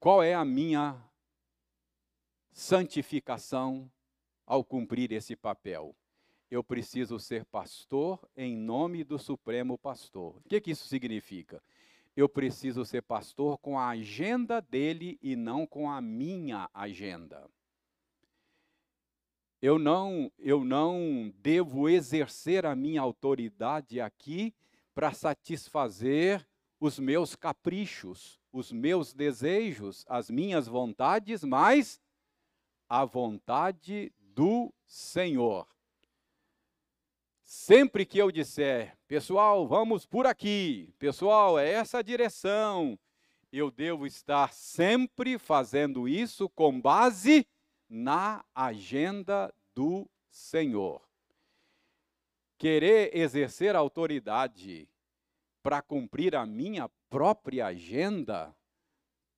Qual 0.00 0.20
é 0.20 0.34
a 0.34 0.44
minha 0.44 1.00
santificação 2.56 3.90
ao 4.46 4.64
cumprir 4.64 5.12
esse 5.12 5.36
papel. 5.36 5.94
Eu 6.50 6.64
preciso 6.64 7.18
ser 7.18 7.44
pastor 7.44 8.26
em 8.34 8.56
nome 8.56 9.04
do 9.04 9.18
Supremo 9.18 9.76
Pastor. 9.76 10.36
O 10.38 10.48
que, 10.48 10.60
que 10.60 10.70
isso 10.70 10.86
significa? 10.86 11.62
Eu 12.16 12.30
preciso 12.30 12.82
ser 12.84 13.02
pastor 13.02 13.58
com 13.58 13.78
a 13.78 13.88
agenda 13.88 14.62
dele 14.62 15.18
e 15.20 15.36
não 15.36 15.66
com 15.66 15.90
a 15.90 16.00
minha 16.00 16.70
agenda. 16.72 17.46
Eu 19.60 19.78
não, 19.78 20.30
eu 20.38 20.64
não 20.64 21.32
devo 21.38 21.88
exercer 21.88 22.66
a 22.66 22.76
minha 22.76 23.00
autoridade 23.00 24.00
aqui 24.00 24.54
para 24.94 25.12
satisfazer 25.12 26.46
os 26.78 26.98
meus 26.98 27.34
caprichos, 27.34 28.38
os 28.52 28.70
meus 28.70 29.14
desejos, 29.14 30.04
as 30.08 30.30
minhas 30.30 30.66
vontades, 30.66 31.42
mas 31.42 32.00
a 32.88 33.04
vontade 33.04 34.12
do 34.18 34.72
Senhor. 34.86 35.66
Sempre 37.42 38.04
que 38.04 38.18
eu 38.18 38.30
disser, 38.30 38.96
pessoal, 39.08 39.66
vamos 39.66 40.04
por 40.04 40.26
aqui, 40.26 40.92
pessoal, 40.98 41.58
é 41.58 41.70
essa 41.70 41.98
a 41.98 42.02
direção, 42.02 42.98
eu 43.52 43.70
devo 43.70 44.06
estar 44.06 44.52
sempre 44.52 45.38
fazendo 45.38 46.08
isso 46.08 46.48
com 46.48 46.80
base 46.80 47.46
na 47.88 48.44
agenda 48.54 49.52
do 49.74 50.08
Senhor. 50.28 51.02
Querer 52.58 53.16
exercer 53.16 53.76
autoridade 53.76 54.88
para 55.62 55.82
cumprir 55.82 56.34
a 56.34 56.46
minha 56.46 56.88
própria 57.08 57.66
agenda 57.66 58.54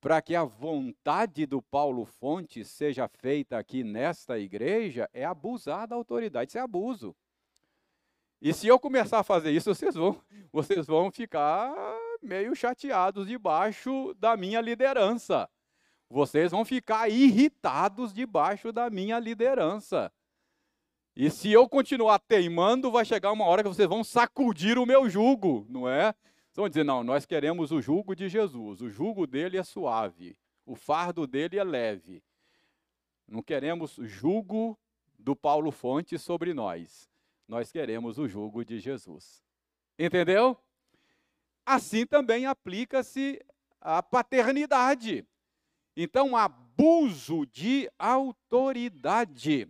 para 0.01 0.21
que 0.21 0.35
a 0.35 0.43
vontade 0.43 1.45
do 1.45 1.61
Paulo 1.61 2.05
Fonte 2.05 2.63
seja 2.63 3.07
feita 3.07 3.57
aqui 3.57 3.83
nesta 3.83 4.39
igreja, 4.39 5.09
é 5.13 5.25
abusar 5.25 5.87
da 5.87 5.95
autoridade, 5.95 6.51
isso 6.51 6.57
é 6.57 6.61
abuso. 6.61 7.15
E 8.41 8.53
se 8.53 8.67
eu 8.67 8.79
começar 8.79 9.19
a 9.19 9.23
fazer 9.23 9.51
isso, 9.51 9.73
vocês 9.73 9.95
vão, 9.95 10.21
vocês 10.51 10.87
vão 10.87 11.11
ficar 11.11 11.73
meio 12.21 12.55
chateados 12.55 13.27
debaixo 13.27 14.13
da 14.13 14.37
minha 14.37 14.61
liderança. 14.61 15.49
Vocês 16.09 16.51
vão 16.51 16.65
ficar 16.65 17.09
irritados 17.09 18.13
debaixo 18.13 18.71
da 18.71 18.89
minha 18.89 19.19
liderança. 19.19 20.11
E 21.15 21.29
se 21.29 21.51
eu 21.51 21.67
continuar 21.67 22.19
teimando, 22.19 22.89
vai 22.89 23.05
chegar 23.05 23.31
uma 23.31 23.45
hora 23.45 23.61
que 23.61 23.69
vocês 23.69 23.87
vão 23.87 24.03
sacudir 24.03 24.77
o 24.77 24.85
meu 24.85 25.09
jugo, 25.09 25.65
não 25.69 25.87
é? 25.87 26.15
Então, 26.51 26.67
dizer, 26.67 26.83
não, 26.83 27.03
nós 27.03 27.25
queremos 27.25 27.71
o 27.71 27.81
jugo 27.81 28.15
de 28.15 28.27
Jesus, 28.27 28.81
o 28.81 28.89
jugo 28.89 29.27
dele 29.27 29.57
é 29.57 29.63
suave, 29.63 30.37
o 30.65 30.75
fardo 30.75 31.27
dele 31.27 31.57
é 31.57 31.63
leve. 31.63 32.23
Não 33.27 33.43
queremos 33.43 33.97
jugo 34.01 34.77
do 35.17 35.35
Paulo 35.35 35.71
Fonte 35.71 36.17
sobre 36.17 36.53
nós. 36.53 37.09
Nós 37.47 37.71
queremos 37.71 38.17
o 38.17 38.27
jugo 38.27 38.63
de 38.65 38.79
Jesus. 38.79 39.43
Entendeu? 39.97 40.57
Assim 41.65 42.05
também 42.05 42.45
aplica-se 42.45 43.39
a 43.79 44.01
paternidade. 44.01 45.25
Então, 45.95 46.35
abuso 46.35 47.45
de 47.45 47.89
autoridade 47.97 49.67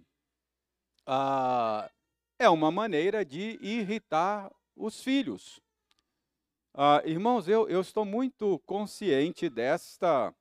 ah, 1.05 1.89
é 2.37 2.49
uma 2.49 2.71
maneira 2.71 3.25
de 3.25 3.57
irritar 3.61 4.51
os 4.75 5.03
filhos. 5.03 5.59
Ah, 6.73 7.01
irmãos, 7.03 7.47
eu, 7.47 7.67
eu 7.67 7.81
estou 7.81 8.05
muito 8.05 8.59
consciente 8.59 9.49
desta, 9.49 10.33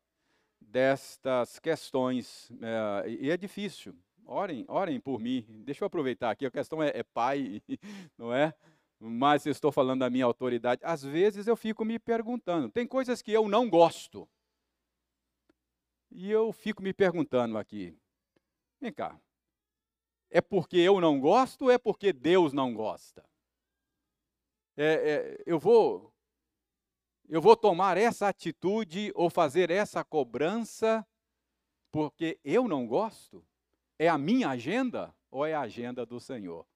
destas 0.61 1.59
questões, 1.59 2.53
é, 2.61 3.11
e 3.11 3.31
é 3.31 3.37
difícil. 3.37 3.97
Orem, 4.27 4.65
orem 4.69 5.01
por 5.01 5.19
mim. 5.19 5.47
Deixa 5.65 5.83
eu 5.83 5.87
aproveitar 5.87 6.31
aqui, 6.31 6.45
a 6.45 6.51
questão 6.51 6.83
é, 6.83 6.93
é 6.95 7.03
pai, 7.03 7.63
não 8.19 8.33
é? 8.33 8.53
Mas 9.01 9.47
estou 9.47 9.73
falando 9.73 10.01
da 10.01 10.11
minha 10.11 10.27
autoridade. 10.27 10.83
Às 10.85 11.03
vezes 11.03 11.47
eu 11.47 11.57
fico 11.57 11.85
me 11.85 11.99
perguntando, 11.99 12.69
tem 12.69 12.87
coisas 12.87 13.23
que 13.23 13.33
eu 13.33 13.49
não 13.49 13.71
gosto. 13.71 14.29
E 16.11 16.31
eu 16.31 16.53
fico 16.53 16.83
me 16.83 16.93
perguntando 16.93 17.59
aqui: 17.59 17.97
vem 18.81 18.93
cá, 18.93 19.21
é 20.31 20.41
porque 20.41 20.77
eu 20.77 21.01
não 21.01 21.21
gosto 21.21 21.67
ou 21.67 21.71
é 21.71 21.79
porque 21.79 22.13
Deus 22.13 22.53
não 22.53 22.75
gosta? 22.75 23.25
É, 24.77 24.85
é, 24.85 25.43
eu 25.47 25.59
vou 25.59 26.15
eu 27.29 27.43
vou 27.43 27.55
tomar 27.55 27.99
essa 27.99 28.29
atitude 28.29 29.13
ou 29.15 29.29
fazer 29.29 29.71
essa 29.71 30.03
cobrança 30.03 31.07
porque 31.91 32.41
eu 32.43 32.67
não 32.67 32.87
gosto? 32.87 33.45
É 33.99 34.09
a 34.09 34.17
minha 34.17 34.49
agenda 34.49 35.15
ou 35.31 35.45
é 35.45 35.53
a 35.53 35.61
agenda 35.61 36.07
do 36.07 36.19
Senhor? 36.19 36.67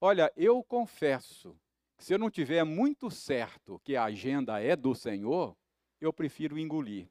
Olha, 0.00 0.32
eu 0.36 0.62
confesso 0.64 1.58
que 1.96 2.04
se 2.04 2.12
eu 2.12 2.18
não 2.18 2.30
tiver 2.30 2.64
muito 2.64 3.10
certo 3.10 3.78
que 3.80 3.96
a 3.96 4.04
agenda 4.04 4.60
é 4.60 4.74
do 4.74 4.94
Senhor, 4.94 5.56
eu 6.00 6.12
prefiro 6.12 6.58
engolir. 6.58 7.08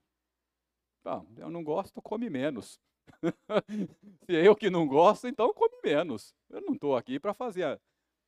Bom, 1.09 1.25
eu 1.37 1.49
não 1.49 1.63
gosto, 1.63 1.99
come 2.03 2.29
menos. 2.29 2.79
se 4.27 4.31
eu 4.31 4.55
que 4.55 4.69
não 4.69 4.87
gosto, 4.87 5.27
então 5.27 5.51
come 5.51 5.75
menos. 5.83 6.35
Eu 6.47 6.61
não 6.61 6.75
estou 6.75 6.95
aqui 6.95 7.19
para 7.19 7.33
fazer, 7.33 7.81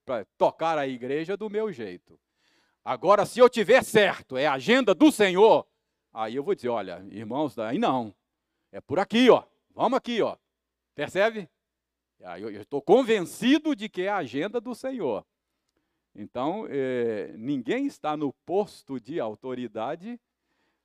para 0.03 0.25
tocar 0.35 0.79
a 0.79 0.87
igreja 0.87 1.37
do 1.37 1.47
meu 1.47 1.71
jeito. 1.71 2.19
Agora, 2.83 3.23
se 3.23 3.37
eu 3.37 3.47
tiver 3.47 3.83
certo, 3.83 4.35
é 4.35 4.47
a 4.47 4.53
agenda 4.53 4.95
do 4.95 5.11
Senhor, 5.11 5.67
aí 6.11 6.35
eu 6.35 6.43
vou 6.43 6.55
dizer, 6.55 6.69
olha, 6.69 7.05
irmãos, 7.11 7.59
aí 7.59 7.77
não. 7.77 8.15
É 8.71 8.81
por 8.81 8.97
aqui, 8.97 9.29
ó. 9.29 9.43
Vamos 9.75 9.97
aqui, 9.97 10.19
ó. 10.19 10.35
Percebe? 10.95 11.47
Eu 12.39 12.49
estou 12.49 12.81
convencido 12.81 13.75
de 13.75 13.89
que 13.89 14.01
é 14.01 14.09
a 14.09 14.17
agenda 14.17 14.59
do 14.59 14.73
Senhor. 14.73 15.23
Então, 16.15 16.65
eh, 16.67 17.31
ninguém 17.37 17.85
está 17.85 18.17
no 18.17 18.33
posto 18.43 18.99
de 18.99 19.19
autoridade 19.19 20.19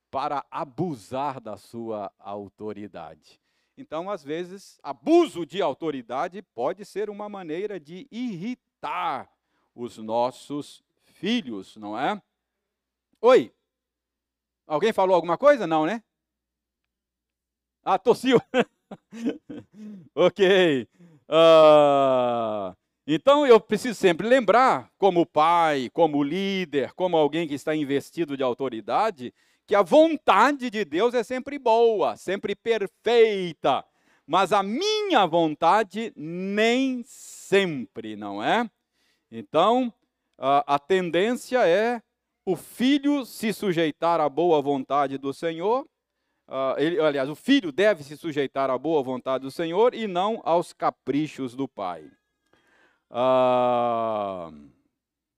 para 0.09 0.45
abusar 0.49 1.39
da 1.39 1.57
sua 1.57 2.11
autoridade. 2.19 3.39
Então, 3.77 4.09
às 4.09 4.23
vezes, 4.23 4.79
abuso 4.81 5.45
de 5.45 5.61
autoridade 5.61 6.41
pode 6.41 6.83
ser 6.83 7.09
uma 7.09 7.29
maneira 7.29 7.79
de 7.79 8.07
irritar 8.11 9.29
os 9.75 9.97
nossos 9.97 10.83
filhos, 11.03 11.77
não 11.77 11.97
é? 11.97 12.19
Oi. 13.21 13.53
Alguém 14.65 14.91
falou 14.91 15.15
alguma 15.15 15.37
coisa? 15.37 15.67
Não, 15.67 15.85
né? 15.85 16.03
Ah, 17.83 17.99
tossiu. 17.99 18.41
ok. 20.15 20.87
Uh, 21.29 22.75
então 23.05 23.45
eu 23.45 23.59
preciso 23.59 23.97
sempre 23.97 24.27
lembrar, 24.27 24.91
como 24.97 25.25
pai, 25.25 25.89
como 25.93 26.23
líder, 26.23 26.93
como 26.93 27.15
alguém 27.15 27.47
que 27.47 27.53
está 27.53 27.75
investido 27.75 28.35
de 28.35 28.43
autoridade, 28.43 29.33
que 29.67 29.75
a 29.75 29.81
vontade 29.81 30.69
de 30.69 30.85
Deus 30.85 31.13
é 31.13 31.23
sempre 31.23 31.59
boa, 31.59 32.15
sempre 32.15 32.55
perfeita, 32.55 33.85
mas 34.25 34.53
a 34.53 34.63
minha 34.63 35.27
vontade 35.27 36.13
nem 36.15 37.03
sempre, 37.05 38.15
não 38.15 38.41
é? 38.41 38.69
Então, 39.29 39.93
a, 40.37 40.75
a 40.75 40.79
tendência 40.79 41.67
é 41.67 42.01
o 42.45 42.55
filho 42.55 43.25
se 43.25 43.51
sujeitar 43.51 44.21
à 44.21 44.29
boa 44.29 44.61
vontade 44.61 45.17
do 45.17 45.33
Senhor. 45.33 45.85
Uh, 46.47 46.79
ele, 46.79 47.01
aliás, 47.01 47.29
o 47.29 47.35
filho 47.35 47.73
deve 47.73 48.03
se 48.03 48.15
sujeitar 48.15 48.69
à 48.69 48.77
boa 48.77 49.03
vontade 49.03 49.43
do 49.43 49.51
Senhor 49.51 49.93
e 49.93 50.07
não 50.07 50.41
aos 50.45 50.71
caprichos 50.71 51.53
do 51.53 51.67
pai. 51.67 52.09
Uh, 53.11 54.69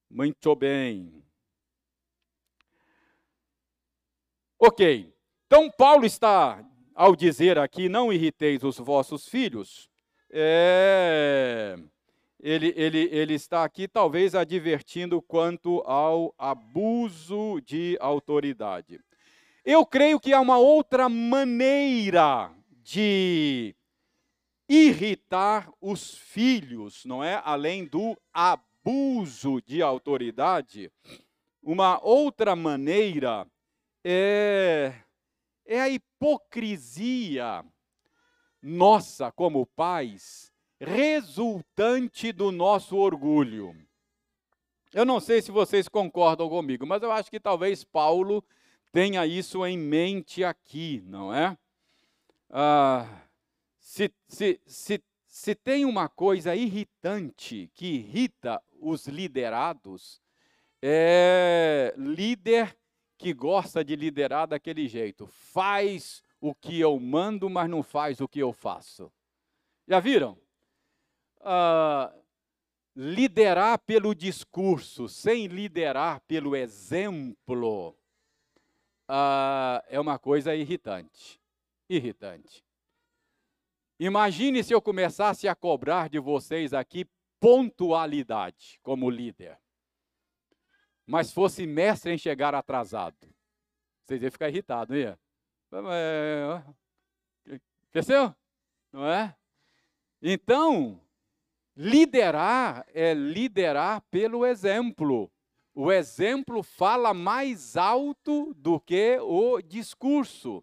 muito 0.08 0.56
bem. 0.56 1.24
Ok. 4.60 5.14
Então, 5.48 5.72
Paulo 5.72 6.06
está, 6.06 6.64
ao 6.94 7.16
dizer 7.16 7.58
aqui, 7.58 7.88
não 7.88 8.12
irriteis 8.12 8.62
os 8.64 8.78
vossos 8.78 9.28
filhos, 9.28 9.90
é 10.30 11.76
ele, 12.42 12.74
ele, 12.76 13.10
ele 13.12 13.34
está 13.34 13.64
aqui 13.64 13.88
talvez 13.88 14.34
advertindo 14.34 15.22
quanto 15.22 15.82
ao 15.86 16.34
abuso 16.38 17.60
de 17.62 17.98
autoridade. 18.00 19.00
Eu 19.66 19.86
creio 19.86 20.20
que 20.20 20.34
há 20.34 20.40
uma 20.40 20.58
outra 20.58 21.10
maneira 21.10 22.50
de 22.82 23.76
irritar 24.70 25.70
os 25.82 26.16
filhos, 26.16 27.04
não 27.06 27.24
é? 27.24 27.42
Além 27.44 27.86
do 27.86 28.18
abuso 28.34 29.62
de 29.62 29.82
autoridade, 29.82 30.90
uma 31.62 32.00
outra 32.02 32.56
maneira 32.56 33.46
é, 34.12 34.94
é 35.66 35.80
a 35.80 35.88
hipocrisia 35.88 37.64
nossa 38.60 39.32
como 39.32 39.68
pais 39.68 40.52
resultante 40.80 42.32
do 42.32 42.52
nosso 42.52 42.98
orgulho. 42.98 43.76
Eu 44.92 45.06
não 45.06 45.20
sei 45.20 45.44
se 45.44 45.52
vocês 45.52 45.88
concordam 45.88 46.50
comigo, 46.50 46.88
mas 46.88 47.04
eu 47.04 47.12
acho 47.12 47.30
que 47.30 47.40
talvez 47.40 47.84
Paulo 47.84 48.44
tenha 48.92 49.28
isso 49.28 49.64
em 49.64 49.78
mente 49.78 50.44
aqui, 50.44 51.04
não 51.06 51.32
é? 51.32 51.56
Ah, 52.50 53.08
se, 53.80 54.12
se, 54.28 54.60
se, 54.66 55.04
se 55.28 55.54
tem 55.54 55.86
uma 55.86 56.10
coisa 56.10 56.56
irritante 56.56 57.70
que 57.76 57.86
irrita 57.86 58.60
os 58.82 59.06
liderados, 59.06 60.20
é 60.82 61.94
líder 61.96 62.79
que 63.20 63.34
gosta 63.34 63.86
de 63.86 63.96
liderar 63.96 64.48
daquele 64.48 64.88
jeito. 64.88 65.28
Faz 65.28 66.24
o 66.42 66.56
que 66.56 66.80
eu 66.80 67.00
mando, 67.00 67.48
mas 67.50 67.70
não 67.70 67.84
faz 67.84 68.20
o 68.20 68.28
que 68.28 68.40
eu 68.40 68.52
faço. 68.52 69.12
Já 69.88 70.00
viram? 70.00 70.36
uh, 71.40 72.14
liderar 72.96 73.80
pelo 73.80 74.14
discurso, 74.14 75.08
sem 75.08 75.48
liderar 75.48 76.22
pelo 76.22 76.56
exemplo, 76.56 77.96
uh, 79.10 79.82
é 79.88 80.00
uma 80.00 80.20
coisa 80.20 80.56
irritante. 80.56 81.40
Irritante. 81.90 82.64
Imagine 84.00 84.64
se 84.64 84.74
eu 84.74 84.82
começasse 84.82 85.48
a 85.48 85.56
cobrar 85.56 86.10
de 86.10 86.20
vocês 86.20 86.74
aqui 86.74 87.06
pontualidade 87.40 88.80
como 88.84 89.10
líder, 89.10 89.58
mas 91.10 91.34
fosse 91.34 91.66
mestre 91.66 92.14
em 92.14 92.18
chegar 92.18 92.54
atrasado. 92.54 93.16
Vocês 94.06 94.22
iam 94.22 94.32
ficar 94.32 94.50
irritados, 94.50 94.96
não 94.96 95.02
ia? 95.02 95.20
Percebeu? 97.92 98.36
Não 98.92 99.06
é? 99.06 99.36
Então, 100.22 101.02
Liderar 101.82 102.86
é 102.94 103.14
liderar 103.14 104.02
pelo 104.12 104.46
exemplo. 104.46 105.32
O 105.74 105.90
exemplo 105.94 106.62
fala 106.62 107.14
mais 107.14 107.78
alto 107.78 108.54
do 108.54 108.82
que 108.82 109.18
o 109.22 109.62
discurso. 109.62 110.62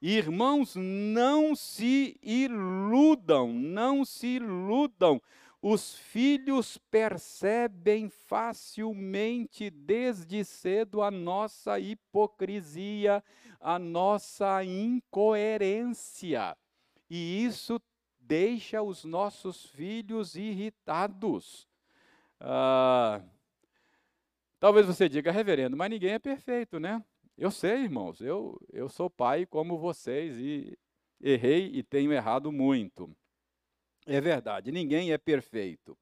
Irmãos, 0.00 0.76
não 0.76 1.56
se 1.56 2.16
iludam, 2.22 3.52
não 3.52 4.04
se 4.04 4.36
iludam. 4.36 5.20
Os 5.64 5.94
filhos 5.94 6.76
percebem 6.76 8.08
facilmente 8.08 9.70
desde 9.70 10.44
cedo 10.44 11.00
a 11.00 11.08
nossa 11.08 11.78
hipocrisia, 11.78 13.22
a 13.60 13.78
nossa 13.78 14.64
incoerência. 14.64 16.56
E 17.08 17.44
isso 17.44 17.80
deixa 18.18 18.82
os 18.82 19.04
nossos 19.04 19.66
filhos 19.66 20.34
irritados. 20.34 21.68
Ah, 22.40 23.22
talvez 24.58 24.84
você 24.84 25.08
diga, 25.08 25.30
reverendo, 25.30 25.76
mas 25.76 25.90
ninguém 25.90 26.14
é 26.14 26.18
perfeito, 26.18 26.80
né? 26.80 27.04
Eu 27.38 27.52
sei, 27.52 27.84
irmãos, 27.84 28.20
eu, 28.20 28.60
eu 28.72 28.88
sou 28.88 29.08
pai 29.08 29.46
como 29.46 29.78
vocês 29.78 30.36
e 30.38 30.76
errei 31.20 31.70
e 31.72 31.84
tenho 31.84 32.12
errado 32.12 32.50
muito. 32.50 33.14
É 34.06 34.20
verdade, 34.20 34.72
ninguém 34.72 35.12
é 35.12 35.18
perfeito. 35.18 35.96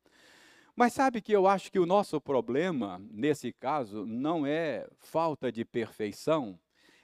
Mas 0.74 0.94
sabe 0.94 1.20
que 1.20 1.32
eu 1.32 1.47
acho 1.47 1.70
que 1.70 1.78
o 1.78 1.85
nosso 1.85 2.20
problema, 2.20 3.01
nesse 3.10 3.52
caso, 3.52 4.06
não 4.06 4.47
é 4.47 4.89
falta 4.97 5.52
de 5.52 5.64
perfeição. 5.64 6.59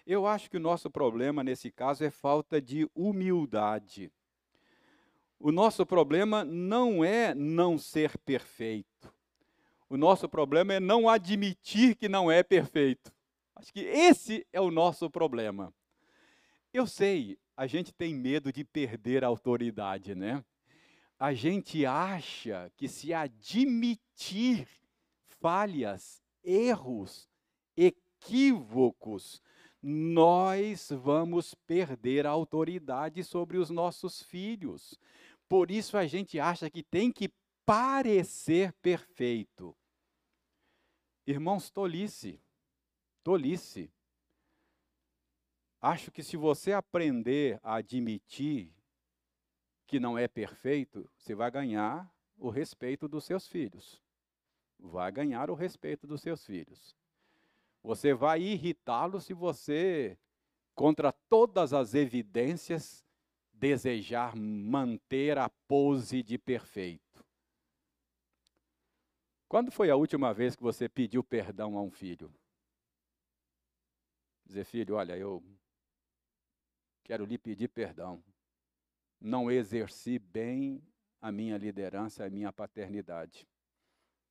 Eu 0.07 0.27
acho 0.27 0.49
que 0.49 0.57
o 0.57 0.61
nosso 0.61 0.89
problema, 0.89 1.45
nesse 1.45 1.71
caso, 1.71 2.03
é 2.05 2.11
falta 2.11 2.61
de 2.61 2.89
humildade. 2.95 4.11
O 5.39 5.53
nosso 5.53 5.85
problema 5.85 6.45
não 6.45 7.05
é 7.05 7.35
não 7.35 7.77
ser 7.77 8.17
perfeito. 8.19 9.13
O 9.91 9.97
nosso 9.97 10.29
problema 10.29 10.75
é 10.75 10.81
não 10.81 11.09
admitir 11.09 11.95
que 11.95 12.09
não 12.09 12.31
é 12.31 12.43
perfeito. 12.43 13.13
Acho 13.55 13.73
que 13.73 13.81
esse 13.81 14.47
é 14.53 14.61
o 14.61 14.71
nosso 14.71 15.11
problema. 15.11 15.73
Eu 16.73 16.87
sei, 16.87 17.39
a 17.57 17.67
gente 17.67 17.93
tem 17.93 18.15
medo 18.15 18.53
de 18.53 18.65
perder 18.65 19.23
a 19.23 19.29
autoridade, 19.29 20.15
né? 20.15 20.43
A 21.19 21.33
gente 21.33 21.87
acha 21.87 22.71
que 22.77 22.89
se 22.89 23.15
admitir 23.15 24.69
falhas, 25.41 26.23
erros, 26.45 27.29
equívocos, 27.77 29.43
nós 29.83 30.91
vamos 30.91 31.55
perder 31.55 32.27
a 32.27 32.31
autoridade 32.31 33.23
sobre 33.23 33.57
os 33.57 33.71
nossos 33.71 34.23
filhos. 34.23 34.99
Por 35.49 35.71
isso 35.71 35.97
a 35.97 36.07
gente 36.07 36.41
acha 36.41 36.69
que 36.69 36.83
tem 36.83 37.13
que 37.13 37.33
parecer 37.65 38.73
perfeito. 38.83 39.77
Irmãos, 41.27 41.71
tolice, 41.71 42.41
tolice. 43.23 43.91
Acho 45.81 46.11
que 46.11 46.23
se 46.23 46.37
você 46.37 46.73
aprender 46.73 47.61
a 47.63 47.77
admitir 47.77 48.76
que 49.87 50.01
não 50.01 50.19
é 50.19 50.27
perfeito, 50.27 51.09
você 51.17 51.35
vai 51.35 51.51
ganhar 51.51 52.11
o 52.39 52.51
respeito 52.51 53.09
dos 53.09 53.25
seus 53.25 53.47
filhos. 53.47 54.03
Vai 54.79 55.11
ganhar 55.11 55.51
o 55.51 55.55
respeito 55.55 56.07
dos 56.07 56.21
seus 56.21 56.45
filhos. 56.45 56.95
Você 57.83 58.13
vai 58.13 58.43
irritá-los 58.43 59.25
se 59.25 59.33
você, 59.33 60.19
contra 60.75 61.13
todas 61.13 61.73
as 61.73 61.95
evidências, 61.95 63.05
desejar 63.53 64.37
manter 64.37 65.39
a 65.39 65.49
pose 65.49 66.23
de 66.23 66.37
perfeito. 66.37 67.25
Quando 69.49 69.71
foi 69.71 69.89
a 69.91 69.97
última 69.97 70.35
vez 70.35 70.57
que 70.57 70.63
você 70.63 70.89
pediu 70.89 71.23
perdão 71.23 71.79
a 71.79 71.83
um 71.83 71.91
filho? 71.91 72.35
Dizer, 74.45 74.65
filho, 74.65 74.97
olha, 74.97 75.17
eu 75.17 75.43
quero 77.05 77.25
lhe 77.25 77.39
pedir 77.39 77.69
perdão. 77.69 78.23
Não 79.21 79.51
exerci 79.51 80.19
bem 80.19 80.83
a 81.21 81.33
minha 81.33 81.57
liderança, 81.57 82.25
a 82.25 82.31
minha 82.31 82.53
paternidade. 82.53 83.47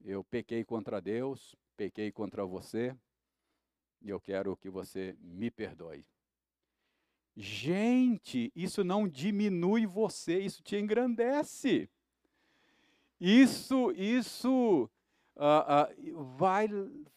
Eu 0.03 0.23
pequei 0.23 0.63
contra 0.63 1.01
Deus, 1.01 1.55
pequei 1.75 2.11
contra 2.11 2.45
você, 2.45 2.95
e 4.01 4.09
eu 4.09 4.19
quero 4.19 4.55
que 4.55 4.69
você 4.69 5.17
me 5.19 5.49
perdoe. 5.49 6.05
Gente, 7.35 8.51
isso 8.55 8.83
não 8.83 9.07
diminui 9.07 9.85
você, 9.85 10.39
isso 10.39 10.63
te 10.63 10.77
engrandece. 10.77 11.89
Isso, 13.19 13.91
isso 13.91 14.89
uh, 15.35 16.13
uh, 16.13 16.23
vai 16.37 16.69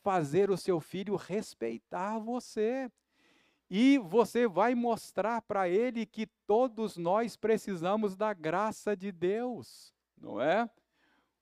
fazer 0.03 0.51
o 0.51 0.57
seu 0.57 0.81
filho 0.81 1.15
respeitar 1.15 2.19
você. 2.19 2.91
E 3.71 3.99
você 3.99 4.47
vai 4.47 4.75
mostrar 4.75 5.43
para 5.43 5.69
ele 5.69 6.07
que 6.07 6.27
todos 6.47 6.97
nós 6.97 7.37
precisamos 7.37 8.17
da 8.17 8.33
graça 8.33 8.97
de 8.97 9.13
Deus, 9.13 9.93
não 10.17 10.41
é? 10.41 10.69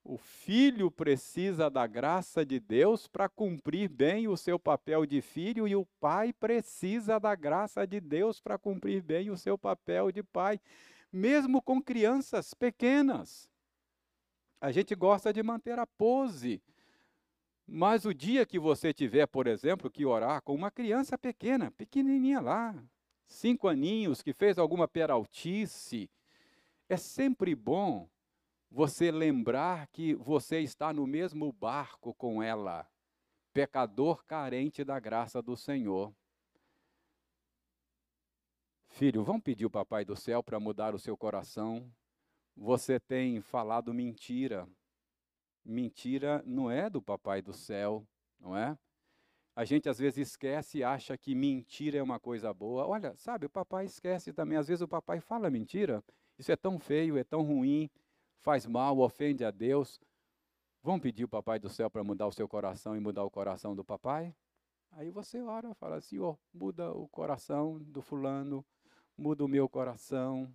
O 0.03 0.17
filho 0.17 0.89
precisa 0.89 1.69
da 1.69 1.85
graça 1.85 2.45
de 2.45 2.61
Deus 2.61 3.09
para 3.09 3.29
cumprir 3.29 3.89
bem 3.89 4.29
o 4.29 4.37
seu 4.37 4.59
papel 4.59 5.05
de 5.05 5.21
filho, 5.21 5.67
e 5.67 5.75
o 5.75 5.85
pai 6.01 6.33
precisa 6.33 7.19
da 7.19 7.35
graça 7.35 7.85
de 7.85 8.01
Deus 8.01 8.41
para 8.41 8.57
cumprir 8.57 9.03
bem 9.03 9.31
o 9.31 9.37
seu 9.37 9.59
papel 9.59 10.13
de 10.13 10.23
pai, 10.23 10.61
mesmo 11.13 11.61
com 11.61 11.83
crianças 11.83 12.55
pequenas. 12.55 13.51
A 14.61 14.71
gente 14.71 14.95
gosta 14.95 15.33
de 15.33 15.43
manter 15.43 15.79
a 15.79 15.87
pose, 15.87 16.63
mas 17.67 18.05
o 18.05 18.15
dia 18.15 18.47
que 18.47 18.59
você 18.59 18.93
tiver, 18.93 19.27
por 19.27 19.49
exemplo, 19.49 19.91
que 19.91 20.07
orar 20.07 20.41
com 20.41 20.55
uma 20.55 20.71
criança 20.71 21.19
pequena, 21.19 21.73
pequenininha 21.73 22.41
lá, 22.41 22.75
cinco 23.27 23.67
aninhos, 23.67 24.23
que 24.23 24.33
fez 24.33 24.57
alguma 24.57 24.87
peraltice, 24.87 26.09
é 26.89 26.97
sempre 26.97 27.57
bom 27.57 28.09
você 28.71 29.11
lembrar 29.11 29.89
que 29.89 30.15
você 30.15 30.61
está 30.61 30.93
no 30.93 31.07
mesmo 31.07 31.53
barco 31.53 32.15
com 32.15 32.41
ela, 32.41 32.89
pecador 33.53 34.25
carente 34.25 34.85
da 34.85 35.01
graça 35.01 35.43
do 35.43 35.57
Senhor. 35.57 36.15
Filho, 38.87 39.25
vamos 39.25 39.43
pedir 39.43 39.67
o 39.67 39.71
Papai 39.71 40.05
do 40.05 40.15
céu 40.15 40.43
para 40.43 40.61
mudar 40.61 40.95
o 40.95 40.99
seu 40.99 41.17
coração. 41.17 41.93
Você 42.57 43.01
tem 43.01 43.41
falado 43.41 43.93
mentira 43.93 44.69
mentira 45.67 46.43
não 46.47 46.71
é 46.71 46.89
do 46.89 47.03
papai 47.03 47.43
do 47.43 47.53
céu, 47.53 48.07
não 48.39 48.57
é? 48.57 48.79
A 49.55 49.65
gente 49.65 49.89
às 49.89 49.99
vezes 49.99 50.29
esquece 50.29 50.79
e 50.79 50.85
acha 50.85 51.17
que 51.17 51.35
mentira 51.35 51.99
é 51.99 52.03
uma 52.03 52.21
coisa 52.21 52.53
boa. 52.53 52.87
Olha, 52.87 53.17
sabe, 53.17 53.47
o 53.47 53.51
papai 53.51 53.87
esquece 53.87 54.33
também. 54.33 54.59
Às 54.59 54.69
vezes 54.69 54.83
o 54.83 54.89
papai 54.89 55.19
fala 55.19 55.51
mentira. 55.51 56.05
Isso 56.39 56.53
é 56.53 56.57
tão 56.57 56.79
feio, 56.79 57.17
é 57.17 57.25
tão 57.25 57.43
ruim, 57.43 57.91
faz 58.39 58.67
mal, 58.67 58.99
ofende 58.99 59.45
a 59.45 59.51
Deus. 59.51 59.99
Vamos 60.83 61.01
pedir 61.01 61.25
o 61.25 61.29
papai 61.29 61.59
do 61.59 61.71
céu 61.71 61.91
para 61.91 62.05
mudar 62.05 62.27
o 62.27 62.33
seu 62.33 62.47
coração 62.47 62.95
e 62.95 63.01
mudar 63.01 63.25
o 63.25 63.31
coração 63.31 63.75
do 63.75 63.83
papai? 63.83 64.35
Aí 64.93 65.11
você 65.11 65.41
ora, 65.41 65.75
fala 65.75 65.97
assim, 65.97 66.19
ó, 66.19 66.37
muda 66.53 66.93
o 66.93 67.09
coração 67.09 67.79
do 67.83 68.01
fulano, 68.01 68.65
muda 69.17 69.45
o 69.45 69.49
meu 69.49 69.69
coração, 69.69 70.53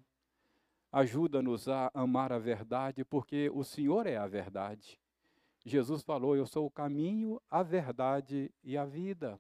ajuda-nos 0.92 1.68
a 1.68 1.90
amar 1.94 2.32
a 2.32 2.40
verdade, 2.40 3.06
porque 3.06 3.50
o 3.54 3.64
Senhor 3.64 4.06
é 4.06 4.18
a 4.18 4.28
verdade. 4.28 5.00
Jesus 5.66 6.02
falou: 6.02 6.36
Eu 6.36 6.46
sou 6.46 6.66
o 6.66 6.72
caminho, 6.72 7.40
a 7.50 7.64
verdade 7.64 8.52
e 8.64 8.78
a 8.78 8.86
vida. 8.86 9.40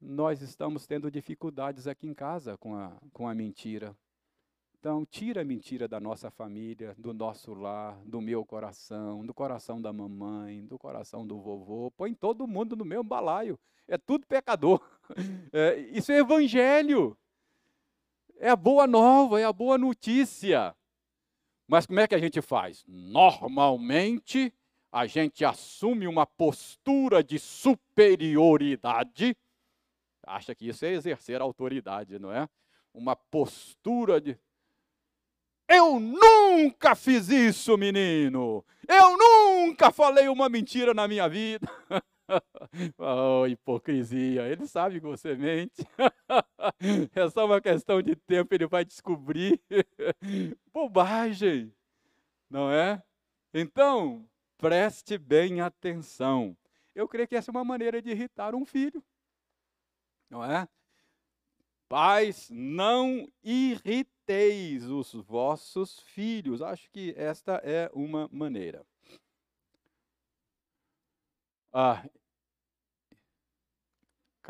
Nós 0.00 0.40
estamos 0.40 0.86
tendo 0.86 1.10
dificuldades 1.10 1.86
aqui 1.86 2.06
em 2.06 2.14
casa 2.14 2.56
com 2.56 2.74
a, 2.74 2.96
com 3.12 3.28
a 3.28 3.34
mentira. 3.34 3.94
Então, 4.78 5.04
tira 5.04 5.42
a 5.42 5.44
mentira 5.44 5.86
da 5.86 6.00
nossa 6.00 6.30
família, 6.30 6.94
do 6.96 7.12
nosso 7.12 7.52
lar, 7.52 8.00
do 8.06 8.18
meu 8.18 8.46
coração, 8.46 9.26
do 9.26 9.34
coração 9.34 9.82
da 9.82 9.92
mamãe, 9.92 10.64
do 10.64 10.78
coração 10.78 11.26
do 11.26 11.38
vovô. 11.38 11.90
Põe 11.90 12.14
todo 12.14 12.46
mundo 12.46 12.74
no 12.74 12.82
mesmo 12.82 13.04
balaio. 13.04 13.58
É 13.86 13.98
tudo 13.98 14.26
pecador. 14.26 14.80
É, 15.52 15.76
isso 15.92 16.12
é 16.12 16.18
evangelho. 16.18 17.18
É 18.42 18.48
a 18.48 18.56
boa 18.56 18.86
nova, 18.86 19.38
é 19.38 19.44
a 19.44 19.52
boa 19.52 19.76
notícia. 19.76 20.74
Mas 21.68 21.84
como 21.84 22.00
é 22.00 22.08
que 22.08 22.14
a 22.14 22.18
gente 22.18 22.40
faz? 22.40 22.82
Normalmente, 22.88 24.50
a 24.90 25.06
gente 25.06 25.44
assume 25.44 26.06
uma 26.06 26.24
postura 26.24 27.22
de 27.22 27.38
superioridade, 27.38 29.36
acha 30.26 30.54
que 30.54 30.68
isso 30.68 30.86
é 30.86 30.92
exercer 30.92 31.42
autoridade, 31.42 32.18
não 32.18 32.32
é? 32.32 32.48
Uma 32.94 33.14
postura 33.14 34.18
de. 34.18 34.38
Eu 35.68 36.00
nunca 36.00 36.96
fiz 36.96 37.28
isso, 37.28 37.76
menino! 37.76 38.64
Eu 38.88 39.18
nunca 39.18 39.92
falei 39.92 40.28
uma 40.28 40.48
mentira 40.48 40.94
na 40.94 41.06
minha 41.06 41.28
vida! 41.28 41.68
oh, 42.98 43.46
hipocrisia! 43.46 44.48
Ele 44.48 44.66
sabe 44.66 45.00
que 45.00 45.06
você 45.06 45.34
mente. 45.34 45.86
é 47.14 47.30
só 47.30 47.46
uma 47.46 47.60
questão 47.60 48.00
de 48.02 48.16
tempo, 48.16 48.54
ele 48.54 48.66
vai 48.66 48.84
descobrir. 48.84 49.60
Bobagem, 50.72 51.72
não 52.48 52.70
é? 52.70 53.02
Então, 53.52 54.28
Preste 54.60 55.16
bem 55.16 55.62
atenção. 55.62 56.54
Eu 56.94 57.08
creio 57.08 57.26
que 57.26 57.34
essa 57.34 57.50
é 57.50 57.52
uma 57.52 57.64
maneira 57.64 58.02
de 58.02 58.10
irritar 58.10 58.54
um 58.54 58.66
filho. 58.66 59.02
Não 60.28 60.44
é? 60.44 60.68
Pais, 61.88 62.50
não 62.50 63.26
irriteis 63.42 64.84
os 64.84 65.14
vossos 65.14 66.00
filhos. 66.00 66.60
Acho 66.60 66.90
que 66.90 67.14
esta 67.16 67.54
é 67.64 67.90
uma 67.94 68.28
maneira. 68.30 68.84
Ah, 71.72 72.04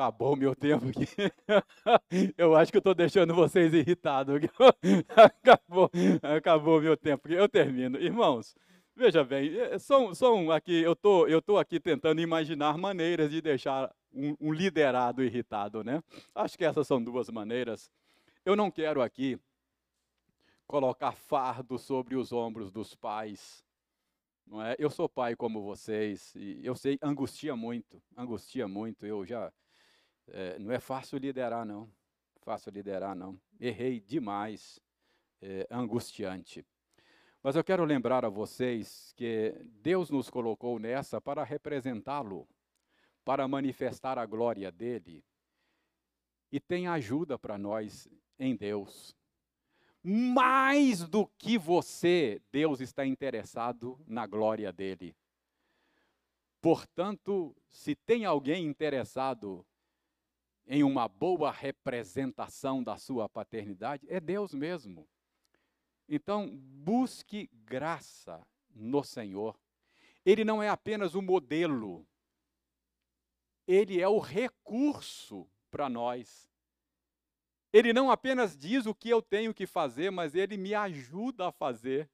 acabou 0.01 0.35
meu 0.35 0.55
tempo 0.55 0.87
aqui. 0.89 1.07
Eu 2.39 2.57
acho 2.57 2.73
que 2.73 2.79
eu 2.79 2.81
estou 2.81 2.95
deixando 2.95 3.35
vocês 3.35 3.75
irritados. 3.75 4.41
Acabou, 5.15 5.91
acabou 6.23 6.81
meu 6.81 6.97
tempo. 6.97 7.29
Eu 7.29 7.49
termino. 7.49 7.99
Irmãos, 7.99 8.55
Veja 8.97 9.25
bem, 9.25 9.59
é, 9.59 9.79
são, 9.79 10.15
são 10.15 10.51
aqui, 10.51 10.83
eu 10.83 10.95
tô, 10.95 11.27
estou 11.27 11.41
tô 11.41 11.59
aqui 11.59 11.81
tentando 11.81 12.21
imaginar 12.21 12.77
maneiras 12.77 13.31
de 13.31 13.41
deixar 13.41 13.91
um, 14.13 14.37
um 14.39 14.53
liderado 14.53 15.25
irritado, 15.25 15.83
né? 15.83 16.03
Acho 16.35 16.59
que 16.59 16.67
essas 16.67 16.87
são 16.87 17.03
duas 17.03 17.31
maneiras. 17.31 17.91
Eu 18.45 18.55
não 18.55 18.71
quero 18.71 19.01
aqui 19.01 19.39
colocar 20.67 21.13
fardo 21.13 21.79
sobre 21.79 22.15
os 22.15 22.31
ombros 22.31 22.71
dos 22.71 22.95
pais. 22.95 23.65
Não 24.47 24.61
é? 24.61 24.77
Eu 24.79 24.91
sou 24.91 25.09
pai 25.09 25.35
como 25.35 25.63
vocês 25.63 26.35
e 26.35 26.61
eu 26.63 26.75
sei 26.75 26.99
angustia 27.01 27.57
muito, 27.57 28.03
angustia 28.15 28.69
muito. 28.69 29.07
Eu 29.07 29.25
já 29.25 29.51
é, 30.33 30.59
não 30.59 30.73
é 30.73 30.79
fácil 30.79 31.19
liderar 31.19 31.65
não, 31.65 31.91
fácil 32.43 32.73
liderar 32.73 33.15
não. 33.15 33.41
Errei 33.61 34.01
demais, 34.01 34.81
é 35.41 35.67
angustiante. 35.71 36.65
Mas 37.43 37.57
eu 37.57 37.65
quero 37.65 37.85
lembrar 37.85 38.25
a 38.25 38.29
vocês 38.29 39.13
que 39.17 39.55
Deus 39.81 40.11
nos 40.11 40.29
colocou 40.29 40.79
nessa 40.79 41.21
para 41.21 41.43
representá-lo, 41.43 42.47
para 43.25 43.49
manifestar 43.49 44.19
a 44.19 44.27
glória 44.27 44.71
dele. 44.71 45.25
E 46.53 46.61
tem 46.61 46.87
ajuda 46.87 47.39
para 47.39 47.57
nós 47.57 48.09
em 48.39 48.55
Deus. 48.55 49.17
Mais 50.03 51.07
do 51.07 51.27
que 51.39 51.57
você, 51.57 52.43
Deus 52.51 52.81
está 52.81 53.07
interessado 53.07 53.99
na 54.07 54.27
glória 54.27 54.73
dele. 54.73 55.15
Portanto, 56.61 57.57
se 57.69 57.95
tem 57.95 58.25
alguém 58.25 58.67
interessado 58.67 59.65
em 60.73 60.85
uma 60.85 61.09
boa 61.09 61.51
representação 61.51 62.81
da 62.81 62.97
sua 62.97 63.29
paternidade, 63.29 64.07
é 64.09 64.21
Deus 64.21 64.55
mesmo. 64.55 65.05
Então, 66.09 66.49
busque 66.57 67.51
graça 67.65 68.41
no 68.73 69.03
Senhor. 69.03 69.59
Ele 70.25 70.45
não 70.45 70.63
é 70.63 70.69
apenas 70.69 71.17
o 71.17 71.21
modelo, 71.21 72.07
ele 73.67 74.01
é 74.01 74.07
o 74.07 74.21
recurso 74.21 75.45
para 75.73 75.89
nós. 75.89 76.49
Ele 77.73 77.93
não 77.93 78.09
apenas 78.09 78.57
diz 78.57 78.87
o 78.87 78.95
que 78.95 79.11
eu 79.11 79.21
tenho 79.21 79.53
que 79.53 79.67
fazer, 79.67 80.13
mas 80.13 80.37
ele 80.37 80.57
me 80.57 80.73
ajuda 80.73 81.49
a 81.49 81.53
fazer. 81.53 82.09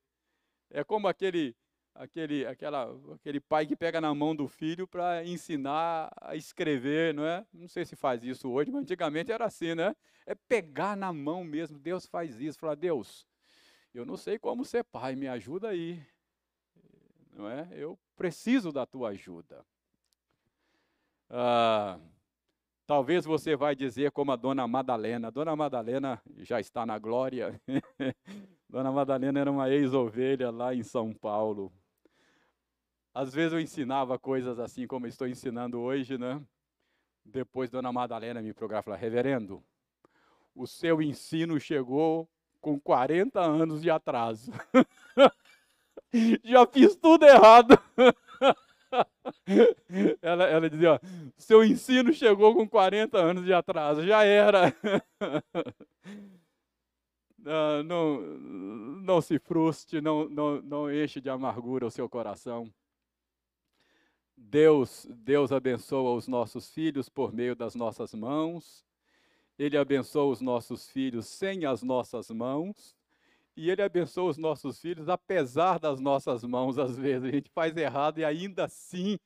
É 0.71 0.83
como 0.83 1.09
aquele 1.09 1.55
aquele 1.99 2.47
aquela 2.47 2.97
aquele 3.15 3.41
pai 3.41 3.67
que 3.67 3.77
pega 3.77 4.01
na 4.01 4.15
mão 4.15 4.35
do 4.35 4.49
filho 4.49 4.87
para 4.87 5.25
ensinar 5.25 6.11
a 6.21 6.37
escrever, 6.37 7.15
não 7.15 7.25
é? 7.27 7.45
Não 7.53 7.69
sei 7.69 7.85
se 7.85 7.97
faz 7.97 8.23
isso 8.23 8.51
hoje, 8.51 8.71
mas 8.71 8.83
antigamente 8.83 9.33
era 9.33 9.45
assim, 9.45 9.75
né? 9.75 9.95
É 10.27 10.35
pegar 10.35 10.97
na 10.97 11.13
mão 11.13 11.45
mesmo. 11.45 11.79
Deus 11.79 12.07
faz 12.07 12.41
isso, 12.41 12.59
falar: 12.59 12.75
"Deus, 12.75 13.27
eu 13.95 14.05
não 14.05 14.17
sei 14.17 14.39
como 14.39 14.65
ser 14.65 14.85
pai, 14.85 15.15
me 15.15 15.29
ajuda 15.29 15.69
aí". 15.69 16.03
Não 17.33 17.49
é? 17.49 17.69
Eu 17.73 17.99
preciso 18.17 18.73
da 18.73 18.87
tua 18.87 19.11
ajuda. 19.11 19.65
Ah, 21.29 21.99
talvez 22.87 23.25
você 23.25 23.57
vai 23.57 23.75
dizer 23.75 24.11
como 24.13 24.33
a 24.33 24.37
dona 24.37 24.67
Madalena. 24.67 25.31
Dona 25.31 25.55
Madalena 25.55 26.23
já 26.39 26.61
está 26.61 26.87
na 26.87 26.99
glória. 26.99 27.61
dona 28.69 28.91
Madalena 28.91 29.41
era 29.41 29.51
uma 29.51 29.69
ex-ovelha 29.69 30.51
lá 30.51 30.75
em 30.75 30.83
São 30.83 31.13
Paulo. 31.13 31.73
Às 33.17 33.33
vezes 33.33 33.55
eu 33.55 33.61
ensinava 33.61 34.19
coisas 34.19 34.59
assim 34.59 34.87
como 34.87 35.07
estou 35.07 35.27
ensinando 35.27 35.81
hoje, 35.81 36.19
né? 36.19 36.39
Depois 37.25 37.71
Dona 37.71 37.91
Madalena 37.91 38.43
me 38.43 38.53
falou, 38.53 38.95
reverendo, 38.95 39.65
o 40.55 40.67
seu 40.67 41.01
ensino 41.01 41.59
chegou 41.59 42.29
com 42.61 42.79
40 42.79 43.41
anos 43.41 43.81
de 43.81 43.91
atraso. 43.91 44.53
Já 46.45 46.67
fiz 46.67 46.95
tudo 46.95 47.25
errado. 47.25 47.79
ela, 50.21 50.45
ela 50.45 50.69
dizia: 50.69 50.93
ó, 50.93 51.01
seu 51.39 51.65
ensino 51.65 52.13
chegou 52.13 52.55
com 52.55 52.69
40 52.69 53.17
anos 53.17 53.47
de 53.47 53.55
atraso, 53.55 54.07
já 54.07 54.25
era. 54.25 54.77
não, 57.39 57.81
não, 57.83 58.21
não 59.01 59.21
se 59.23 59.39
frustre, 59.39 60.03
não, 60.03 60.29
não, 60.29 60.61
não 60.61 60.93
enche 60.93 61.19
de 61.19 61.31
amargura 61.31 61.87
o 61.87 61.91
seu 61.91 62.11
coração. 62.11 62.71
Deus, 64.37 65.07
Deus 65.11 65.51
abençoa 65.51 66.15
os 66.15 66.29
nossos 66.29 66.71
filhos 66.71 67.09
por 67.09 67.33
meio 67.33 67.57
das 67.57 67.75
nossas 67.75 68.13
mãos. 68.13 68.85
Ele 69.59 69.79
abençoa 69.79 70.31
os 70.31 70.41
nossos 70.41 70.91
filhos 70.91 71.27
sem 71.27 71.65
as 71.65 71.83
nossas 71.83 72.31
mãos. 72.31 72.95
E 73.57 73.71
Ele 73.71 73.81
abençoa 73.81 74.29
os 74.29 74.37
nossos 74.37 74.79
filhos, 74.79 75.09
apesar 75.09 75.79
das 75.79 75.99
nossas 75.99 76.45
mãos, 76.45 76.79
às 76.79 76.97
vezes. 76.97 77.27
A 77.27 77.33
gente 77.33 77.51
faz 77.51 77.75
errado 77.75 78.19
e 78.19 78.25
ainda 78.25 78.65
assim 78.65 79.19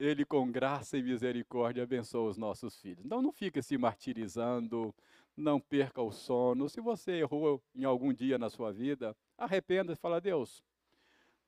Ele, 0.00 0.24
com 0.24 0.50
graça 0.50 0.96
e 0.96 1.02
misericórdia, 1.02 1.82
abençoa 1.82 2.30
os 2.30 2.38
nossos 2.38 2.80
filhos. 2.80 3.04
Então 3.04 3.20
não 3.20 3.32
fique 3.32 3.60
se 3.60 3.76
martirizando, 3.76 4.94
não 5.36 5.60
perca 5.60 6.00
o 6.00 6.10
sono. 6.10 6.70
Se 6.70 6.80
você 6.80 7.12
errou 7.12 7.62
em 7.74 7.84
algum 7.84 8.14
dia 8.14 8.38
na 8.38 8.48
sua 8.48 8.72
vida, 8.72 9.14
arrependa-se 9.36 9.98
e 9.98 10.00
fala, 10.00 10.22
Deus, 10.22 10.64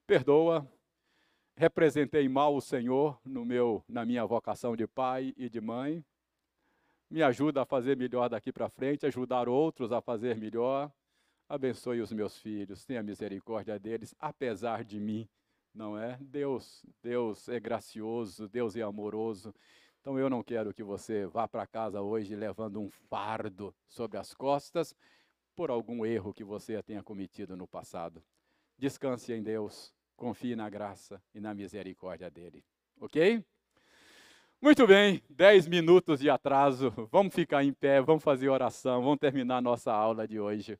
perdoa, 0.06 0.70
representei 1.59 2.26
mal 2.28 2.56
o 2.56 2.60
Senhor 2.60 3.20
no 3.24 3.44
meu, 3.44 3.85
na 3.86 4.06
minha 4.06 4.24
vocação 4.24 4.74
de 4.74 4.86
pai 4.86 5.35
e 5.36 5.51
de 5.51 5.60
mãe. 5.60 6.02
Me 7.10 7.22
ajuda 7.22 7.62
a 7.62 7.66
fazer 7.66 7.97
melhor 7.97 8.30
daqui 8.30 8.51
para 8.51 8.70
frente, 8.70 9.05
ajudar 9.05 9.48
outros 9.48 9.93
a 9.93 10.01
fazer 10.01 10.36
melhor 10.36 10.90
abençoe 11.48 12.01
os 12.01 12.12
meus 12.12 12.39
filhos, 12.39 12.85
tenha 12.85 13.02
misericórdia 13.02 13.78
deles, 13.78 14.14
apesar 14.18 14.85
de 14.85 15.01
mim, 15.01 15.26
não 15.74 15.98
é? 15.98 16.18
Deus, 16.20 16.85
Deus 17.02 17.48
é 17.48 17.59
gracioso, 17.59 18.48
Deus 18.48 18.76
é 18.76 18.82
amoroso. 18.82 19.55
Então 20.01 20.18
eu 20.18 20.28
não 20.28 20.43
quero 20.43 20.74
que 20.74 20.82
você 20.82 21.26
vá 21.26 21.48
para 21.48 21.66
casa 21.66 22.02
hoje 22.02 22.36
levando 22.36 22.80
um 22.80 22.90
fardo 22.90 23.74
sobre 23.86 24.18
as 24.18 24.35
costas 24.35 24.94
por 25.56 25.70
algum 25.70 26.05
erro 26.05 26.35
que 26.35 26.44
você 26.44 26.82
tenha 26.82 27.02
cometido 27.02 27.56
no 27.56 27.66
passado. 27.66 28.22
Descanse 28.76 29.32
em 29.32 29.43
Deus, 29.43 29.93
confie 30.19 30.57
na 30.57 30.69
graça 30.69 31.23
e 31.32 31.40
na 31.40 31.55
misericórdia 31.55 32.28
dele. 32.28 32.62
OK? 33.01 33.43
Muito 34.61 34.85
bem, 34.85 35.23
dez 35.31 35.69
minutos 35.69 36.19
de 36.19 36.28
atraso. 36.28 36.90
Vamos 37.12 37.32
ficar 37.32 37.62
em 37.62 37.73
pé, 37.73 38.03
vamos 38.03 38.24
fazer 38.24 38.49
oração, 38.49 39.01
vamos 39.01 39.20
terminar 39.20 39.62
nossa 39.62 39.93
aula 39.93 40.27
de 40.27 40.40
hoje. 40.40 40.77